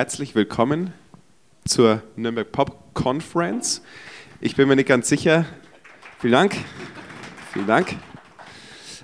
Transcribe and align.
Herzlich 0.00 0.34
willkommen 0.34 0.94
zur 1.66 2.02
Nürnberg 2.16 2.50
Pop 2.50 2.94
Conference. 2.94 3.82
Ich 4.40 4.56
bin 4.56 4.66
mir 4.66 4.74
nicht 4.74 4.88
ganz 4.88 5.10
sicher. 5.10 5.44
Vielen 6.20 6.32
Dank. 6.32 6.56
Vielen 7.52 7.66
Dank. 7.66 7.96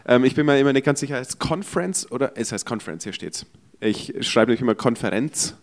Ähm, 0.07 0.25
ich 0.25 0.35
bin 0.35 0.47
mir 0.47 0.59
immer 0.59 0.73
nicht 0.73 0.87
ganz 0.87 1.01
sicher, 1.01 1.17
heißt 1.17 1.39
Conference 1.39 2.11
oder 2.11 2.33
es 2.37 2.51
heißt 2.51 2.65
Conference, 2.65 3.05
hier 3.05 3.13
steht's. 3.13 3.45
Ich 3.79 4.15
schreibe 4.27 4.53
nämlich 4.53 4.63
immer 4.63 4.75
Konferenz 4.75 5.55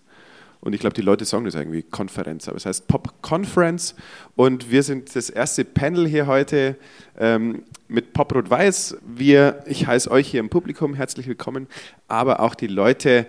und 0.63 0.71
ich 0.71 0.79
glaube, 0.79 0.93
die 0.93 1.01
Leute 1.01 1.25
sagen 1.25 1.43
das 1.43 1.55
irgendwie 1.55 1.83
Konferenz, 1.83 2.47
aber 2.47 2.55
es 2.55 2.65
heißt 2.65 2.87
Pop 2.87 3.21
Conference. 3.21 3.95
Und 4.37 4.71
wir 4.71 4.81
sind 4.81 5.13
das 5.13 5.29
erste 5.29 5.65
Panel 5.65 6.07
hier 6.07 6.25
heute 6.25 6.77
ähm, 7.19 7.63
mit 7.89 8.13
Pop 8.13 8.33
Rot 8.33 8.49
Weiß. 8.49 8.95
Wir, 9.05 9.61
ich 9.65 9.87
heiße 9.87 10.09
euch 10.09 10.29
hier 10.29 10.39
im 10.39 10.49
Publikum 10.49 10.93
herzlich 10.93 11.27
willkommen, 11.27 11.67
aber 12.07 12.39
auch 12.39 12.55
die 12.55 12.67
Leute, 12.67 13.25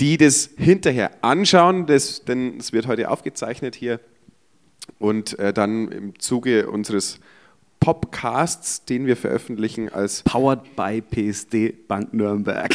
die 0.00 0.16
das 0.16 0.50
hinterher 0.56 1.12
anschauen, 1.22 1.86
das, 1.86 2.24
denn 2.24 2.58
es 2.58 2.72
wird 2.72 2.86
heute 2.86 3.10
aufgezeichnet 3.10 3.74
hier. 3.74 4.00
Und 4.98 5.38
äh, 5.38 5.52
dann 5.52 5.88
im 5.90 6.18
Zuge 6.18 6.70
unseres 6.70 7.20
Popcasts, 7.80 8.84
den 8.84 9.06
wir 9.06 9.16
veröffentlichen 9.16 9.88
als 9.88 10.22
Powered 10.22 10.76
by 10.76 11.00
PSD 11.00 11.72
Bank 11.86 12.12
Nürnberg. 12.12 12.74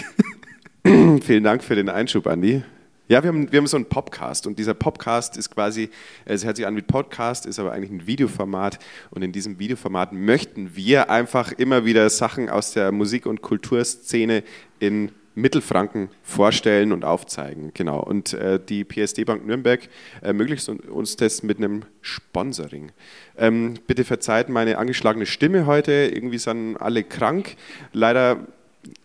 Vielen 0.86 1.44
Dank 1.44 1.63
für 1.63 1.76
den 1.76 1.90
Einschub, 1.90 2.27
Andi. 2.27 2.63
Ja, 3.08 3.24
wir 3.24 3.30
haben, 3.30 3.52
wir 3.52 3.58
haben 3.58 3.66
so 3.66 3.76
einen 3.76 3.88
Podcast 3.88 4.46
und 4.46 4.60
dieser 4.60 4.76
Podcast 4.76 5.36
ist 5.36 5.49
quasi, 5.49 5.90
es 6.26 6.46
hört 6.46 6.58
sich 6.58 6.68
an 6.68 6.76
wie 6.76 6.84
Podcast, 6.84 7.48
ist 7.48 7.58
aber 7.58 7.71
eigentlich 7.71 7.90
ein 7.90 8.05
Videoformat 8.05 8.77
und 9.10 9.24
in 9.24 9.32
diesem 9.32 9.58
Videoformat 9.58 10.13
möchten 10.13 10.76
wir 10.76 11.10
einfach 11.10 11.52
immer 11.54 11.86
wieder 11.86 12.08
Sachen 12.12 12.49
aus 12.49 12.74
der 12.74 12.91
Musik- 12.91 13.26
und 13.26 13.41
Kulturszene 13.41 14.43
in 14.80 15.12
Mittelfranken 15.41 16.09
vorstellen 16.23 16.91
und 16.91 17.05
aufzeigen. 17.05 17.71
Genau. 17.73 18.01
Und 18.01 18.34
äh, 18.34 18.59
die 18.59 18.84
PSD 18.84 19.23
Bank 19.26 19.46
Nürnberg 19.46 19.87
ermöglicht 20.21 20.68
uns 20.70 21.15
das 21.15 21.43
mit 21.43 21.57
einem 21.57 21.84
Sponsoring. 22.01 22.91
Ähm, 23.37 23.76
bitte 23.87 24.04
verzeiht 24.04 24.49
meine 24.49 24.77
angeschlagene 24.77 25.26
Stimme 25.26 25.65
heute. 25.65 25.91
Irgendwie 25.91 26.37
sind 26.37 26.77
alle 26.77 27.04
krank. 27.04 27.55
Leider 27.93 28.48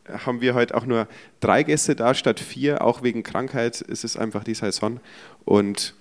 haben 0.08 0.40
wir 0.40 0.54
heute 0.54 0.74
auch 0.74 0.86
nur 0.86 1.08
drei 1.40 1.62
Gäste 1.62 1.96
da 1.96 2.14
statt 2.14 2.40
vier. 2.40 2.82
Auch 2.82 3.02
wegen 3.02 3.22
Krankheit 3.22 3.80
ist 3.80 4.04
es 4.04 4.16
einfach 4.16 4.44
die 4.44 4.54
Saison 4.54 5.00
und 5.44 5.94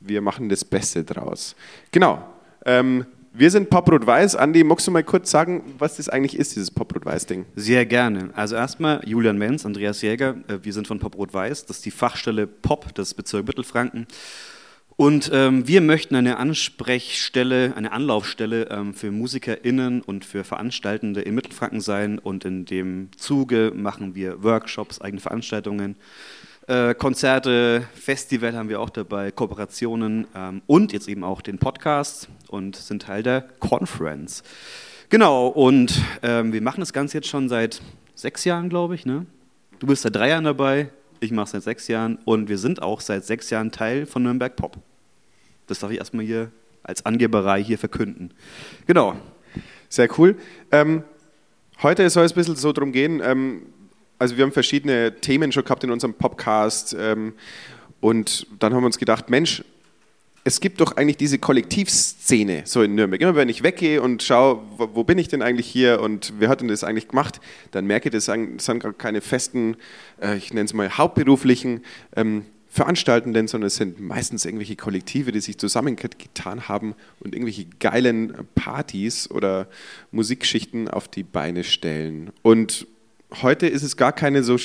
wir 0.00 0.20
machen 0.20 0.48
das 0.48 0.64
Beste 0.64 1.04
draus. 1.04 1.54
Genau. 1.90 2.26
Ähm, 2.64 3.06
wir 3.34 3.50
sind 3.50 3.70
Poprot-Weiß. 3.70 4.36
Andi, 4.36 4.62
magst 4.62 4.86
du 4.86 4.90
mal 4.90 5.02
kurz 5.02 5.30
sagen, 5.30 5.74
was 5.78 5.96
das 5.96 6.08
eigentlich 6.08 6.38
ist, 6.38 6.54
dieses 6.54 6.70
Poprot-Weiß-Ding? 6.70 7.46
Sehr 7.56 7.86
gerne. 7.86 8.30
Also 8.34 8.56
erstmal 8.56 9.00
Julian 9.08 9.38
Menz, 9.38 9.64
Andreas 9.64 10.02
Jäger. 10.02 10.36
Äh, 10.48 10.58
wir 10.62 10.72
sind 10.72 10.86
von 10.86 10.98
Poprot-Weiß. 10.98 11.66
Das 11.66 11.78
ist 11.78 11.86
die 11.86 11.90
Fachstelle 11.90 12.46
Pop 12.46 12.94
des 12.94 13.14
Bezirks 13.14 13.46
Mittelfranken. 13.46 14.06
Und 14.96 15.30
ähm, 15.32 15.66
wir 15.66 15.80
möchten 15.80 16.14
eine 16.14 16.36
Ansprechstelle, 16.36 17.72
eine 17.74 17.92
Anlaufstelle 17.92 18.68
ähm, 18.70 18.92
für 18.92 19.10
MusikerInnen 19.10 20.02
und 20.02 20.24
für 20.26 20.44
Veranstaltende 20.44 21.22
in 21.22 21.34
Mittelfranken 21.34 21.80
sein. 21.80 22.18
Und 22.18 22.44
in 22.44 22.66
dem 22.66 23.08
Zuge 23.16 23.72
machen 23.74 24.14
wir 24.14 24.42
Workshops, 24.42 25.00
eigene 25.00 25.20
Veranstaltungen, 25.20 25.96
äh, 26.66 26.94
Konzerte, 26.94 27.86
Festival 27.94 28.54
haben 28.56 28.68
wir 28.68 28.80
auch 28.80 28.90
dabei, 28.90 29.30
Kooperationen 29.30 30.26
ähm, 30.34 30.62
und 30.66 30.92
jetzt 30.92 31.08
eben 31.08 31.24
auch 31.24 31.40
den 31.42 31.58
Podcast 31.58 32.28
und 32.48 32.76
sind 32.76 33.02
Teil 33.02 33.22
der 33.22 33.42
Conference. 33.58 34.42
Genau, 35.08 35.48
und 35.48 36.00
ähm, 36.22 36.52
wir 36.52 36.62
machen 36.62 36.80
das 36.80 36.92
Ganze 36.92 37.18
jetzt 37.18 37.28
schon 37.28 37.48
seit 37.48 37.82
sechs 38.14 38.44
Jahren, 38.44 38.68
glaube 38.68 38.94
ich. 38.94 39.04
Ne? 39.04 39.26
Du 39.78 39.86
bist 39.86 40.02
seit 40.02 40.14
drei 40.14 40.28
Jahren 40.28 40.44
dabei, 40.44 40.90
ich 41.20 41.32
mache 41.32 41.44
es 41.44 41.50
seit 41.50 41.62
sechs 41.64 41.88
Jahren 41.88 42.18
und 42.24 42.48
wir 42.48 42.58
sind 42.58 42.80
auch 42.80 43.00
seit 43.00 43.24
sechs 43.24 43.50
Jahren 43.50 43.72
Teil 43.72 44.06
von 44.06 44.22
Nürnberg 44.22 44.54
Pop. 44.56 44.76
Das 45.66 45.80
darf 45.80 45.90
ich 45.90 45.98
erstmal 45.98 46.24
hier 46.24 46.50
als 46.82 47.04
Angeberei 47.04 47.62
hier 47.62 47.78
verkünden. 47.78 48.32
Genau. 48.86 49.16
Sehr 49.88 50.08
cool. 50.18 50.36
Ähm, 50.70 51.02
heute 51.82 52.08
soll 52.08 52.24
es 52.24 52.32
ein 52.32 52.36
bisschen 52.36 52.56
so 52.56 52.72
darum 52.72 52.92
gehen, 52.92 53.20
ähm, 53.22 53.62
also 54.22 54.36
wir 54.36 54.44
haben 54.44 54.52
verschiedene 54.52 55.16
Themen 55.16 55.50
schon 55.50 55.64
gehabt 55.64 55.82
in 55.82 55.90
unserem 55.90 56.14
Podcast 56.14 56.96
ähm, 56.96 57.34
und 58.00 58.46
dann 58.60 58.72
haben 58.72 58.82
wir 58.82 58.86
uns 58.86 58.98
gedacht, 58.98 59.30
Mensch, 59.30 59.64
es 60.44 60.60
gibt 60.60 60.80
doch 60.80 60.96
eigentlich 60.96 61.16
diese 61.16 61.38
Kollektivszene 61.38 62.62
so 62.64 62.82
in 62.82 62.94
Nürnberg. 62.94 63.20
Immer 63.20 63.34
wenn 63.34 63.48
ich 63.48 63.64
weggehe 63.64 64.00
und 64.00 64.22
schaue, 64.22 64.62
wo, 64.76 65.02
bin 65.02 65.18
ich 65.18 65.26
denn 65.26 65.42
eigentlich 65.42 65.66
hier 65.66 66.00
und 66.00 66.34
wer 66.38 66.48
hat 66.48 66.60
denn 66.60 66.68
das 66.68 66.84
eigentlich 66.84 67.08
gemacht, 67.08 67.40
dann 67.72 67.84
merke 67.84 68.10
ich, 68.10 68.12
das 68.12 68.26
sind 68.26 68.78
gar 68.78 68.92
keine 68.92 69.22
festen, 69.22 69.76
äh, 70.20 70.36
ich 70.36 70.54
nenne 70.54 70.66
es 70.66 70.72
mal 70.72 70.96
hauptberuflichen 70.96 71.80
ähm, 72.14 72.44
Veranstaltenden, 72.68 73.48
sondern 73.48 73.66
es 73.66 73.74
sind 73.74 73.98
meistens 73.98 74.44
irgendwelche 74.44 74.76
Kollektive, 74.76 75.32
die 75.32 75.40
sich 75.40 75.58
zusammengetan 75.58 76.68
haben 76.68 76.94
und 77.18 77.34
irgendwelche 77.34 77.66
geilen 77.80 78.34
Partys 78.54 79.28
oder 79.28 79.66
Musikschichten 80.12 80.86
auf 80.86 81.08
die 81.08 81.24
Beine 81.24 81.64
stellen. 81.64 82.30
Und 82.42 82.86
heute 83.40 83.66
ist 83.66 83.82
es 83.82 83.96
gar 83.96 84.12
keine 84.12 84.42
so 84.42 84.58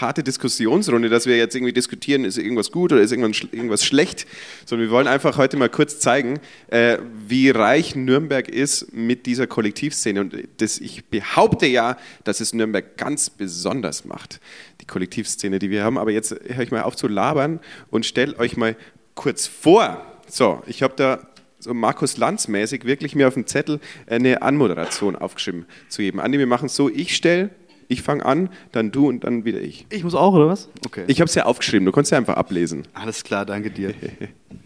harte 0.00 0.22
Diskussionsrunde, 0.22 1.08
dass 1.08 1.26
wir 1.26 1.36
jetzt 1.36 1.54
irgendwie 1.54 1.72
diskutieren, 1.72 2.24
ist 2.24 2.38
irgendwas 2.38 2.72
gut 2.72 2.92
oder 2.92 3.02
ist 3.02 3.12
irgendwas 3.12 3.84
schlecht, 3.84 4.26
sondern 4.64 4.88
wir 4.88 4.92
wollen 4.92 5.06
einfach 5.06 5.38
heute 5.38 5.56
mal 5.56 5.68
kurz 5.68 6.00
zeigen, 6.00 6.40
äh, 6.68 6.98
wie 7.28 7.50
reich 7.50 7.94
Nürnberg 7.94 8.48
ist 8.48 8.92
mit 8.92 9.26
dieser 9.26 9.46
Kollektivszene. 9.46 10.20
Und 10.20 10.34
das, 10.58 10.78
ich 10.78 11.04
behaupte 11.04 11.66
ja, 11.66 11.96
dass 12.24 12.40
es 12.40 12.52
Nürnberg 12.52 12.96
ganz 12.96 13.30
besonders 13.30 14.04
macht, 14.04 14.40
die 14.80 14.86
Kollektivszene, 14.86 15.58
die 15.58 15.70
wir 15.70 15.84
haben. 15.84 15.98
Aber 15.98 16.10
jetzt 16.10 16.32
höre 16.32 16.62
ich 16.62 16.70
mal 16.70 16.82
auf 16.82 16.96
zu 16.96 17.08
labern 17.08 17.60
und 17.90 18.06
stelle 18.06 18.38
euch 18.38 18.56
mal 18.56 18.76
kurz 19.14 19.46
vor. 19.46 20.04
So, 20.28 20.62
ich 20.66 20.82
habe 20.82 20.94
da 20.96 21.28
so 21.58 21.74
Markus 21.74 22.16
Lanz 22.16 22.48
mäßig 22.48 22.84
wirklich 22.84 23.14
mir 23.14 23.28
auf 23.28 23.34
dem 23.34 23.46
Zettel 23.46 23.80
eine 24.06 24.42
Anmoderation 24.42 25.16
aufgeschrieben 25.16 25.66
zu 25.88 26.02
geben. 26.02 26.20
Andi, 26.20 26.38
wir 26.38 26.46
machen 26.46 26.66
es 26.66 26.76
so, 26.76 26.88
ich 26.88 27.14
stelle 27.16 27.50
ich 27.88 28.02
fange 28.02 28.24
an, 28.24 28.50
dann 28.72 28.90
du 28.90 29.08
und 29.08 29.24
dann 29.24 29.44
wieder 29.44 29.60
ich. 29.60 29.86
Ich 29.90 30.02
muss 30.04 30.14
auch, 30.14 30.34
oder 30.34 30.48
was? 30.48 30.68
Okay. 30.84 31.04
Ich 31.06 31.20
habe 31.20 31.28
es 31.28 31.34
ja 31.34 31.44
aufgeschrieben, 31.44 31.86
du 31.86 31.92
konntest 31.92 32.12
ja 32.12 32.18
einfach 32.18 32.36
ablesen. 32.36 32.86
Alles 32.94 33.24
klar, 33.24 33.46
danke 33.46 33.70
dir. 33.70 33.94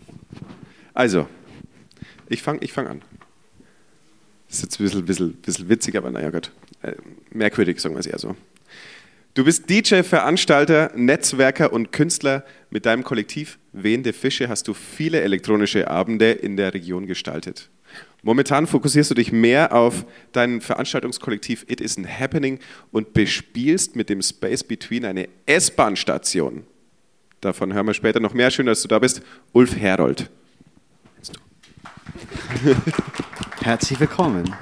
also, 0.94 1.28
ich 2.28 2.42
fange 2.42 2.60
ich 2.62 2.72
fang 2.72 2.86
an. 2.86 3.02
Das 4.48 4.58
ist 4.58 4.62
jetzt 4.64 4.80
ein 4.80 4.84
bisschen, 4.84 5.04
bisschen, 5.04 5.32
bisschen 5.34 5.68
witzig, 5.68 5.96
aber 5.96 6.10
naja 6.10 6.30
Gott. 6.30 6.50
Äh, 6.82 6.94
merkwürdig, 7.30 7.78
sagen 7.80 7.94
wir 7.94 8.00
es 8.00 8.06
eher 8.06 8.18
so. 8.18 8.34
Du 9.34 9.44
bist 9.44 9.70
DJ, 9.70 10.02
Veranstalter, 10.02 10.90
Netzwerker 10.96 11.72
und 11.72 11.92
Künstler. 11.92 12.44
Mit 12.68 12.84
deinem 12.84 13.04
Kollektiv 13.04 13.58
Wehende 13.72 14.12
Fische 14.12 14.48
hast 14.48 14.66
du 14.66 14.74
viele 14.74 15.20
elektronische 15.20 15.88
Abende 15.88 16.32
in 16.32 16.56
der 16.56 16.74
Region 16.74 17.06
gestaltet. 17.06 17.70
Momentan 18.22 18.66
fokussierst 18.66 19.10
du 19.10 19.14
dich 19.14 19.32
mehr 19.32 19.74
auf 19.74 20.04
dein 20.32 20.60
Veranstaltungskollektiv 20.60 21.64
It 21.68 21.80
Isn't 21.80 22.06
Happening 22.06 22.58
und 22.92 23.14
bespielst 23.14 23.96
mit 23.96 24.08
dem 24.08 24.22
Space 24.22 24.62
Between 24.64 25.04
eine 25.04 25.28
S-Bahn-Station. 25.46 26.64
Davon 27.40 27.72
hören 27.72 27.86
wir 27.86 27.94
später 27.94 28.20
noch 28.20 28.34
mehr. 28.34 28.50
Schön, 28.50 28.66
dass 28.66 28.82
du 28.82 28.88
da 28.88 28.98
bist. 28.98 29.22
Ulf 29.52 29.76
Herold. 29.76 30.30
Herzlich 33.62 33.98
willkommen. 33.98 34.54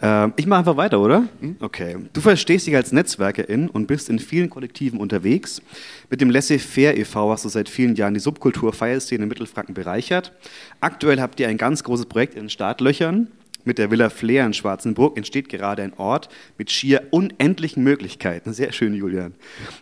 Ähm, 0.00 0.32
ich 0.36 0.46
mache 0.46 0.60
einfach 0.60 0.76
weiter, 0.76 1.00
oder? 1.00 1.28
Hm? 1.40 1.56
Okay. 1.60 1.96
Du 2.12 2.20
verstehst 2.20 2.66
dich 2.66 2.76
als 2.76 2.92
Netzwerkerin 2.92 3.68
und 3.68 3.86
bist 3.86 4.08
in 4.08 4.18
vielen 4.18 4.50
Kollektiven 4.50 4.98
unterwegs. 4.98 5.62
Mit 6.10 6.20
dem 6.20 6.30
Laissez-faire 6.30 6.96
e.V. 6.96 7.30
hast 7.30 7.44
du 7.44 7.48
seit 7.48 7.68
vielen 7.68 7.94
Jahren 7.94 8.14
die 8.14 8.20
Subkultur-Feierszene 8.20 9.22
in 9.22 9.28
Mittelfranken 9.28 9.74
bereichert. 9.74 10.32
Aktuell 10.80 11.20
habt 11.20 11.40
ihr 11.40 11.48
ein 11.48 11.56
ganz 11.56 11.82
großes 11.84 12.06
Projekt 12.06 12.34
in 12.34 12.44
den 12.44 12.50
Startlöchern. 12.50 13.28
Mit 13.64 13.78
der 13.78 13.90
Villa 13.90 14.10
Flair 14.10 14.46
in 14.46 14.54
Schwarzenburg 14.54 15.16
entsteht 15.16 15.48
gerade 15.48 15.82
ein 15.82 15.92
Ort 15.94 16.28
mit 16.56 16.70
schier 16.70 17.08
unendlichen 17.10 17.82
Möglichkeiten. 17.82 18.52
Sehr 18.52 18.72
schön, 18.72 18.94
Julian. 18.94 19.34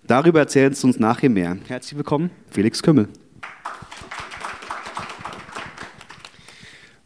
Darüber 0.07 0.41
erzählst 0.41 0.83
du 0.83 0.87
uns 0.87 0.99
nachher 0.99 1.29
mehr. 1.29 1.59
Herzlich 1.69 1.99
willkommen, 1.99 2.31
Felix 2.51 2.83
Kümmel. 2.83 3.09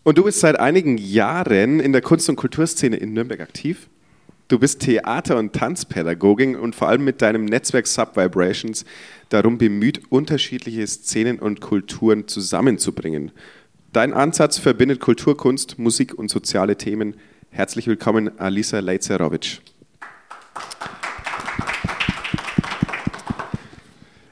Und 0.04 0.18
du 0.18 0.24
bist 0.24 0.40
seit 0.40 0.58
einigen 0.58 0.96
Jahren 0.96 1.80
in 1.80 1.92
der 1.92 2.02
Kunst- 2.02 2.28
und 2.28 2.36
Kulturszene 2.36 2.96
in 2.96 3.12
Nürnberg 3.12 3.40
aktiv. 3.40 3.88
Du 4.48 4.58
bist 4.58 4.80
Theater- 4.80 5.36
und 5.36 5.52
Tanzpädagogin 5.52 6.56
und 6.56 6.74
vor 6.74 6.88
allem 6.88 7.04
mit 7.04 7.20
deinem 7.20 7.44
Netzwerk 7.44 7.86
Subvibrations 7.86 8.86
darum 9.28 9.58
bemüht, 9.58 10.00
unterschiedliche 10.08 10.86
Szenen 10.86 11.38
und 11.38 11.60
Kulturen 11.60 12.28
zusammenzubringen. 12.28 13.30
Dein 13.92 14.14
Ansatz 14.14 14.56
verbindet 14.56 15.00
Kultur, 15.00 15.36
Kunst, 15.36 15.78
Musik 15.78 16.14
und 16.14 16.30
soziale 16.30 16.76
Themen. 16.76 17.16
Herzlich 17.50 17.86
willkommen, 17.86 18.38
Alisa 18.38 18.78
Lejcerovic. 18.78 19.60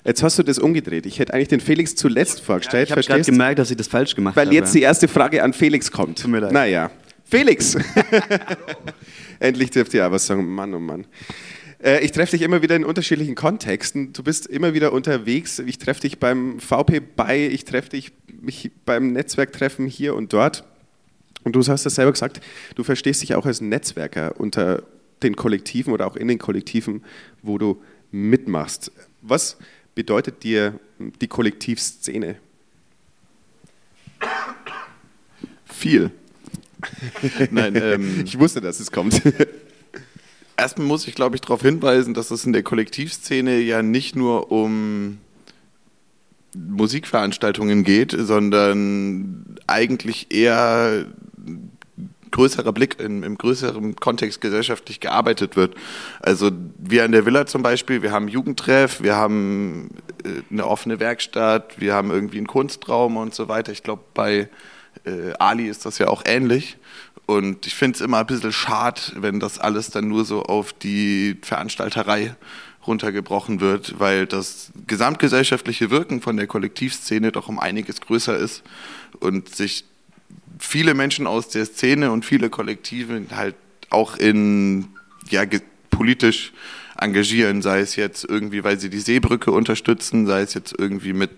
Jetzt 0.06 0.22
hast 0.22 0.38
du 0.38 0.42
das 0.42 0.58
umgedreht. 0.58 1.04
Ich 1.06 1.18
hätte 1.18 1.34
eigentlich 1.34 1.48
den 1.48 1.60
Felix 1.60 1.96
zuletzt 1.96 2.40
vorgestellt. 2.40 2.90
Ja, 2.90 2.96
ich 2.96 3.10
habe 3.10 3.22
gemerkt, 3.22 3.58
dass 3.58 3.70
ich 3.70 3.76
das 3.76 3.88
falsch 3.88 4.14
gemacht 4.14 4.36
Weil 4.36 4.46
habe. 4.46 4.56
Weil 4.56 4.62
jetzt 4.62 4.74
die 4.74 4.82
erste 4.82 5.08
Frage 5.08 5.42
an 5.42 5.52
Felix 5.52 5.90
kommt. 5.90 6.20
Tut 6.20 6.30
mir 6.30 6.40
leid. 6.40 6.52
Naja, 6.52 6.90
Felix! 7.24 7.76
Endlich 9.40 9.70
dürft 9.70 9.92
ihr 9.94 10.04
aber 10.04 10.18
sagen, 10.18 10.46
Mann, 10.46 10.72
oh 10.74 10.78
Mann. 10.78 11.06
Äh, 11.82 12.04
ich 12.04 12.12
treffe 12.12 12.36
dich 12.36 12.42
immer 12.42 12.62
wieder 12.62 12.76
in 12.76 12.84
unterschiedlichen 12.84 13.34
Kontexten. 13.34 14.12
Du 14.12 14.22
bist 14.22 14.46
immer 14.46 14.74
wieder 14.74 14.92
unterwegs. 14.92 15.58
Ich 15.58 15.78
treffe 15.78 16.02
dich 16.02 16.20
beim 16.20 16.60
VP 16.60 17.00
bei, 17.00 17.46
ich 17.46 17.64
treffe 17.64 17.90
dich 17.90 18.12
beim 18.84 19.12
Netzwerktreffen 19.12 19.86
hier 19.86 20.14
und 20.14 20.32
dort. 20.32 20.64
Und 21.42 21.56
du 21.56 21.66
hast 21.66 21.84
das 21.84 21.96
selber 21.96 22.12
gesagt, 22.12 22.40
du 22.76 22.84
verstehst 22.84 23.22
dich 23.22 23.34
auch 23.34 23.46
als 23.46 23.60
Netzwerker 23.60 24.34
unter 24.38 24.84
den 25.22 25.34
Kollektiven 25.34 25.92
oder 25.92 26.06
auch 26.06 26.16
in 26.16 26.28
den 26.28 26.38
Kollektiven, 26.38 27.02
wo 27.42 27.58
du 27.58 27.82
mitmachst. 28.10 28.92
Was 29.22 29.56
bedeutet 29.96 30.44
dir 30.44 30.78
die 31.20 31.26
Kollektivszene? 31.26 32.36
Viel. 35.64 36.12
Nein, 37.50 37.74
ähm, 37.74 38.22
ich 38.24 38.38
wusste, 38.38 38.60
dass 38.60 38.78
es 38.78 38.92
kommt. 38.92 39.20
Erstmal 40.56 40.86
muss 40.86 41.08
ich, 41.08 41.14
glaube 41.14 41.34
ich, 41.34 41.40
darauf 41.40 41.62
hinweisen, 41.62 42.14
dass 42.14 42.30
es 42.30 42.44
in 42.44 42.52
der 42.52 42.62
Kollektivszene 42.62 43.58
ja 43.58 43.82
nicht 43.82 44.14
nur 44.14 44.52
um 44.52 45.18
Musikveranstaltungen 46.54 47.82
geht, 47.82 48.14
sondern 48.16 49.56
eigentlich 49.66 50.28
eher 50.30 51.06
größerer 52.36 52.72
Blick 52.72 53.00
in, 53.00 53.22
im 53.22 53.38
größeren 53.38 53.96
Kontext 53.96 54.42
gesellschaftlich 54.42 55.00
gearbeitet 55.00 55.56
wird. 55.56 55.74
Also 56.20 56.50
wir 56.76 57.06
in 57.06 57.12
der 57.12 57.24
Villa 57.24 57.46
zum 57.46 57.62
Beispiel, 57.62 58.02
wir 58.02 58.12
haben 58.12 58.28
Jugendtreff, 58.28 59.02
wir 59.02 59.16
haben 59.16 59.88
äh, 60.22 60.42
eine 60.52 60.66
offene 60.66 61.00
Werkstatt, 61.00 61.80
wir 61.80 61.94
haben 61.94 62.10
irgendwie 62.10 62.36
einen 62.36 62.46
Kunstraum 62.46 63.16
und 63.16 63.34
so 63.34 63.48
weiter. 63.48 63.72
Ich 63.72 63.82
glaube, 63.82 64.02
bei 64.12 64.50
äh, 65.04 65.32
Ali 65.38 65.66
ist 65.66 65.86
das 65.86 65.96
ja 65.98 66.08
auch 66.08 66.24
ähnlich. 66.26 66.76
Und 67.24 67.66
ich 67.66 67.74
finde 67.74 67.96
es 67.96 68.00
immer 68.02 68.18
ein 68.18 68.26
bisschen 68.26 68.52
schade, 68.52 69.00
wenn 69.16 69.40
das 69.40 69.58
alles 69.58 69.90
dann 69.90 70.06
nur 70.06 70.24
so 70.26 70.42
auf 70.42 70.74
die 70.74 71.38
Veranstalterei 71.42 72.36
runtergebrochen 72.86 73.60
wird, 73.60 73.98
weil 73.98 74.26
das 74.26 74.70
gesamtgesellschaftliche 74.86 75.90
Wirken 75.90 76.20
von 76.20 76.36
der 76.36 76.46
Kollektivszene 76.46 77.32
doch 77.32 77.48
um 77.48 77.58
einiges 77.58 78.00
größer 78.00 78.36
ist 78.36 78.62
und 79.18 79.54
sich 79.54 79.86
viele 80.58 80.94
Menschen 80.94 81.26
aus 81.26 81.48
der 81.48 81.66
Szene 81.66 82.10
und 82.10 82.24
viele 82.24 82.50
Kollektive 82.50 83.22
halt 83.34 83.54
auch 83.90 84.16
in 84.16 84.88
ja, 85.28 85.42
politisch 85.90 86.52
engagieren, 86.98 87.62
sei 87.62 87.80
es 87.80 87.96
jetzt 87.96 88.24
irgendwie, 88.24 88.64
weil 88.64 88.78
sie 88.78 88.90
die 88.90 89.00
Seebrücke 89.00 89.50
unterstützen, 89.50 90.26
sei 90.26 90.40
es 90.42 90.54
jetzt 90.54 90.74
irgendwie 90.76 91.12
mit 91.12 91.30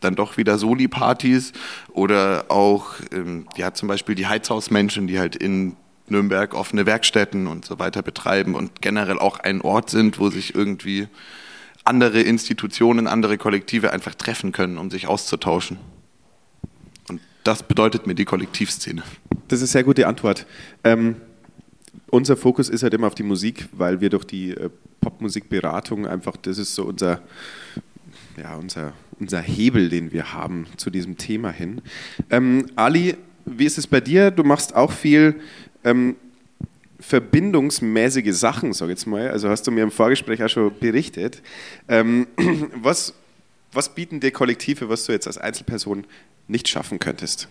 dann 0.00 0.16
doch 0.16 0.36
wieder 0.36 0.58
Soli-Partys 0.58 1.52
oder 1.92 2.46
auch 2.48 2.94
ähm, 3.12 3.46
ja 3.56 3.72
zum 3.72 3.88
Beispiel 3.88 4.16
die 4.16 4.26
Heizhausmenschen, 4.26 5.06
die 5.06 5.20
halt 5.20 5.36
in 5.36 5.76
Nürnberg 6.08 6.54
offene 6.54 6.86
Werkstätten 6.86 7.46
und 7.46 7.64
so 7.64 7.78
weiter 7.78 8.02
betreiben 8.02 8.56
und 8.56 8.82
generell 8.82 9.20
auch 9.20 9.38
ein 9.38 9.60
Ort 9.60 9.90
sind, 9.90 10.18
wo 10.18 10.28
sich 10.28 10.56
irgendwie 10.56 11.06
andere 11.84 12.20
Institutionen, 12.20 13.06
andere 13.06 13.38
Kollektive 13.38 13.92
einfach 13.92 14.14
treffen 14.16 14.50
können, 14.50 14.76
um 14.76 14.90
sich 14.90 15.06
auszutauschen 15.06 15.78
das 17.44 17.62
bedeutet 17.62 18.06
mir 18.06 18.14
die 18.14 18.24
Kollektivszene. 18.24 19.02
Das 19.48 19.60
ist 19.60 19.62
eine 19.62 19.72
sehr 19.72 19.84
gute 19.84 20.06
Antwort. 20.06 20.46
Ähm, 20.84 21.16
unser 22.10 22.36
Fokus 22.36 22.68
ist 22.68 22.82
halt 22.82 22.94
immer 22.94 23.06
auf 23.06 23.14
die 23.14 23.22
Musik, 23.22 23.68
weil 23.72 24.00
wir 24.00 24.10
durch 24.10 24.24
die 24.24 24.50
äh, 24.50 24.70
Popmusikberatung 25.00 26.06
einfach, 26.06 26.36
das 26.36 26.58
ist 26.58 26.74
so 26.74 26.84
unser, 26.84 27.20
ja, 28.40 28.54
unser, 28.56 28.92
unser 29.18 29.40
Hebel, 29.40 29.88
den 29.88 30.12
wir 30.12 30.32
haben 30.32 30.66
zu 30.76 30.90
diesem 30.90 31.16
Thema 31.16 31.50
hin. 31.50 31.82
Ähm, 32.30 32.66
Ali, 32.76 33.16
wie 33.44 33.64
ist 33.64 33.78
es 33.78 33.86
bei 33.86 34.00
dir? 34.00 34.30
Du 34.30 34.44
machst 34.44 34.74
auch 34.74 34.92
viel 34.92 35.34
ähm, 35.84 36.16
verbindungsmäßige 37.00 38.32
Sachen, 38.32 38.72
sag 38.72 38.86
ich 38.86 38.90
jetzt 38.90 39.06
mal. 39.06 39.30
Also 39.30 39.48
hast 39.48 39.66
du 39.66 39.70
mir 39.70 39.82
im 39.82 39.90
Vorgespräch 39.90 40.42
auch 40.42 40.48
schon 40.48 40.72
berichtet. 40.78 41.42
Ähm, 41.88 42.26
was, 42.82 43.14
was 43.72 43.94
bieten 43.94 44.20
dir 44.20 44.30
Kollektive, 44.30 44.88
was 44.88 45.04
du 45.04 45.12
jetzt 45.12 45.26
als 45.26 45.38
Einzelperson 45.38 46.04
nicht 46.48 46.68
schaffen 46.68 46.98
könntest? 46.98 47.48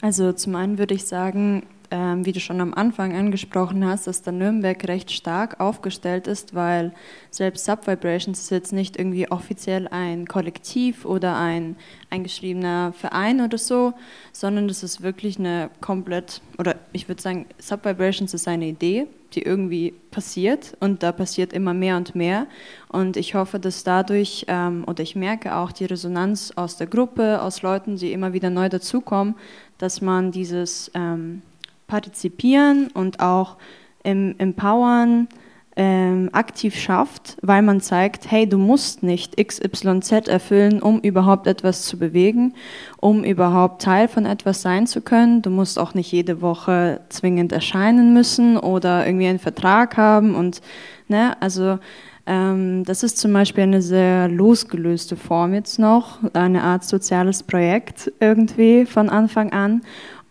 Also 0.00 0.32
zum 0.32 0.54
einen 0.56 0.78
würde 0.78 0.94
ich 0.94 1.06
sagen, 1.06 1.62
ähm, 1.90 2.26
wie 2.26 2.32
du 2.32 2.40
schon 2.40 2.60
am 2.60 2.74
Anfang 2.74 3.14
angesprochen 3.14 3.84
hast, 3.86 4.06
dass 4.06 4.22
der 4.22 4.32
Nürnberg 4.32 4.86
recht 4.88 5.10
stark 5.10 5.60
aufgestellt 5.60 6.26
ist, 6.26 6.54
weil 6.54 6.92
selbst 7.30 7.64
Subvibrations 7.64 8.40
ist 8.40 8.50
jetzt 8.50 8.72
nicht 8.72 8.98
irgendwie 8.98 9.30
offiziell 9.30 9.88
ein 9.88 10.26
Kollektiv 10.26 11.04
oder 11.04 11.36
ein 11.36 11.76
eingeschriebener 12.10 12.92
Verein 12.92 13.40
oder 13.40 13.58
so, 13.58 13.94
sondern 14.32 14.68
das 14.68 14.82
ist 14.82 15.02
wirklich 15.02 15.38
eine 15.38 15.70
komplett, 15.80 16.40
oder 16.58 16.76
ich 16.92 17.08
würde 17.08 17.22
sagen, 17.22 17.46
Subvibrations 17.58 18.34
ist 18.34 18.48
eine 18.48 18.66
Idee, 18.66 19.06
die 19.36 19.42
irgendwie 19.42 19.94
passiert 20.10 20.76
und 20.80 21.02
da 21.02 21.12
passiert 21.12 21.52
immer 21.52 21.74
mehr 21.74 21.96
und 21.96 22.14
mehr. 22.14 22.46
Und 22.88 23.16
ich 23.16 23.34
hoffe, 23.34 23.60
dass 23.60 23.84
dadurch, 23.84 24.46
ähm, 24.48 24.84
oder 24.86 25.02
ich 25.02 25.14
merke 25.14 25.54
auch 25.54 25.70
die 25.70 25.84
Resonanz 25.84 26.52
aus 26.56 26.78
der 26.78 26.86
Gruppe, 26.86 27.42
aus 27.42 27.62
Leuten, 27.62 27.96
die 27.96 28.12
immer 28.12 28.32
wieder 28.32 28.50
neu 28.50 28.68
dazukommen, 28.68 29.34
dass 29.78 30.00
man 30.00 30.32
dieses 30.32 30.90
ähm, 30.94 31.42
Partizipieren 31.86 32.88
und 32.88 33.20
auch 33.20 33.58
im 34.02 34.34
Empowern 34.38 35.28
ähm, 35.76 36.30
aktiv 36.32 36.74
schafft, 36.74 37.36
weil 37.42 37.60
man 37.60 37.82
zeigt, 37.82 38.30
hey, 38.30 38.48
du 38.48 38.56
musst 38.56 39.02
nicht 39.02 39.36
XYZ 39.36 40.28
erfüllen, 40.28 40.80
um 40.80 41.00
überhaupt 41.00 41.46
etwas 41.46 41.82
zu 41.82 41.98
bewegen, 41.98 42.54
um 42.96 43.22
überhaupt 43.22 43.82
Teil 43.82 44.08
von 44.08 44.24
etwas 44.24 44.62
sein 44.62 44.86
zu 44.86 45.02
können. 45.02 45.42
Du 45.42 45.50
musst 45.50 45.78
auch 45.78 45.92
nicht 45.92 46.10
jede 46.10 46.40
Woche 46.40 47.00
zwingend 47.10 47.52
erscheinen 47.52 48.14
müssen 48.14 48.56
oder 48.56 49.06
irgendwie 49.06 49.26
einen 49.26 49.38
Vertrag 49.38 49.98
haben 49.98 50.34
und 50.34 50.62
ne, 51.08 51.36
also 51.40 51.78
ähm, 52.26 52.82
das 52.84 53.04
ist 53.04 53.18
zum 53.18 53.32
Beispiel 53.32 53.62
eine 53.62 53.82
sehr 53.82 54.28
losgelöste 54.28 55.16
Form 55.16 55.54
jetzt 55.54 55.78
noch, 55.78 56.18
eine 56.32 56.62
Art 56.62 56.84
soziales 56.84 57.44
Projekt 57.44 58.12
irgendwie 58.18 58.84
von 58.84 59.08
Anfang 59.08 59.52
an. 59.52 59.82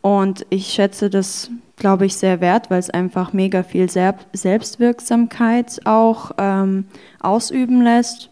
Und 0.06 0.46
ich 0.52 0.68
schätze 0.68 1.10
das 1.10 1.50
glaube 1.78 2.06
ich, 2.06 2.16
sehr 2.16 2.42
wert, 2.42 2.70
weil 2.70 2.80
es 2.80 2.90
einfach 2.90 3.34
mega 3.34 3.64
viel 3.64 3.90
Selbstwirksamkeit 3.90 5.82
auch 5.86 6.32
ähm, 6.38 6.86
ausüben 7.20 7.82
lässt. 7.82 8.30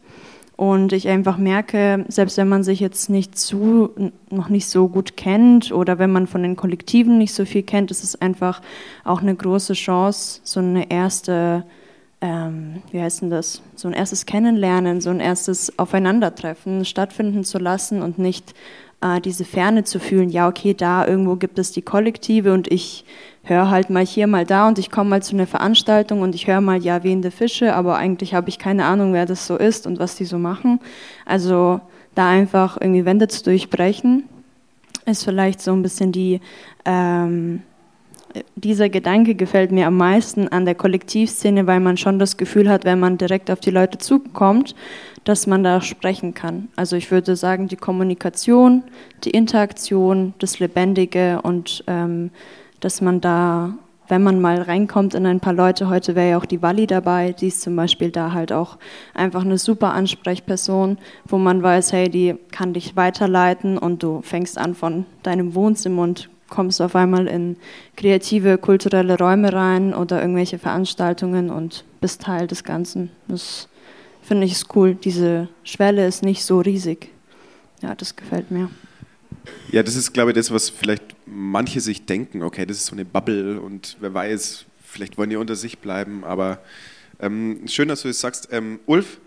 Und 0.56 0.94
ich 0.94 1.10
einfach 1.10 1.38
merke, 1.38 2.06
selbst 2.08 2.38
wenn 2.38 2.48
man 2.48 2.64
sich 2.64 2.80
jetzt 2.80 3.10
nicht 3.10 3.38
zu, 3.38 3.90
noch 4.30 4.50
nicht 4.50 4.68
so 4.68 4.88
gut 4.88 5.18
kennt 5.18 5.72
oder 5.72 5.98
wenn 5.98 6.12
man 6.12 6.28
von 6.28 6.44
den 6.44 6.56
Kollektiven 6.56 7.18
nicht 7.18 7.34
so 7.34 7.44
viel 7.44 7.64
kennt, 7.64 7.90
ist 7.92 8.04
es 8.04 8.22
einfach 8.22 8.62
auch 9.04 9.22
eine 9.22 9.36
große 9.36 9.74
Chance, 9.74 10.42
so 10.44 10.60
eine 10.60 10.92
erste, 10.92 11.66
ähm, 12.22 12.84
wie 12.92 13.02
heißt 13.02 13.24
denn 13.24 13.32
das, 13.32 13.64
so 13.76 13.88
ein 13.88 13.94
erstes 13.96 14.28
Kennenlernen, 14.28 15.02
so 15.02 15.10
ein 15.10 15.20
erstes 15.20 15.78
Aufeinandertreffen 15.80 16.86
stattfinden 16.86 17.44
zu 17.44 17.58
lassen 17.58 18.04
und 18.04 18.20
nicht 18.20 18.54
äh, 19.04 19.20
diese 19.20 19.44
Ferne 19.46 19.84
zu 19.84 20.00
fühlen, 20.00 20.30
ja, 20.30 20.48
okay, 20.48 20.74
da 20.74 21.06
irgendwo 21.06 21.36
gibt 21.36 21.60
es 21.60 21.72
die 21.72 21.82
Kollektive 21.82 22.54
und 22.54 22.72
ich 22.72 23.04
höre 23.44 23.70
halt 23.70 23.90
mal 23.90 24.06
hier, 24.06 24.28
mal 24.28 24.46
da 24.46 24.68
und 24.68 24.80
ich 24.80 24.90
komme 24.90 25.10
mal 25.10 25.22
zu 25.22 25.36
einer 25.36 25.48
Veranstaltung 25.48 26.22
und 26.22 26.34
ich 26.34 26.48
höre 26.48 26.62
mal 26.62 26.82
ja 26.82 27.04
wehende 27.04 27.30
Fische, 27.30 27.76
aber 27.76 27.98
eigentlich 27.98 28.34
habe 28.34 28.48
ich 28.48 28.58
keine 28.58 28.86
Ahnung, 28.86 29.14
wer 29.14 29.26
das 29.26 29.46
so 29.46 29.58
ist 29.58 29.86
und 29.86 30.00
was 30.00 30.16
die 30.16 30.26
so 30.26 30.38
machen. 30.38 30.80
Also 31.26 31.82
da 32.16 32.30
einfach 32.30 32.78
irgendwie 32.80 33.04
Wände 33.04 33.28
zu 33.28 33.44
durchbrechen, 33.44 34.24
ist 35.06 35.26
vielleicht 35.26 35.62
so 35.62 35.74
ein 35.74 35.82
bisschen 35.82 36.14
die, 36.14 36.40
ähm, 36.86 37.62
dieser 38.56 38.90
Gedanke 38.90 39.36
gefällt 39.36 39.72
mir 39.72 39.88
am 39.88 39.98
meisten 39.98 40.48
an 40.48 40.66
der 40.66 40.76
Kollektivszene, 40.76 41.68
weil 41.68 41.80
man 41.80 41.98
schon 41.98 42.20
das 42.20 42.38
Gefühl 42.38 42.70
hat, 42.70 42.86
wenn 42.86 43.00
man 43.00 43.18
direkt 43.18 43.52
auf 43.52 43.60
die 43.60 43.72
Leute 43.72 43.98
zukommt, 43.98 44.76
dass 45.24 45.48
man 45.48 45.64
da 45.64 45.82
sprechen 45.82 46.34
kann. 46.34 46.70
Also 46.76 46.96
ich 46.96 47.12
würde 47.12 47.36
sagen, 47.36 47.68
die 47.68 47.76
Kommunikation, 47.76 48.84
die 49.24 49.32
Interaktion, 49.32 50.34
das 50.40 50.60
Lebendige 50.60 51.42
und 51.42 51.84
ähm, 51.88 52.32
dass 52.80 53.00
man 53.00 53.22
da, 53.22 53.74
wenn 54.10 54.24
man 54.24 54.42
mal 54.42 54.62
reinkommt 54.62 55.16
in 55.16 55.26
ein 55.26 55.40
paar 55.40 55.54
Leute, 55.54 55.90
heute 55.90 56.16
wäre 56.16 56.32
ja 56.32 56.38
auch 56.38 56.46
die 56.46 56.62
Walli 56.62 56.88
dabei, 56.88 57.32
die 57.32 57.48
ist 57.48 57.62
zum 57.62 57.76
Beispiel 57.76 58.12
da 58.12 58.34
halt 58.34 58.52
auch 58.52 58.78
einfach 59.14 59.46
eine 59.46 59.58
super 59.58 59.94
Ansprechperson, 59.94 60.98
wo 61.26 61.38
man 61.38 61.64
weiß, 61.64 61.94
hey, 61.94 62.10
die 62.10 62.36
kann 62.52 62.74
dich 62.74 62.96
weiterleiten 62.98 63.78
und 63.78 64.04
du 64.04 64.22
fängst 64.22 64.58
an 64.58 64.76
von 64.76 65.06
deinem 65.24 65.56
Wohnzimmer 65.56 66.02
und 66.02 66.30
kommst 66.54 66.82
auf 66.82 66.96
einmal 66.96 67.28
in 67.28 67.58
kreative, 67.98 68.60
kulturelle 68.60 69.18
Räume 69.18 69.52
rein 69.52 69.94
oder 69.94 70.22
irgendwelche 70.22 70.60
Veranstaltungen 70.60 71.50
und 71.50 71.84
bist 72.00 72.22
Teil 72.22 72.46
des 72.46 72.64
Ganzen. 72.64 73.10
Das 73.28 73.68
finde 74.22 74.46
ich 74.46 74.64
cool. 74.76 74.94
Diese 74.94 75.48
Schwelle 75.64 76.06
ist 76.06 76.22
nicht 76.22 76.46
so 76.46 76.60
riesig. 76.60 77.10
Ja, 77.82 77.96
das 77.96 78.16
gefällt 78.16 78.52
mir. 78.52 78.70
Ja, 79.72 79.82
das 79.82 79.96
ist, 79.96 80.14
glaube 80.14 80.30
ich, 80.30 80.36
das, 80.36 80.52
was 80.52 80.70
vielleicht 80.70 81.04
manche 81.26 81.82
sich 81.82 82.06
denken, 82.06 82.44
okay, 82.44 82.68
das 82.68 82.78
ist 82.78 82.86
so 82.86 82.94
eine 82.94 83.04
Bubble 83.04 83.60
und 83.60 83.98
wer 84.00 84.14
weiß, 84.14 84.66
vielleicht 84.84 85.18
wollen 85.18 85.32
die 85.32 85.36
unter 85.36 85.56
sich 85.56 85.80
bleiben, 85.80 86.24
aber 86.24 86.60
ähm, 87.20 87.62
schön, 87.66 87.88
dass 87.88 88.04
du 88.04 88.10
das 88.10 88.20
sagst. 88.20 88.50
Ähm, 88.52 88.80
Ulf, 88.86 89.20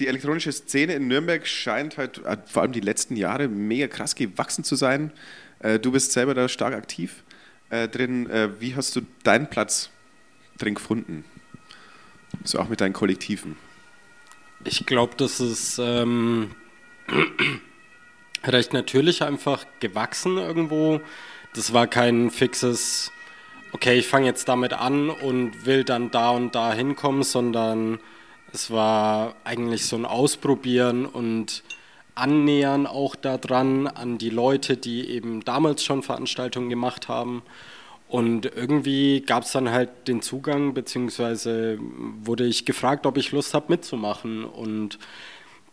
die 0.00 0.08
elektronische 0.08 0.50
Szene 0.50 0.94
in 0.94 1.06
Nürnberg 1.06 1.46
scheint 1.46 1.96
halt 1.96 2.20
vor 2.46 2.62
allem 2.62 2.72
die 2.72 2.80
letzten 2.80 3.14
Jahre 3.14 3.46
mega 3.46 3.86
krass 3.86 4.14
gewachsen 4.16 4.64
zu 4.64 4.74
sein. 4.74 5.12
Äh, 5.60 5.78
du 5.78 5.92
bist 5.92 6.12
selber 6.12 6.34
da 6.34 6.48
stark 6.48 6.74
aktiv 6.74 7.22
äh, 7.70 7.88
drin. 7.88 8.28
Äh, 8.28 8.60
wie 8.60 8.74
hast 8.74 8.96
du 8.96 9.02
deinen 9.22 9.48
Platz 9.48 9.90
drin 10.58 10.74
gefunden? 10.74 11.24
So 12.44 12.58
auch 12.58 12.68
mit 12.68 12.80
deinen 12.80 12.92
Kollektiven. 12.92 13.56
Ich 14.64 14.84
glaube, 14.86 15.14
das 15.16 15.40
ist 15.40 15.78
ähm, 15.78 16.50
recht 18.44 18.72
natürlich 18.72 19.22
einfach 19.22 19.64
gewachsen 19.80 20.36
irgendwo. 20.36 21.00
Das 21.54 21.72
war 21.72 21.86
kein 21.86 22.30
fixes, 22.30 23.10
okay, 23.72 23.98
ich 23.98 24.06
fange 24.06 24.26
jetzt 24.26 24.48
damit 24.48 24.72
an 24.72 25.10
und 25.10 25.66
will 25.66 25.84
dann 25.84 26.10
da 26.10 26.30
und 26.30 26.54
da 26.54 26.72
hinkommen, 26.72 27.22
sondern 27.22 27.98
es 28.52 28.70
war 28.70 29.34
eigentlich 29.44 29.86
so 29.86 29.96
ein 29.96 30.04
Ausprobieren 30.04 31.06
und 31.06 31.62
Annähern 32.14 32.86
auch 32.86 33.16
daran 33.16 33.86
an 33.86 34.18
die 34.18 34.30
Leute, 34.30 34.76
die 34.76 35.08
eben 35.10 35.44
damals 35.44 35.84
schon 35.84 36.02
Veranstaltungen 36.02 36.68
gemacht 36.70 37.08
haben. 37.08 37.42
Und 38.08 38.44
irgendwie 38.44 39.20
gab 39.20 39.44
es 39.44 39.52
dann 39.52 39.70
halt 39.70 40.08
den 40.08 40.20
Zugang, 40.20 40.74
beziehungsweise 40.74 41.78
wurde 42.22 42.44
ich 42.44 42.64
gefragt, 42.64 43.06
ob 43.06 43.16
ich 43.16 43.30
Lust 43.30 43.54
habe 43.54 43.66
mitzumachen. 43.68 44.44
Und 44.44 44.98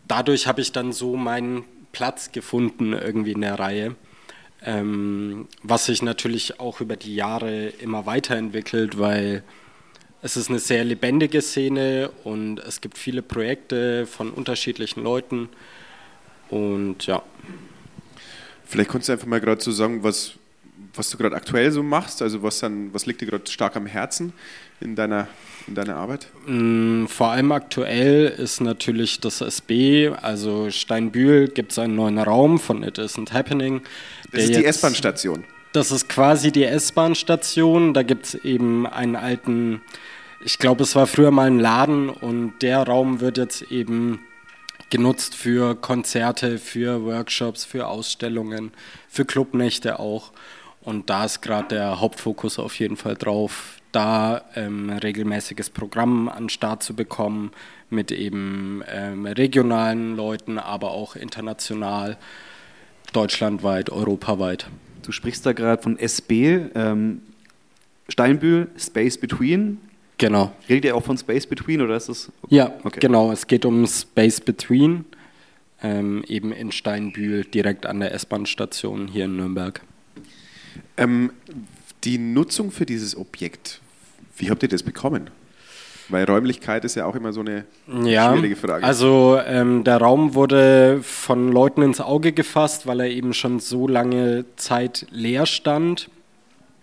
dadurch 0.07 0.45
habe 0.47 0.61
ich 0.61 0.71
dann 0.71 0.91
so 0.91 1.15
meinen 1.15 1.63
Platz 1.91 2.31
gefunden 2.31 2.93
irgendwie 2.93 3.31
in 3.31 3.41
der 3.41 3.57
Reihe. 3.57 3.95
Ähm, 4.63 5.47
was 5.63 5.85
sich 5.85 6.01
natürlich 6.01 6.59
auch 6.59 6.81
über 6.81 6.95
die 6.95 7.15
Jahre 7.15 7.67
immer 7.67 8.05
weiterentwickelt, 8.05 8.99
weil 8.99 9.43
es 10.21 10.35
ist 10.35 10.49
eine 10.49 10.59
sehr 10.59 10.83
lebendige 10.83 11.41
Szene 11.41 12.09
und 12.23 12.59
es 12.59 12.81
gibt 12.81 12.97
viele 12.97 13.21
Projekte 13.21 14.05
von 14.07 14.31
unterschiedlichen 14.31 15.03
Leuten. 15.03 15.49
Und 16.49 17.05
ja. 17.05 17.21
Vielleicht 18.65 18.89
kannst 18.89 19.07
du 19.07 19.13
einfach 19.13 19.27
mal 19.27 19.39
gerade 19.39 19.61
so 19.61 19.71
sagen, 19.71 20.03
was, 20.03 20.33
was 20.93 21.09
du 21.09 21.17
gerade 21.17 21.35
aktuell 21.35 21.71
so 21.71 21.83
machst, 21.83 22.21
also 22.21 22.43
was, 22.43 22.59
dann, 22.59 22.93
was 22.93 23.05
liegt 23.05 23.21
dir 23.21 23.27
gerade 23.27 23.49
stark 23.49 23.75
am 23.75 23.85
Herzen 23.85 24.33
in 24.81 24.95
deiner, 24.95 25.27
in 25.67 25.75
deiner 25.75 25.95
Arbeit? 25.95 26.27
Mm, 26.45 27.05
vor 27.05 27.29
allem 27.29 27.51
aktuell 27.51 28.25
ist 28.25 28.59
natürlich 28.59 29.21
das 29.21 29.41
SB, 29.41 30.09
also 30.21 30.69
Steinbühl 30.69 31.47
gibt 31.47 31.71
es 31.71 31.79
einen 31.79 31.95
neuen 31.95 32.17
Raum 32.17 32.59
von 32.59 32.83
It 32.83 32.99
Isn't 32.99 33.31
Happening. 33.31 33.81
Das 34.31 34.43
ist 34.43 34.55
die 34.55 34.65
S-Bahn-Station. 34.65 35.45
Das 35.73 35.91
ist 35.91 36.09
quasi 36.09 36.51
die 36.51 36.63
S-Bahn-Station. 36.63 37.93
Da 37.93 38.03
gibt 38.03 38.25
es 38.25 38.35
eben 38.35 38.87
einen 38.87 39.15
alten, 39.15 39.81
ich 40.43 40.59
glaube, 40.59 40.83
es 40.83 40.95
war 40.95 41.07
früher 41.07 41.31
mal 41.31 41.47
ein 41.47 41.59
Laden 41.59 42.09
und 42.09 42.61
der 42.61 42.83
Raum 42.83 43.21
wird 43.21 43.37
jetzt 43.37 43.61
eben 43.71 44.19
genutzt 44.89 45.35
für 45.35 45.75
Konzerte, 45.75 46.57
für 46.57 47.03
Workshops, 47.03 47.65
für 47.65 47.87
Ausstellungen, 47.87 48.71
für 49.09 49.25
Clubnächte 49.25 49.99
auch. 49.99 50.31
Und 50.81 51.09
da 51.09 51.25
ist 51.25 51.41
gerade 51.41 51.67
der 51.75 51.99
Hauptfokus 51.99 52.59
auf 52.59 52.79
jeden 52.79 52.95
Fall 52.95 53.15
drauf, 53.15 53.79
da 53.91 54.43
ähm, 54.55 54.89
regelmäßiges 54.89 55.69
Programm 55.69 56.29
an 56.29 56.43
den 56.43 56.49
Start 56.49 56.83
zu 56.83 56.93
bekommen 56.93 57.51
mit 57.89 58.11
eben 58.11 58.83
ähm, 58.87 59.25
regionalen 59.25 60.15
Leuten, 60.15 60.59
aber 60.59 60.91
auch 60.91 61.15
international, 61.15 62.17
deutschlandweit, 63.13 63.89
europaweit. 63.89 64.67
Du 65.03 65.11
sprichst 65.11 65.45
da 65.45 65.53
gerade 65.53 65.81
von 65.81 65.97
SB, 65.97 66.67
ähm, 66.75 67.21
Steinbühl, 68.09 68.69
Space 68.77 69.17
Between. 69.17 69.79
Genau. 70.17 70.51
Redet 70.67 70.85
ihr 70.85 70.95
auch 70.95 71.03
von 71.03 71.17
Space 71.17 71.45
Between 71.45 71.81
oder 71.81 71.95
ist 71.95 72.09
das? 72.09 72.31
Ja, 72.49 72.73
okay. 72.83 72.99
genau. 72.99 73.31
Es 73.31 73.47
geht 73.47 73.65
um 73.65 73.85
Space 73.85 74.41
Between, 74.41 75.05
ähm, 75.83 76.23
eben 76.27 76.51
in 76.51 76.71
Steinbühl, 76.71 77.45
direkt 77.45 77.85
an 77.85 77.99
der 77.99 78.13
S-Bahn-Station 78.13 79.07
hier 79.07 79.25
in 79.25 79.35
Nürnberg. 79.37 79.81
Ähm, 80.97 81.31
die 82.03 82.17
Nutzung 82.17 82.71
für 82.71 82.85
dieses 82.85 83.15
Objekt, 83.15 83.81
wie 84.37 84.49
habt 84.49 84.63
ihr 84.63 84.69
das 84.69 84.83
bekommen? 84.83 85.29
Weil 86.09 86.25
Räumlichkeit 86.25 86.85
ist 86.85 86.95
ja 86.95 87.05
auch 87.05 87.15
immer 87.15 87.33
so 87.33 87.41
eine 87.41 87.65
ja, 88.05 88.31
schwierige 88.31 88.55
Frage. 88.55 88.85
Also 88.85 89.39
ähm, 89.45 89.83
der 89.83 89.97
Raum 89.97 90.35
wurde 90.35 90.99
von 91.03 91.51
Leuten 91.51 91.81
ins 91.81 91.99
Auge 91.99 92.31
gefasst, 92.31 92.87
weil 92.87 93.01
er 93.01 93.09
eben 93.09 93.33
schon 93.33 93.59
so 93.59 93.87
lange 93.87 94.45
Zeit 94.55 95.05
leer 95.11 95.45
stand. 95.45 96.09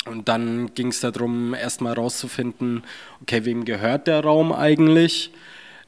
Und 0.07 0.29
dann 0.29 0.75
ging 0.75 0.89
es 0.89 1.01
darum, 1.01 1.55
erstmal 1.55 1.95
herauszufinden, 1.95 2.83
okay, 3.23 3.45
wem 3.45 3.65
gehört 3.65 4.07
der 4.07 4.23
Raum 4.23 4.53
eigentlich? 4.53 5.31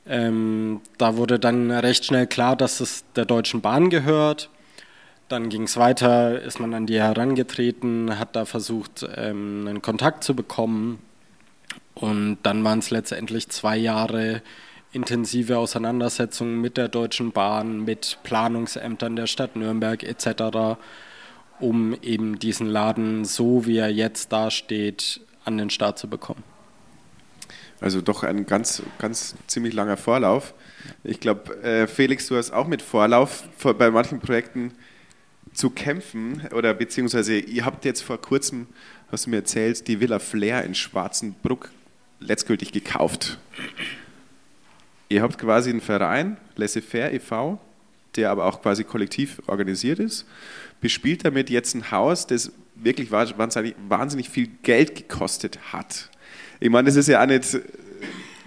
Ähm, 0.08 0.80
da 0.98 1.16
wurde 1.16 1.38
dann 1.38 1.70
recht 1.70 2.04
schnell 2.04 2.26
klar, 2.26 2.56
dass 2.56 2.80
es 2.80 3.04
der 3.14 3.26
Deutschen 3.26 3.60
Bahn 3.60 3.90
gehört. 3.90 4.48
Dann 5.28 5.48
ging 5.48 5.64
es 5.64 5.76
weiter, 5.76 6.40
ist 6.40 6.60
man 6.60 6.72
an 6.72 6.86
die 6.86 7.00
herangetreten, 7.00 8.18
hat 8.18 8.36
da 8.36 8.44
versucht, 8.44 9.06
ähm, 9.16 9.66
einen 9.68 9.82
Kontakt 9.82 10.24
zu 10.24 10.34
bekommen. 10.34 11.00
Und 11.94 12.38
dann 12.42 12.62
waren 12.64 12.78
es 12.78 12.90
letztendlich 12.90 13.48
zwei 13.48 13.76
Jahre 13.76 14.42
intensive 14.92 15.58
Auseinandersetzungen 15.58 16.60
mit 16.60 16.76
der 16.76 16.88
Deutschen 16.88 17.32
Bahn, 17.32 17.84
mit 17.84 18.18
Planungsämtern 18.22 19.16
der 19.16 19.26
Stadt 19.26 19.56
Nürnberg 19.56 20.02
etc 20.04 20.78
um 21.60 21.94
eben 22.02 22.38
diesen 22.38 22.66
Laden 22.66 23.24
so, 23.24 23.66
wie 23.66 23.78
er 23.78 23.90
jetzt 23.90 24.32
dasteht, 24.32 25.20
an 25.44 25.58
den 25.58 25.70
Start 25.70 25.98
zu 25.98 26.08
bekommen. 26.08 26.42
Also 27.80 28.00
doch 28.00 28.22
ein 28.22 28.46
ganz, 28.46 28.82
ganz 28.98 29.34
ziemlich 29.46 29.74
langer 29.74 29.96
Vorlauf. 29.96 30.54
Ich 31.04 31.20
glaube, 31.20 31.62
äh, 31.62 31.86
Felix, 31.86 32.26
du 32.26 32.36
hast 32.36 32.50
auch 32.50 32.66
mit 32.66 32.80
Vorlauf 32.80 33.44
bei 33.78 33.90
manchen 33.90 34.20
Projekten 34.20 34.72
zu 35.52 35.70
kämpfen 35.70 36.42
oder 36.54 36.74
beziehungsweise 36.74 37.38
ihr 37.38 37.64
habt 37.64 37.84
jetzt 37.84 38.02
vor 38.02 38.20
kurzem, 38.20 38.66
hast 39.10 39.26
du 39.26 39.30
mir 39.30 39.36
erzählt, 39.36 39.86
die 39.88 40.00
Villa 40.00 40.18
Flair 40.18 40.64
in 40.64 40.74
Schwarzenbruck 40.74 41.70
letztgültig 42.20 42.72
gekauft. 42.72 43.38
Ihr 45.08 45.22
habt 45.22 45.38
quasi 45.38 45.70
einen 45.70 45.80
Verein, 45.80 46.38
Laissez-faire 46.56 47.12
e.V., 47.12 47.60
der 48.16 48.30
aber 48.30 48.46
auch 48.46 48.62
quasi 48.62 48.84
kollektiv 48.84 49.42
organisiert 49.46 49.98
ist 49.98 50.26
bespielt 50.80 51.24
damit 51.24 51.50
jetzt 51.50 51.74
ein 51.74 51.90
Haus, 51.90 52.26
das 52.26 52.52
wirklich 52.74 53.10
wahnsinnig 53.10 54.28
viel 54.28 54.48
Geld 54.62 54.94
gekostet 54.94 55.58
hat. 55.72 56.10
Ich 56.60 56.70
meine, 56.70 56.86
das 56.86 56.96
ist 56.96 57.08
ja 57.08 57.22
auch 57.22 57.26
nicht, 57.26 57.58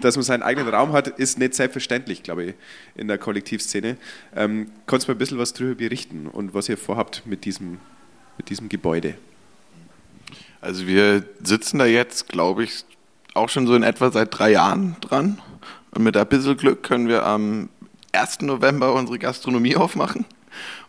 dass 0.00 0.16
man 0.16 0.22
seinen 0.22 0.42
eigenen 0.42 0.68
Raum 0.68 0.92
hat, 0.92 1.08
ist 1.08 1.38
nicht 1.38 1.54
selbstverständlich, 1.54 2.22
glaube 2.22 2.44
ich, 2.44 2.54
in 2.94 3.08
der 3.08 3.18
Kollektivszene. 3.18 3.96
Ähm, 4.34 4.70
kannst 4.86 5.06
du 5.06 5.10
mal 5.10 5.16
ein 5.16 5.18
bisschen 5.18 5.38
was 5.38 5.52
darüber 5.52 5.74
berichten 5.74 6.26
und 6.26 6.54
was 6.54 6.68
ihr 6.68 6.78
vorhabt 6.78 7.22
mit 7.26 7.44
diesem, 7.44 7.78
mit 8.38 8.48
diesem 8.50 8.68
Gebäude? 8.68 9.14
Also 10.60 10.86
wir 10.86 11.24
sitzen 11.42 11.78
da 11.78 11.86
jetzt, 11.86 12.28
glaube 12.28 12.64
ich, 12.64 12.84
auch 13.34 13.48
schon 13.48 13.66
so 13.66 13.74
in 13.74 13.82
etwa 13.82 14.10
seit 14.10 14.36
drei 14.36 14.52
Jahren 14.52 14.96
dran. 15.00 15.40
Und 15.92 16.02
mit 16.02 16.16
ein 16.16 16.26
bisschen 16.26 16.56
Glück 16.56 16.82
können 16.82 17.08
wir 17.08 17.24
am 17.24 17.68
1. 18.12 18.42
November 18.42 18.94
unsere 18.94 19.18
Gastronomie 19.18 19.76
aufmachen 19.76 20.24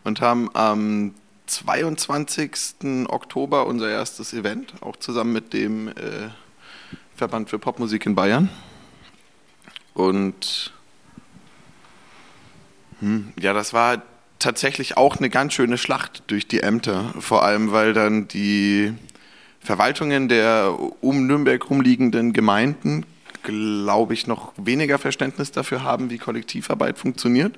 und 0.03 0.21
haben 0.21 0.49
am 0.53 1.13
22. 1.51 3.07
Oktober 3.09 3.67
unser 3.67 3.89
erstes 3.89 4.33
Event, 4.33 4.73
auch 4.81 4.95
zusammen 4.95 5.33
mit 5.33 5.51
dem 5.51 5.89
äh, 5.89 6.29
Verband 7.15 7.49
für 7.49 7.59
Popmusik 7.59 8.05
in 8.05 8.15
Bayern. 8.15 8.49
Und 9.93 10.71
hm, 12.99 13.33
ja, 13.37 13.51
das 13.51 13.73
war 13.73 14.01
tatsächlich 14.39 14.95
auch 14.95 15.17
eine 15.17 15.29
ganz 15.29 15.53
schöne 15.53 15.77
Schlacht 15.77 16.23
durch 16.27 16.47
die 16.47 16.61
Ämter, 16.61 17.13
vor 17.19 17.43
allem 17.43 17.73
weil 17.73 17.93
dann 17.93 18.29
die 18.29 18.93
Verwaltungen 19.59 20.29
der 20.29 20.77
um 21.01 21.27
Nürnberg 21.27 21.69
rumliegenden 21.69 22.31
Gemeinden, 22.31 23.05
glaube 23.43 24.13
ich, 24.13 24.25
noch 24.25 24.53
weniger 24.55 24.97
Verständnis 24.99 25.51
dafür 25.51 25.83
haben, 25.83 26.09
wie 26.09 26.17
Kollektivarbeit 26.17 26.97
funktioniert 26.97 27.57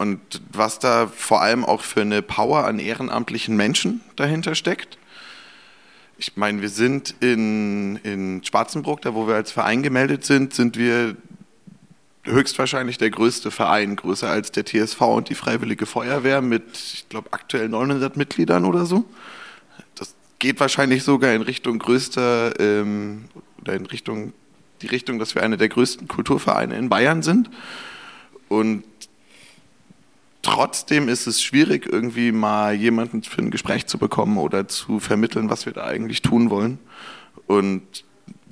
und 0.00 0.18
was 0.50 0.78
da 0.78 1.08
vor 1.14 1.42
allem 1.42 1.62
auch 1.62 1.82
für 1.82 2.00
eine 2.00 2.22
Power 2.22 2.64
an 2.64 2.78
ehrenamtlichen 2.78 3.54
Menschen 3.54 4.00
dahinter 4.16 4.54
steckt. 4.54 4.96
Ich 6.16 6.38
meine, 6.38 6.62
wir 6.62 6.70
sind 6.70 7.14
in, 7.20 7.96
in 7.96 8.42
Schwarzenbruck, 8.42 9.02
da 9.02 9.14
wo 9.14 9.28
wir 9.28 9.34
als 9.34 9.52
Verein 9.52 9.82
gemeldet 9.82 10.24
sind, 10.24 10.54
sind 10.54 10.78
wir 10.78 11.16
höchstwahrscheinlich 12.24 12.96
der 12.96 13.10
größte 13.10 13.50
Verein, 13.50 13.94
größer 13.94 14.30
als 14.30 14.50
der 14.52 14.64
TSV 14.64 15.02
und 15.02 15.28
die 15.28 15.34
Freiwillige 15.34 15.84
Feuerwehr 15.84 16.40
mit, 16.40 16.64
ich 16.72 17.06
glaube, 17.10 17.34
aktuell 17.34 17.68
900 17.68 18.16
Mitgliedern 18.16 18.64
oder 18.64 18.86
so. 18.86 19.04
Das 19.96 20.14
geht 20.38 20.60
wahrscheinlich 20.60 21.02
sogar 21.02 21.34
in 21.34 21.42
Richtung 21.42 21.78
größter, 21.78 22.58
ähm, 22.58 23.26
oder 23.60 23.74
in 23.74 23.84
Richtung, 23.84 24.32
die 24.80 24.86
Richtung, 24.86 25.18
dass 25.18 25.34
wir 25.34 25.42
einer 25.42 25.58
der 25.58 25.68
größten 25.68 26.08
Kulturvereine 26.08 26.74
in 26.78 26.88
Bayern 26.88 27.22
sind. 27.22 27.50
Und 28.48 28.84
Trotzdem 30.42 31.08
ist 31.08 31.26
es 31.26 31.42
schwierig, 31.42 31.86
irgendwie 31.86 32.32
mal 32.32 32.74
jemanden 32.74 33.22
für 33.22 33.42
ein 33.42 33.50
Gespräch 33.50 33.86
zu 33.86 33.98
bekommen 33.98 34.38
oder 34.38 34.68
zu 34.68 34.98
vermitteln, 34.98 35.50
was 35.50 35.66
wir 35.66 35.74
da 35.74 35.84
eigentlich 35.84 36.22
tun 36.22 36.48
wollen. 36.48 36.78
Und 37.46 38.04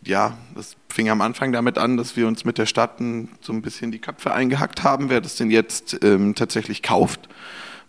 ja, 0.04 0.37
das 0.54 0.76
fing 0.88 1.09
am 1.09 1.21
Anfang 1.21 1.52
damit 1.52 1.78
an, 1.78 1.97
dass 1.97 2.16
wir 2.16 2.26
uns 2.26 2.45
mit 2.45 2.59
der 2.59 2.66
Stadt 2.66 2.99
so 3.40 3.52
ein 3.52 3.62
bisschen 3.62 3.90
die 3.90 4.00
Köpfe 4.00 4.33
eingehackt 4.33 4.83
haben, 4.83 5.09
wer 5.09 5.21
das 5.21 5.37
denn 5.37 5.50
jetzt 5.50 6.02
ähm, 6.02 6.35
tatsächlich 6.35 6.83
kauft. 6.83 7.28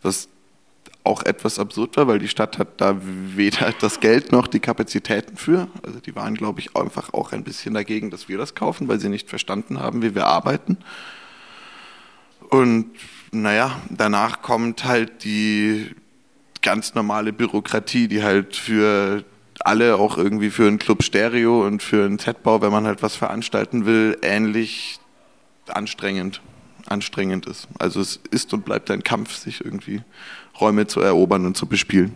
Was 0.01 0.29
auch 1.03 1.23
etwas 1.23 1.59
absurd 1.59 1.97
war, 1.97 2.07
weil 2.07 2.19
die 2.19 2.27
Stadt 2.27 2.57
hat 2.57 2.79
da 2.81 2.95
weder 3.01 3.73
das 3.79 3.99
Geld 3.99 4.31
noch 4.31 4.47
die 4.47 4.59
Kapazitäten 4.59 5.37
für. 5.37 5.67
Also 5.83 5.99
die 5.99 6.15
waren, 6.15 6.35
glaube 6.35 6.59
ich, 6.59 6.75
einfach 6.75 7.13
auch 7.13 7.31
ein 7.31 7.43
bisschen 7.43 7.73
dagegen, 7.73 8.11
dass 8.11 8.29
wir 8.29 8.37
das 8.37 8.53
kaufen, 8.55 8.87
weil 8.87 8.99
sie 8.99 9.09
nicht 9.09 9.29
verstanden 9.29 9.79
haben, 9.79 10.01
wie 10.01 10.13
wir 10.13 10.27
arbeiten. 10.27 10.77
Und 12.49 12.91
naja, 13.31 13.81
danach 13.89 14.41
kommt 14.41 14.85
halt 14.85 15.23
die 15.23 15.91
ganz 16.61 16.95
normale 16.95 17.33
Bürokratie, 17.33 18.07
die 18.07 18.23
halt 18.23 18.55
für 18.55 19.23
alle 19.61 19.95
auch 19.97 20.17
irgendwie 20.17 20.49
für 20.49 20.67
einen 20.67 20.79
Club 20.79 21.03
Stereo 21.03 21.65
und 21.65 21.83
für 21.83 22.05
einen 22.05 22.19
Z-Bau, 22.19 22.61
wenn 22.61 22.71
man 22.71 22.85
halt 22.85 23.03
was 23.03 23.15
veranstalten 23.15 23.85
will, 23.85 24.17
ähnlich 24.21 24.99
anstrengend, 25.67 26.41
anstrengend 26.85 27.45
ist. 27.45 27.67
Also 27.77 28.01
es 28.01 28.19
ist 28.31 28.53
und 28.53 28.65
bleibt 28.65 28.89
ein 28.91 29.03
Kampf, 29.03 29.35
sich 29.35 29.63
irgendwie 29.63 30.01
Räume 30.59 30.87
zu 30.87 31.01
erobern 31.01 31.45
und 31.45 31.55
zu 31.55 31.67
bespielen. 31.67 32.13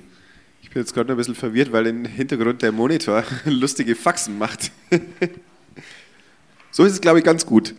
Ich 0.62 0.70
bin 0.70 0.82
jetzt 0.82 0.94
gerade 0.94 1.14
ein 1.14 1.18
bisschen 1.18 1.36
verwirrt, 1.36 1.72
weil 1.72 1.88
im 1.88 2.06
Hintergrund 2.06 2.62
der 2.62 2.72
Monitor 2.72 3.24
lustige 3.46 3.96
Faxen 3.96 4.38
macht. 4.38 4.72
so 6.72 6.84
ist 6.84 6.94
es, 6.94 7.02
glaube 7.02 7.20
ich, 7.20 7.26
ganz 7.26 7.46
gut. 7.46 7.76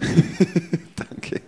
Danke. 0.96 1.40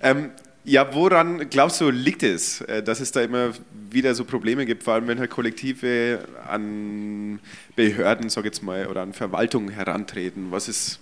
Ähm, 0.00 0.30
ja, 0.68 0.94
woran 0.94 1.48
glaubst 1.48 1.80
du, 1.80 1.90
liegt 1.90 2.22
es, 2.22 2.60
äh, 2.62 2.82
dass 2.82 3.00
es 3.00 3.10
da 3.10 3.22
immer 3.22 3.52
wieder 3.90 4.14
so 4.14 4.24
Probleme 4.24 4.66
gibt, 4.66 4.82
vor 4.82 4.94
allem 4.94 5.08
wenn 5.08 5.18
halt 5.18 5.30
Kollektive 5.30 6.20
an 6.46 7.40
Behörden, 7.74 8.28
sag 8.28 8.44
jetzt 8.44 8.62
mal, 8.62 8.86
oder 8.86 9.02
an 9.02 9.14
Verwaltungen 9.14 9.70
herantreten? 9.70 10.50
Was 10.50 10.68
ist, 10.68 11.00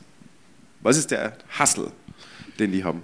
was 0.82 0.96
ist 0.96 1.10
der 1.10 1.36
Hassel, 1.58 1.90
den 2.58 2.70
die 2.70 2.84
haben? 2.84 3.02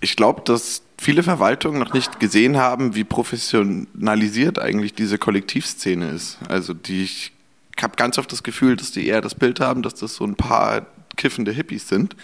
Ich 0.00 0.16
glaube, 0.16 0.42
dass 0.44 0.82
viele 0.98 1.22
Verwaltungen 1.22 1.78
noch 1.78 1.94
nicht 1.94 2.18
gesehen 2.18 2.56
haben, 2.56 2.96
wie 2.96 3.04
professionalisiert 3.04 4.58
eigentlich 4.58 4.94
diese 4.94 5.18
Kollektivszene 5.18 6.10
ist. 6.10 6.38
Also 6.48 6.74
die, 6.74 7.04
ich 7.04 7.32
habe 7.80 7.94
ganz 7.94 8.18
oft 8.18 8.32
das 8.32 8.42
Gefühl, 8.42 8.74
dass 8.74 8.90
die 8.90 9.06
eher 9.06 9.20
das 9.20 9.36
Bild 9.36 9.60
haben, 9.60 9.82
dass 9.82 9.94
das 9.94 10.16
so 10.16 10.24
ein 10.24 10.34
paar 10.34 10.86
kiffende 11.16 11.52
Hippies 11.52 11.88
sind 11.88 12.16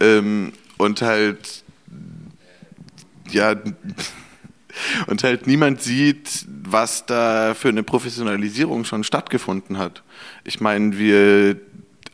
ähm, 0.00 0.52
und 0.76 1.00
halt 1.00 1.64
ja 3.32 3.54
und 5.06 5.24
halt 5.24 5.46
niemand 5.46 5.82
sieht, 5.82 6.46
was 6.48 7.06
da 7.06 7.54
für 7.54 7.68
eine 7.68 7.82
Professionalisierung 7.82 8.84
schon 8.84 9.04
stattgefunden 9.04 9.78
hat. 9.78 10.02
Ich 10.44 10.60
meine, 10.60 10.98
wir 10.98 11.56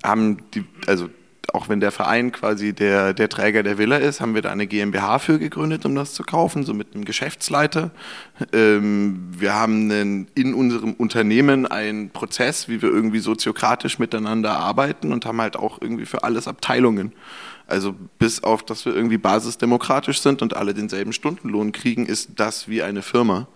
haben 0.02 0.38
die, 0.54 0.64
also 0.86 1.08
auch 1.52 1.68
wenn 1.68 1.80
der 1.80 1.92
Verein 1.92 2.32
quasi 2.32 2.72
der, 2.72 3.12
der 3.14 3.28
Träger 3.28 3.62
der 3.62 3.78
Villa 3.78 3.96
ist, 3.96 4.20
haben 4.20 4.34
wir 4.34 4.42
da 4.42 4.50
eine 4.50 4.66
GmbH 4.66 5.18
für 5.18 5.38
gegründet, 5.38 5.84
um 5.84 5.94
das 5.94 6.14
zu 6.14 6.24
kaufen, 6.24 6.64
so 6.64 6.74
mit 6.74 6.94
einem 6.94 7.04
Geschäftsleiter. 7.04 7.90
Ähm, 8.52 9.28
wir 9.38 9.54
haben 9.54 9.90
einen, 9.90 10.26
in 10.34 10.54
unserem 10.54 10.94
Unternehmen 10.94 11.66
einen 11.66 12.10
Prozess, 12.10 12.68
wie 12.68 12.82
wir 12.82 12.88
irgendwie 12.88 13.20
soziokratisch 13.20 13.98
miteinander 13.98 14.56
arbeiten 14.56 15.12
und 15.12 15.26
haben 15.26 15.40
halt 15.40 15.56
auch 15.56 15.80
irgendwie 15.80 16.06
für 16.06 16.24
alles 16.24 16.48
Abteilungen. 16.48 17.12
Also 17.66 17.94
bis 18.18 18.42
auf, 18.44 18.62
dass 18.62 18.84
wir 18.84 18.94
irgendwie 18.94 19.18
basisdemokratisch 19.18 20.20
sind 20.20 20.42
und 20.42 20.54
alle 20.56 20.74
denselben 20.74 21.12
Stundenlohn 21.12 21.72
kriegen, 21.72 22.06
ist 22.06 22.30
das 22.36 22.68
wie 22.68 22.82
eine 22.82 23.02
Firma. 23.02 23.46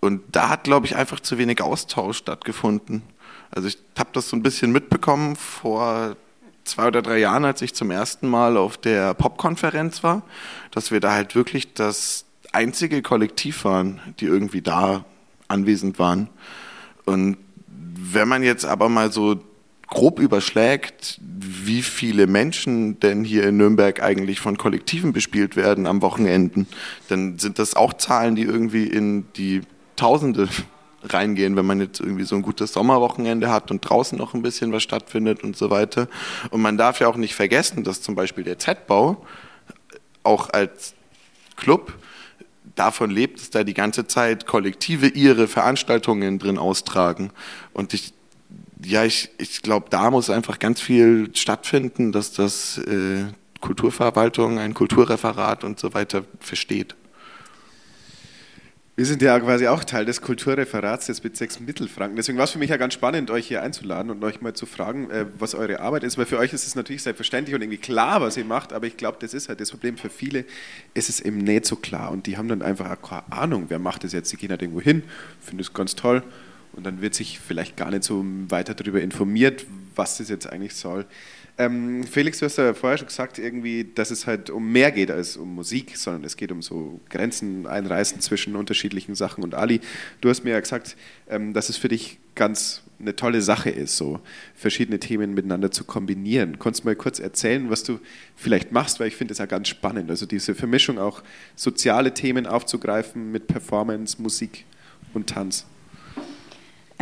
Und 0.00 0.22
da 0.32 0.48
hat, 0.48 0.64
glaube 0.64 0.86
ich, 0.86 0.96
einfach 0.96 1.20
zu 1.20 1.38
wenig 1.38 1.62
Austausch 1.62 2.18
stattgefunden. 2.18 3.02
Also 3.50 3.68
ich 3.68 3.78
habe 3.98 4.10
das 4.12 4.28
so 4.28 4.36
ein 4.36 4.42
bisschen 4.42 4.72
mitbekommen 4.72 5.36
vor 5.36 6.16
zwei 6.64 6.88
oder 6.88 7.02
drei 7.02 7.18
Jahren, 7.18 7.44
als 7.44 7.62
ich 7.62 7.74
zum 7.74 7.90
ersten 7.90 8.28
Mal 8.28 8.56
auf 8.56 8.76
der 8.76 9.14
Popkonferenz 9.14 10.02
war, 10.02 10.22
dass 10.70 10.90
wir 10.90 11.00
da 11.00 11.12
halt 11.12 11.34
wirklich 11.34 11.74
das 11.74 12.24
einzige 12.52 13.02
Kollektiv 13.02 13.64
waren, 13.64 14.00
die 14.20 14.26
irgendwie 14.26 14.62
da 14.62 15.04
anwesend 15.48 15.98
waren. 15.98 16.28
Und 17.04 17.36
wenn 17.66 18.28
man 18.28 18.42
jetzt 18.42 18.64
aber 18.64 18.88
mal 18.88 19.12
so 19.12 19.40
grob 19.92 20.20
überschlägt, 20.20 21.20
wie 21.20 21.82
viele 21.82 22.26
Menschen 22.26 22.98
denn 23.00 23.24
hier 23.24 23.46
in 23.46 23.58
Nürnberg 23.58 24.02
eigentlich 24.02 24.40
von 24.40 24.56
Kollektiven 24.56 25.12
bespielt 25.12 25.54
werden 25.54 25.86
am 25.86 26.00
Wochenenden, 26.00 26.66
dann 27.08 27.38
sind 27.38 27.58
das 27.58 27.74
auch 27.74 27.92
Zahlen, 27.92 28.34
die 28.34 28.42
irgendwie 28.42 28.86
in 28.86 29.26
die 29.36 29.60
Tausende 29.96 30.48
reingehen, 31.02 31.56
wenn 31.56 31.66
man 31.66 31.78
jetzt 31.80 32.00
irgendwie 32.00 32.24
so 32.24 32.36
ein 32.36 32.40
gutes 32.40 32.72
Sommerwochenende 32.72 33.50
hat 33.50 33.70
und 33.70 33.82
draußen 33.82 34.16
noch 34.16 34.32
ein 34.32 34.40
bisschen 34.40 34.72
was 34.72 34.82
stattfindet 34.82 35.44
und 35.44 35.58
so 35.58 35.68
weiter. 35.68 36.08
Und 36.48 36.62
man 36.62 36.78
darf 36.78 37.00
ja 37.00 37.08
auch 37.08 37.16
nicht 37.16 37.34
vergessen, 37.34 37.84
dass 37.84 38.00
zum 38.00 38.14
Beispiel 38.14 38.44
der 38.44 38.58
Z-Bau 38.58 39.26
auch 40.22 40.48
als 40.48 40.94
Club 41.56 41.92
davon 42.76 43.10
lebt, 43.10 43.40
dass 43.40 43.50
da 43.50 43.62
die 43.62 43.74
ganze 43.74 44.06
Zeit 44.06 44.46
Kollektive 44.46 45.08
ihre 45.08 45.48
Veranstaltungen 45.48 46.38
drin 46.38 46.56
austragen. 46.56 47.30
Und 47.74 47.92
ich 47.92 48.14
ja, 48.84 49.04
ich, 49.04 49.30
ich 49.38 49.62
glaube, 49.62 49.86
da 49.90 50.10
muss 50.10 50.30
einfach 50.30 50.58
ganz 50.58 50.80
viel 50.80 51.30
stattfinden, 51.34 52.12
dass 52.12 52.32
das 52.32 52.78
äh, 52.78 53.24
Kulturverwaltung, 53.60 54.58
ein 54.58 54.74
Kulturreferat 54.74 55.64
und 55.64 55.78
so 55.78 55.94
weiter 55.94 56.24
versteht. 56.40 56.94
Wir 58.94 59.06
sind 59.06 59.22
ja 59.22 59.40
quasi 59.40 59.68
auch 59.68 59.84
Teil 59.84 60.04
des 60.04 60.20
Kulturreferats 60.20 61.06
des 61.06 61.22
Bezirks 61.22 61.58
Mittelfranken. 61.60 62.16
Deswegen 62.16 62.36
war 62.36 62.44
es 62.44 62.50
für 62.50 62.58
mich 62.58 62.68
ja 62.68 62.76
ganz 62.76 62.92
spannend, 62.92 63.30
euch 63.30 63.48
hier 63.48 63.62
einzuladen 63.62 64.10
und 64.10 64.22
euch 64.22 64.42
mal 64.42 64.52
zu 64.52 64.66
fragen, 64.66 65.10
äh, 65.10 65.24
was 65.38 65.54
eure 65.54 65.80
Arbeit 65.80 66.04
ist. 66.04 66.18
Weil 66.18 66.26
für 66.26 66.38
euch 66.38 66.52
ist 66.52 66.66
es 66.66 66.74
natürlich 66.74 67.02
selbstverständlich 67.02 67.54
und 67.54 67.62
irgendwie 67.62 67.78
klar, 67.78 68.20
was 68.20 68.36
ihr 68.36 68.44
macht, 68.44 68.74
aber 68.74 68.86
ich 68.86 68.98
glaube, 68.98 69.16
das 69.20 69.32
ist 69.32 69.48
halt 69.48 69.60
das 69.60 69.70
Problem. 69.70 69.96
Für 69.96 70.10
viele 70.10 70.44
ist 70.92 71.08
es 71.08 71.20
eben 71.20 71.38
nicht 71.38 71.64
so 71.64 71.76
klar 71.76 72.10
und 72.10 72.26
die 72.26 72.36
haben 72.36 72.48
dann 72.48 72.60
einfach 72.60 72.90
auch 72.90 73.08
keine 73.08 73.32
Ahnung, 73.32 73.66
wer 73.68 73.78
macht 73.78 74.04
das 74.04 74.12
jetzt. 74.12 74.30
Die 74.30 74.36
gehen 74.36 74.50
halt 74.50 74.60
irgendwo 74.60 74.82
hin, 74.82 75.04
finden 75.40 75.60
es 75.60 75.72
ganz 75.72 75.96
toll 75.96 76.22
und 76.74 76.84
dann 76.84 77.00
wird 77.00 77.14
sich 77.14 77.38
vielleicht 77.38 77.76
gar 77.76 77.90
nicht 77.90 78.04
so 78.04 78.24
weiter 78.48 78.74
darüber 78.74 79.00
informiert, 79.00 79.66
was 79.94 80.18
das 80.18 80.28
jetzt 80.28 80.46
eigentlich 80.46 80.74
soll. 80.74 81.06
Ähm, 81.58 82.04
Felix, 82.04 82.38
du 82.38 82.46
hast 82.46 82.56
ja 82.56 82.72
vorher 82.72 82.96
schon 82.96 83.08
gesagt, 83.08 83.38
irgendwie, 83.38 83.84
dass 83.94 84.10
es 84.10 84.26
halt 84.26 84.48
um 84.48 84.72
mehr 84.72 84.90
geht 84.90 85.10
als 85.10 85.36
um 85.36 85.54
Musik, 85.54 85.98
sondern 85.98 86.24
es 86.24 86.36
geht 86.36 86.50
um 86.50 86.62
so 86.62 87.00
Grenzen 87.10 87.66
einreißen 87.66 88.20
zwischen 88.20 88.56
unterschiedlichen 88.56 89.14
Sachen. 89.14 89.44
Und 89.44 89.54
Ali, 89.54 89.80
du 90.22 90.30
hast 90.30 90.44
mir 90.44 90.52
ja 90.52 90.60
gesagt, 90.60 90.96
ähm, 91.28 91.52
dass 91.52 91.68
es 91.68 91.76
für 91.76 91.88
dich 91.88 92.18
ganz 92.34 92.82
eine 92.98 93.14
tolle 93.16 93.42
Sache 93.42 93.68
ist, 93.68 93.96
so 93.96 94.20
verschiedene 94.54 94.98
Themen 94.98 95.34
miteinander 95.34 95.70
zu 95.70 95.84
kombinieren. 95.84 96.58
Konntest 96.58 96.84
du 96.84 96.88
mal 96.88 96.96
kurz 96.96 97.18
erzählen, 97.18 97.68
was 97.68 97.82
du 97.82 97.98
vielleicht 98.34 98.72
machst, 98.72 98.98
weil 98.98 99.08
ich 99.08 99.16
finde 99.16 99.32
es 99.32 99.38
ja 99.38 99.46
ganz 99.46 99.68
spannend. 99.68 100.08
Also 100.08 100.24
diese 100.24 100.54
Vermischung 100.54 100.98
auch 100.98 101.22
soziale 101.54 102.14
Themen 102.14 102.46
aufzugreifen 102.46 103.30
mit 103.30 103.48
Performance, 103.48 104.22
Musik 104.22 104.64
und 105.12 105.28
Tanz. 105.28 105.66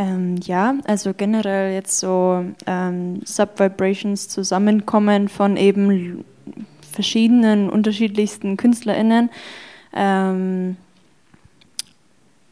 Ähm, 0.01 0.37
ja, 0.43 0.73
also 0.85 1.13
generell 1.13 1.75
jetzt 1.75 1.99
so 1.99 2.43
ähm, 2.65 3.21
Subvibrations 3.23 4.29
zusammenkommen 4.29 5.29
von 5.29 5.57
eben 5.57 6.25
verschiedenen, 6.91 7.69
unterschiedlichsten 7.69 8.57
KünstlerInnen. 8.57 9.29
Ähm, 9.93 10.75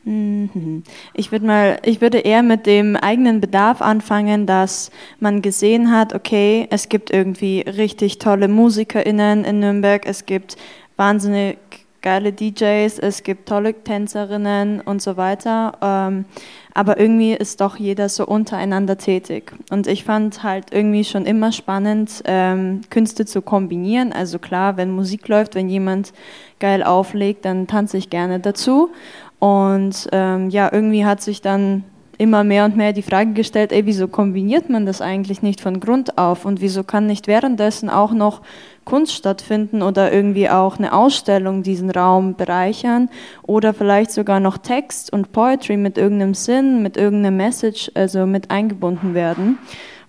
mhm. 0.03 0.83
ich 1.15 1.31
würde 1.31 1.47
mal, 1.47 1.79
ich 1.83 2.01
würde 2.01 2.19
eher 2.19 2.43
mit 2.43 2.67
dem 2.67 2.95
eigenen 2.95 3.41
Bedarf 3.41 3.81
anfangen, 3.81 4.45
dass 4.45 4.91
man 5.19 5.41
gesehen 5.41 5.89
hat, 5.89 6.13
okay, 6.13 6.67
es 6.69 6.87
gibt 6.87 7.09
irgendwie 7.09 7.61
richtig 7.61 8.19
tolle 8.19 8.47
MusikerInnen 8.47 9.43
in 9.43 9.59
Nürnberg, 9.59 10.05
es 10.05 10.27
gibt 10.27 10.55
wahnsinnig 10.97 11.57
geile 12.01 12.31
DJs, 12.31 12.99
es 12.99 13.23
gibt 13.23 13.49
tolle 13.49 13.73
Tänzerinnen 13.73 14.81
und 14.81 15.01
so 15.01 15.17
weiter. 15.17 15.73
Ähm, 15.81 16.25
aber 16.73 16.99
irgendwie 16.99 17.33
ist 17.33 17.61
doch 17.61 17.77
jeder 17.77 18.09
so 18.09 18.25
untereinander 18.25 18.97
tätig. 18.97 19.51
Und 19.69 19.87
ich 19.87 20.03
fand 20.03 20.43
halt 20.43 20.71
irgendwie 20.71 21.03
schon 21.03 21.25
immer 21.25 21.51
spannend, 21.51 22.21
ähm, 22.25 22.81
Künste 22.89 23.25
zu 23.25 23.41
kombinieren. 23.41 24.13
Also 24.13 24.39
klar, 24.39 24.77
wenn 24.77 24.91
Musik 24.91 25.27
läuft, 25.27 25.55
wenn 25.55 25.67
jemand 25.67 26.13
geil 26.59 26.83
auflegt, 26.83 27.45
dann 27.45 27.67
tanze 27.67 27.97
ich 27.97 28.09
gerne 28.09 28.39
dazu. 28.39 28.91
Und 29.39 30.07
ähm, 30.11 30.49
ja, 30.49 30.71
irgendwie 30.71 31.05
hat 31.05 31.21
sich 31.21 31.41
dann 31.41 31.83
immer 32.19 32.43
mehr 32.43 32.65
und 32.65 32.75
mehr 32.75 32.91
die 32.91 33.01
Frage 33.01 33.31
gestellt, 33.31 33.71
ey, 33.71 33.85
wieso 33.85 34.09
kombiniert 34.09 34.69
man 34.69 34.85
das 34.85 35.01
eigentlich 35.01 35.41
nicht 35.41 35.61
von 35.61 35.79
Grund 35.79 36.17
auf 36.17 36.43
und 36.43 36.59
wieso 36.59 36.83
kann 36.83 37.07
nicht 37.07 37.27
währenddessen 37.27 37.89
auch 37.89 38.11
noch 38.11 38.41
Kunst 38.83 39.13
stattfinden 39.13 39.81
oder 39.81 40.11
irgendwie 40.11 40.49
auch 40.49 40.77
eine 40.77 40.91
Ausstellung 40.91 41.63
diesen 41.63 41.89
Raum 41.89 42.35
bereichern 42.35 43.09
oder 43.43 43.73
vielleicht 43.73 44.11
sogar 44.11 44.41
noch 44.41 44.57
Text 44.57 45.13
und 45.13 45.31
Poetry 45.31 45.77
mit 45.77 45.97
irgendeinem 45.97 46.33
Sinn, 46.33 46.83
mit 46.83 46.97
irgendeiner 46.97 47.35
Message, 47.35 47.89
also 47.93 48.25
mit 48.25 48.51
eingebunden 48.51 49.13
werden. 49.13 49.57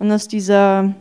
Und 0.00 0.10
aus 0.10 0.26
dieser 0.26 0.92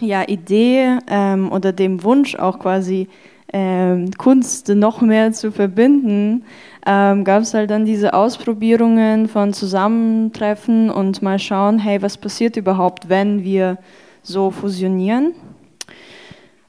ja, 0.00 0.26
Idee 0.26 0.98
ähm, 1.08 1.52
oder 1.52 1.72
dem 1.72 2.02
Wunsch 2.02 2.34
auch 2.34 2.58
quasi 2.58 3.06
ähm, 3.52 4.10
Kunst 4.18 4.68
noch 4.68 5.00
mehr 5.00 5.30
zu 5.30 5.52
verbinden, 5.52 6.44
ähm, 6.86 7.24
gab 7.24 7.42
es 7.42 7.54
halt 7.54 7.70
dann 7.70 7.84
diese 7.84 8.12
Ausprobierungen 8.14 9.28
von 9.28 9.52
Zusammentreffen 9.52 10.90
und 10.90 11.22
mal 11.22 11.38
schauen, 11.38 11.78
hey, 11.78 12.02
was 12.02 12.18
passiert 12.18 12.56
überhaupt, 12.56 13.08
wenn 13.08 13.42
wir 13.42 13.78
so 14.22 14.50
fusionieren. 14.50 15.34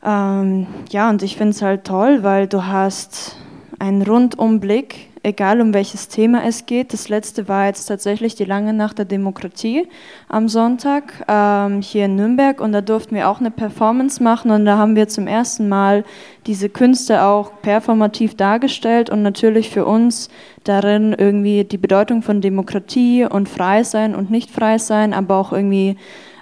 Ähm, 0.03 0.67
ja, 0.89 1.09
und 1.09 1.23
ich 1.23 1.35
finde 1.35 1.51
es 1.51 1.61
halt 1.61 1.83
toll, 1.83 2.23
weil 2.23 2.47
du 2.47 2.65
hast 2.65 3.37
einen 3.79 4.03
Rundumblick 4.03 5.09
egal 5.25 5.59
um 5.59 5.73
welches 5.73 6.07
Thema 6.07 6.45
es 6.45 6.65
geht. 6.65 6.93
Das 6.93 7.09
letzte 7.09 7.47
war 7.47 7.65
jetzt 7.65 7.87
tatsächlich 7.87 8.35
die 8.35 8.45
lange 8.45 8.73
Nacht 8.73 8.99
der 8.99 9.05
Demokratie 9.05 9.87
am 10.29 10.47
Sonntag 10.47 11.25
ähm, 11.27 11.81
hier 11.81 12.05
in 12.05 12.15
Nürnberg. 12.15 12.61
Und 12.61 12.71
da 12.71 12.81
durften 12.81 13.15
wir 13.15 13.27
auch 13.29 13.39
eine 13.39 13.51
Performance 13.51 14.21
machen. 14.21 14.51
Und 14.51 14.65
da 14.65 14.77
haben 14.77 14.95
wir 14.95 15.07
zum 15.07 15.27
ersten 15.27 15.67
Mal 15.67 16.05
diese 16.45 16.69
Künste 16.69 17.23
auch 17.23 17.51
performativ 17.61 18.35
dargestellt. 18.35 19.09
Und 19.09 19.23
natürlich 19.23 19.71
für 19.71 19.85
uns 19.85 20.29
darin 20.63 21.13
irgendwie 21.17 21.63
die 21.63 21.77
Bedeutung 21.77 22.21
von 22.21 22.41
Demokratie 22.41 23.25
und 23.25 23.49
frei 23.49 23.83
sein 23.83 24.15
und 24.15 24.29
nicht 24.29 24.51
frei 24.51 24.77
sein, 24.77 25.13
aber 25.13 25.37
auch 25.37 25.51
irgendwie 25.51 25.97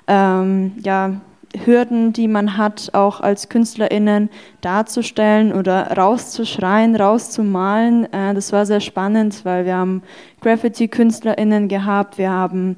ähm, 0.08 0.74
ja 0.84 1.22
Hürden, 1.66 2.13
die 2.13 2.28
man 2.28 2.58
hat, 2.58 2.89
auch 2.94 3.22
als 3.22 3.50
KünstlerInnen 3.50 4.30
darzustellen 4.62 5.54
oder 5.54 5.96
rauszuschreien, 5.96 6.96
rauszumalen. 6.96 8.12
Äh, 8.12 8.34
das 8.34 8.52
war 8.52 8.66
sehr 8.66 8.82
spannend, 8.82 9.46
weil 9.46 9.66
wir 9.66 9.76
haben 9.76 10.04
Graffiti-KünstlerInnen 10.42 11.68
gehabt, 11.68 12.18
wir 12.18 12.32
haben 12.32 12.78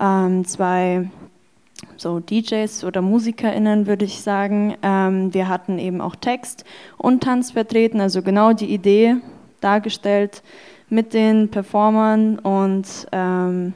ähm, 0.00 0.44
zwei 0.44 1.08
so 1.96 2.20
DJs 2.20 2.84
oder 2.84 3.00
MusikerInnen, 3.00 3.86
würde 3.86 4.04
ich 4.04 4.20
sagen. 4.22 4.76
Ähm, 4.82 5.32
wir 5.32 5.48
hatten 5.48 5.78
eben 5.78 6.00
auch 6.00 6.16
Text 6.16 6.64
und 6.98 7.22
Tanz 7.22 7.52
vertreten, 7.52 8.00
also 8.00 8.22
genau 8.22 8.52
die 8.52 8.72
Idee 8.72 9.16
dargestellt 9.60 10.42
mit 10.88 11.14
den 11.14 11.50
Performern 11.50 12.38
und 12.38 12.86
ähm, 13.12 13.72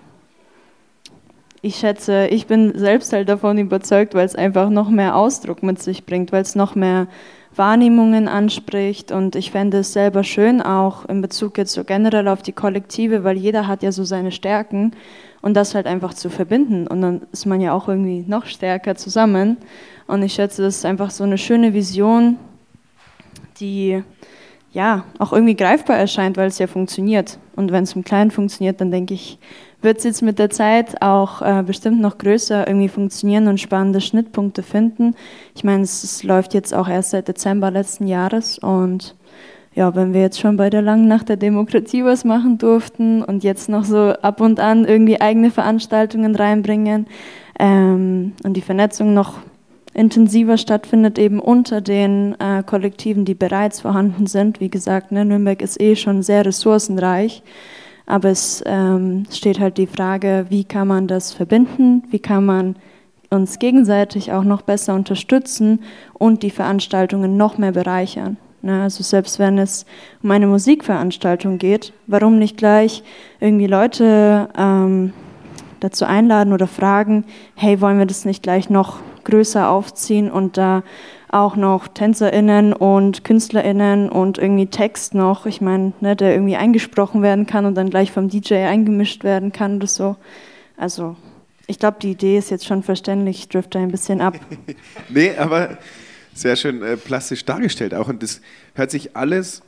ich 1.62 1.76
schätze, 1.76 2.26
ich 2.28 2.46
bin 2.46 2.72
selbst 2.76 3.12
halt 3.12 3.28
davon 3.28 3.58
überzeugt, 3.58 4.14
weil 4.14 4.24
es 4.24 4.34
einfach 4.34 4.70
noch 4.70 4.88
mehr 4.88 5.16
Ausdruck 5.16 5.62
mit 5.62 5.82
sich 5.82 6.06
bringt, 6.06 6.32
weil 6.32 6.42
es 6.42 6.54
noch 6.54 6.74
mehr 6.74 7.06
Wahrnehmungen 7.54 8.28
anspricht. 8.28 9.12
Und 9.12 9.36
ich 9.36 9.50
fände 9.50 9.78
es 9.78 9.92
selber 9.92 10.24
schön 10.24 10.62
auch 10.62 11.04
in 11.06 11.20
Bezug 11.20 11.58
jetzt 11.58 11.72
so 11.72 11.84
generell 11.84 12.28
auf 12.28 12.42
die 12.42 12.52
Kollektive, 12.52 13.24
weil 13.24 13.36
jeder 13.36 13.66
hat 13.66 13.82
ja 13.82 13.92
so 13.92 14.04
seine 14.04 14.32
Stärken 14.32 14.92
und 15.42 15.54
das 15.54 15.74
halt 15.74 15.86
einfach 15.86 16.14
zu 16.14 16.30
verbinden. 16.30 16.86
Und 16.86 17.02
dann 17.02 17.22
ist 17.32 17.46
man 17.46 17.60
ja 17.60 17.74
auch 17.74 17.88
irgendwie 17.88 18.24
noch 18.26 18.46
stärker 18.46 18.94
zusammen. 18.94 19.58
Und 20.06 20.22
ich 20.22 20.32
schätze, 20.32 20.62
das 20.62 20.76
ist 20.76 20.86
einfach 20.86 21.10
so 21.10 21.24
eine 21.24 21.38
schöne 21.38 21.74
Vision, 21.74 22.38
die 23.58 24.02
ja 24.72 25.04
auch 25.18 25.32
irgendwie 25.32 25.56
greifbar 25.56 25.96
erscheint, 25.96 26.36
weil 26.36 26.48
es 26.48 26.58
ja 26.58 26.66
funktioniert. 26.66 27.38
Und 27.56 27.72
wenn 27.72 27.84
es 27.84 27.94
im 27.94 28.04
Kleinen 28.04 28.30
funktioniert, 28.30 28.80
dann 28.80 28.90
denke 28.90 29.14
ich, 29.14 29.38
wird 29.82 29.98
es 29.98 30.04
jetzt 30.04 30.22
mit 30.22 30.38
der 30.38 30.50
Zeit 30.50 31.00
auch 31.02 31.42
äh, 31.42 31.62
bestimmt 31.62 32.00
noch 32.00 32.18
größer 32.18 32.66
irgendwie 32.66 32.88
funktionieren 32.88 33.48
und 33.48 33.60
spannende 33.60 34.00
Schnittpunkte 34.00 34.62
finden. 34.62 35.14
Ich 35.54 35.64
meine, 35.64 35.82
es, 35.82 36.04
es, 36.04 36.22
läuft 36.22 36.54
jetzt 36.54 36.74
auch 36.74 36.88
erst 36.88 37.10
seit 37.10 37.28
Dezember 37.28 37.70
letzten 37.70 38.06
Jahres 38.06 38.58
und 38.58 39.14
ja, 39.74 39.94
wenn 39.94 40.12
wir 40.12 40.20
jetzt 40.20 40.40
schon 40.40 40.56
bei 40.56 40.68
der 40.68 40.82
langen 40.82 41.06
Nacht 41.06 41.28
der 41.28 41.36
Demokratie 41.36 42.04
was 42.04 42.24
machen 42.24 42.58
durften 42.58 43.22
und 43.22 43.44
jetzt 43.44 43.68
noch 43.68 43.84
so 43.84 44.12
ab 44.20 44.40
und 44.40 44.58
an 44.58 44.84
irgendwie 44.84 45.20
eigene 45.20 45.50
Veranstaltungen 45.50 46.34
reinbringen 46.34 47.06
ähm, 47.58 48.32
und 48.42 48.54
die 48.56 48.62
Vernetzung 48.62 49.14
noch 49.14 49.38
intensiver 49.94 50.56
stattfindet, 50.56 51.18
eben 51.18 51.40
unter 51.40 51.80
den 51.80 52.38
äh, 52.40 52.62
Kollektiven, 52.64 53.24
die 53.24 53.34
bereits 53.34 53.80
vorhanden 53.80 54.26
sind. 54.26 54.60
Wie 54.60 54.70
gesagt, 54.70 55.12
ne, 55.12 55.24
Nürnberg 55.24 55.62
ist 55.62 55.80
eh 55.80 55.96
schon 55.96 56.22
sehr 56.22 56.46
ressourcenreich. 56.46 57.42
Aber 58.10 58.30
es 58.30 58.60
ähm, 58.66 59.22
steht 59.30 59.60
halt 59.60 59.78
die 59.78 59.86
Frage, 59.86 60.46
wie 60.48 60.64
kann 60.64 60.88
man 60.88 61.06
das 61.06 61.32
verbinden, 61.32 62.02
wie 62.10 62.18
kann 62.18 62.44
man 62.44 62.74
uns 63.30 63.60
gegenseitig 63.60 64.32
auch 64.32 64.42
noch 64.42 64.62
besser 64.62 64.96
unterstützen 64.96 65.84
und 66.14 66.42
die 66.42 66.50
Veranstaltungen 66.50 67.36
noch 67.36 67.56
mehr 67.56 67.70
bereichern. 67.70 68.36
Ne? 68.62 68.82
Also 68.82 69.04
selbst 69.04 69.38
wenn 69.38 69.58
es 69.58 69.86
um 70.24 70.32
eine 70.32 70.48
Musikveranstaltung 70.48 71.58
geht, 71.58 71.92
warum 72.08 72.40
nicht 72.40 72.56
gleich 72.56 73.04
irgendwie 73.38 73.68
Leute 73.68 74.48
ähm, 74.58 75.12
dazu 75.78 76.04
einladen 76.04 76.52
oder 76.52 76.66
fragen, 76.66 77.22
hey, 77.54 77.80
wollen 77.80 78.00
wir 78.00 78.06
das 78.06 78.24
nicht 78.24 78.42
gleich 78.42 78.70
noch 78.70 78.98
größer 79.22 79.70
aufziehen 79.70 80.32
und 80.32 80.56
da 80.56 80.82
auch 81.32 81.56
noch 81.56 81.88
TänzerInnen 81.88 82.72
und 82.72 83.24
KünstlerInnen 83.24 84.08
und 84.08 84.38
irgendwie 84.38 84.66
Text 84.66 85.14
noch, 85.14 85.46
ich 85.46 85.60
meine, 85.60 85.92
ne, 86.00 86.16
der 86.16 86.32
irgendwie 86.32 86.56
eingesprochen 86.56 87.22
werden 87.22 87.46
kann 87.46 87.66
und 87.66 87.74
dann 87.76 87.90
gleich 87.90 88.10
vom 88.10 88.28
DJ 88.28 88.54
eingemischt 88.54 89.22
werden 89.22 89.52
kann 89.52 89.76
oder 89.76 89.86
so. 89.86 90.16
Also, 90.76 91.16
ich 91.66 91.78
glaube, 91.78 91.98
die 92.02 92.10
Idee 92.10 92.36
ist 92.36 92.50
jetzt 92.50 92.66
schon 92.66 92.82
verständlich, 92.82 93.38
ich 93.38 93.48
drifte 93.48 93.78
ein 93.78 93.92
bisschen 93.92 94.20
ab. 94.20 94.34
nee, 95.08 95.36
aber 95.36 95.78
sehr 96.34 96.56
schön 96.56 96.82
äh, 96.82 96.96
plastisch 96.96 97.44
dargestellt 97.44 97.94
auch. 97.94 98.08
Und 98.08 98.22
das 98.22 98.40
hört 98.74 98.90
sich 98.90 99.16
alles, 99.16 99.62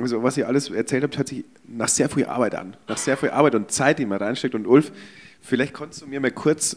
also 0.00 0.22
was 0.22 0.36
ihr 0.36 0.46
alles 0.46 0.70
erzählt 0.70 1.02
habt, 1.02 1.18
hört 1.18 1.28
sich 1.28 1.44
nach 1.66 1.88
sehr 1.88 2.08
viel 2.08 2.26
Arbeit 2.26 2.54
an. 2.54 2.76
Nach 2.86 2.98
sehr 2.98 3.16
viel 3.16 3.30
Arbeit 3.30 3.56
und 3.56 3.72
Zeit, 3.72 3.98
die 3.98 4.06
man 4.06 4.18
reinsteckt. 4.18 4.54
Und 4.54 4.66
Ulf, 4.66 4.92
vielleicht 5.40 5.74
konntest 5.74 6.02
du 6.02 6.06
mir 6.06 6.20
mal 6.20 6.30
kurz 6.30 6.76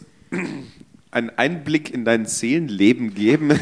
einen 1.11 1.29
Einblick 1.31 1.93
in 1.93 2.05
dein 2.05 2.25
Seelenleben 2.25 3.13
geben, 3.13 3.57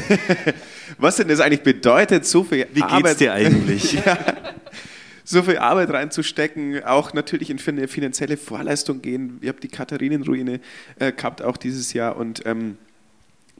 was 0.98 1.18
denn 1.18 1.28
das 1.28 1.40
eigentlich 1.40 1.64
bedeutet, 1.64 2.26
so 2.26 2.44
viel 2.44 2.68
Wie 2.74 2.82
Arbeit. 2.82 3.04
geht's 3.04 3.18
dir 3.18 3.34
eigentlich? 3.34 3.94
ja, 4.06 4.18
so 5.24 5.44
viel 5.44 5.58
Arbeit 5.58 5.90
reinzustecken, 5.90 6.84
auch 6.84 7.14
natürlich 7.14 7.50
in 7.50 7.60
eine 7.68 7.88
finanzielle 7.88 8.38
Vorleistung 8.38 9.02
gehen. 9.02 9.40
Ihr 9.42 9.50
habt 9.50 9.64
die 9.64 9.68
Katharinenruine 9.68 10.60
äh, 11.00 11.12
gehabt 11.12 11.42
auch 11.42 11.58
dieses 11.58 11.94
Jahr 11.94 12.16
und 12.18 12.46
ähm, 12.46 12.78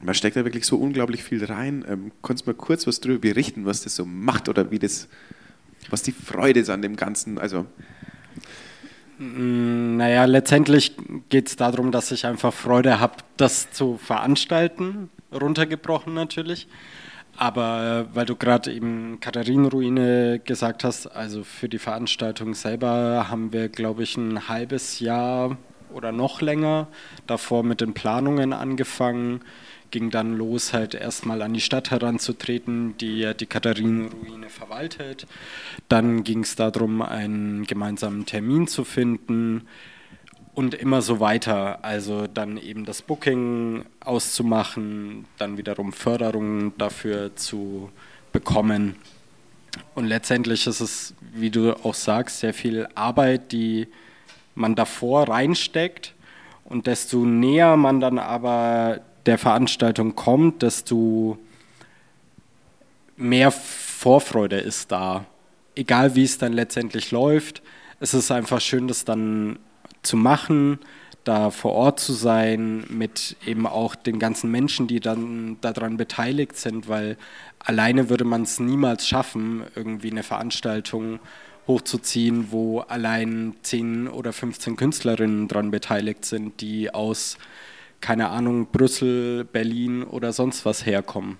man 0.00 0.14
steckt 0.14 0.36
da 0.36 0.44
wirklich 0.44 0.66
so 0.66 0.76
unglaublich 0.76 1.24
viel 1.24 1.44
rein. 1.44 1.84
Ähm, 1.88 2.12
konntest 2.22 2.46
du 2.46 2.50
mal 2.50 2.56
kurz 2.56 2.86
was 2.86 3.00
darüber 3.00 3.20
berichten, 3.20 3.64
was 3.66 3.82
das 3.82 3.96
so 3.96 4.04
macht 4.04 4.48
oder 4.48 4.70
wie 4.70 4.78
das, 4.78 5.08
was 5.90 6.02
die 6.02 6.12
Freude 6.12 6.60
ist 6.60 6.70
an 6.70 6.82
dem 6.82 6.96
Ganzen? 6.96 7.38
Also 7.38 7.66
naja, 9.18 10.24
letztendlich 10.26 10.94
geht 11.28 11.48
es 11.48 11.56
darum, 11.56 11.90
dass 11.90 12.10
ich 12.12 12.26
einfach 12.26 12.52
Freude 12.52 13.00
habe, 13.00 13.14
das 13.36 13.70
zu 13.70 13.96
veranstalten, 13.96 15.10
runtergebrochen 15.32 16.12
natürlich. 16.14 16.68
Aber 17.38 18.06
weil 18.14 18.24
du 18.24 18.34
gerade 18.34 18.72
eben 18.72 19.18
Katharinenruine 19.20 20.40
gesagt 20.42 20.84
hast, 20.84 21.06
also 21.06 21.44
für 21.44 21.68
die 21.68 21.78
Veranstaltung 21.78 22.54
selber 22.54 23.26
haben 23.28 23.52
wir, 23.52 23.68
glaube 23.68 24.02
ich, 24.02 24.16
ein 24.16 24.48
halbes 24.48 25.00
Jahr 25.00 25.58
oder 25.92 26.12
noch 26.12 26.40
länger 26.40 26.88
davor 27.26 27.62
mit 27.62 27.80
den 27.80 27.94
Planungen 27.94 28.52
angefangen 28.52 29.40
ging 29.90 30.10
dann 30.10 30.36
los, 30.36 30.72
halt 30.72 30.94
erstmal 30.94 31.42
an 31.42 31.54
die 31.54 31.60
Stadt 31.60 31.90
heranzutreten, 31.90 32.96
die 32.98 33.32
die 33.38 33.46
Katharinenruine 33.46 34.48
verwaltet. 34.48 35.26
Dann 35.88 36.24
ging 36.24 36.40
es 36.40 36.56
darum, 36.56 37.02
einen 37.02 37.64
gemeinsamen 37.66 38.26
Termin 38.26 38.66
zu 38.66 38.84
finden 38.84 39.66
und 40.54 40.74
immer 40.74 41.02
so 41.02 41.20
weiter. 41.20 41.84
Also 41.84 42.26
dann 42.26 42.56
eben 42.56 42.84
das 42.84 43.02
Booking 43.02 43.84
auszumachen, 44.00 45.26
dann 45.38 45.58
wiederum 45.58 45.92
Förderungen 45.92 46.72
dafür 46.78 47.36
zu 47.36 47.90
bekommen. 48.32 48.96
Und 49.94 50.06
letztendlich 50.06 50.66
ist 50.66 50.80
es, 50.80 51.14
wie 51.32 51.50
du 51.50 51.74
auch 51.84 51.94
sagst, 51.94 52.40
sehr 52.40 52.54
viel 52.54 52.88
Arbeit, 52.94 53.52
die 53.52 53.88
man 54.54 54.74
davor 54.74 55.28
reinsteckt. 55.28 56.14
Und 56.64 56.86
desto 56.86 57.18
näher 57.24 57.76
man 57.76 58.00
dann 58.00 58.18
aber 58.18 59.00
der 59.26 59.38
Veranstaltung 59.38 60.14
kommt, 60.14 60.62
desto 60.62 61.38
mehr 63.16 63.50
Vorfreude 63.50 64.58
ist 64.58 64.92
da. 64.92 65.26
Egal 65.74 66.14
wie 66.14 66.24
es 66.24 66.38
dann 66.38 66.52
letztendlich 66.52 67.10
läuft, 67.10 67.62
es 68.00 68.14
ist 68.14 68.30
einfach 68.30 68.60
schön, 68.60 68.88
das 68.88 69.04
dann 69.04 69.58
zu 70.02 70.16
machen, 70.16 70.78
da 71.24 71.50
vor 71.50 71.72
Ort 71.72 71.98
zu 71.98 72.12
sein, 72.12 72.84
mit 72.88 73.36
eben 73.44 73.66
auch 73.66 73.94
den 73.96 74.18
ganzen 74.18 74.50
Menschen, 74.50 74.86
die 74.86 75.00
dann 75.00 75.58
daran 75.60 75.96
beteiligt 75.96 76.56
sind, 76.56 76.88
weil 76.88 77.16
alleine 77.58 78.08
würde 78.08 78.24
man 78.24 78.42
es 78.42 78.60
niemals 78.60 79.08
schaffen, 79.08 79.64
irgendwie 79.74 80.10
eine 80.10 80.22
Veranstaltung 80.22 81.18
hochzuziehen, 81.66 82.52
wo 82.52 82.80
allein 82.80 83.54
10 83.62 84.06
oder 84.08 84.32
15 84.32 84.76
Künstlerinnen 84.76 85.48
daran 85.48 85.72
beteiligt 85.72 86.24
sind, 86.24 86.60
die 86.60 86.94
aus 86.94 87.38
keine 88.00 88.28
Ahnung, 88.28 88.66
Brüssel, 88.66 89.44
Berlin 89.44 90.02
oder 90.02 90.32
sonst 90.32 90.64
was 90.64 90.86
herkommen. 90.86 91.38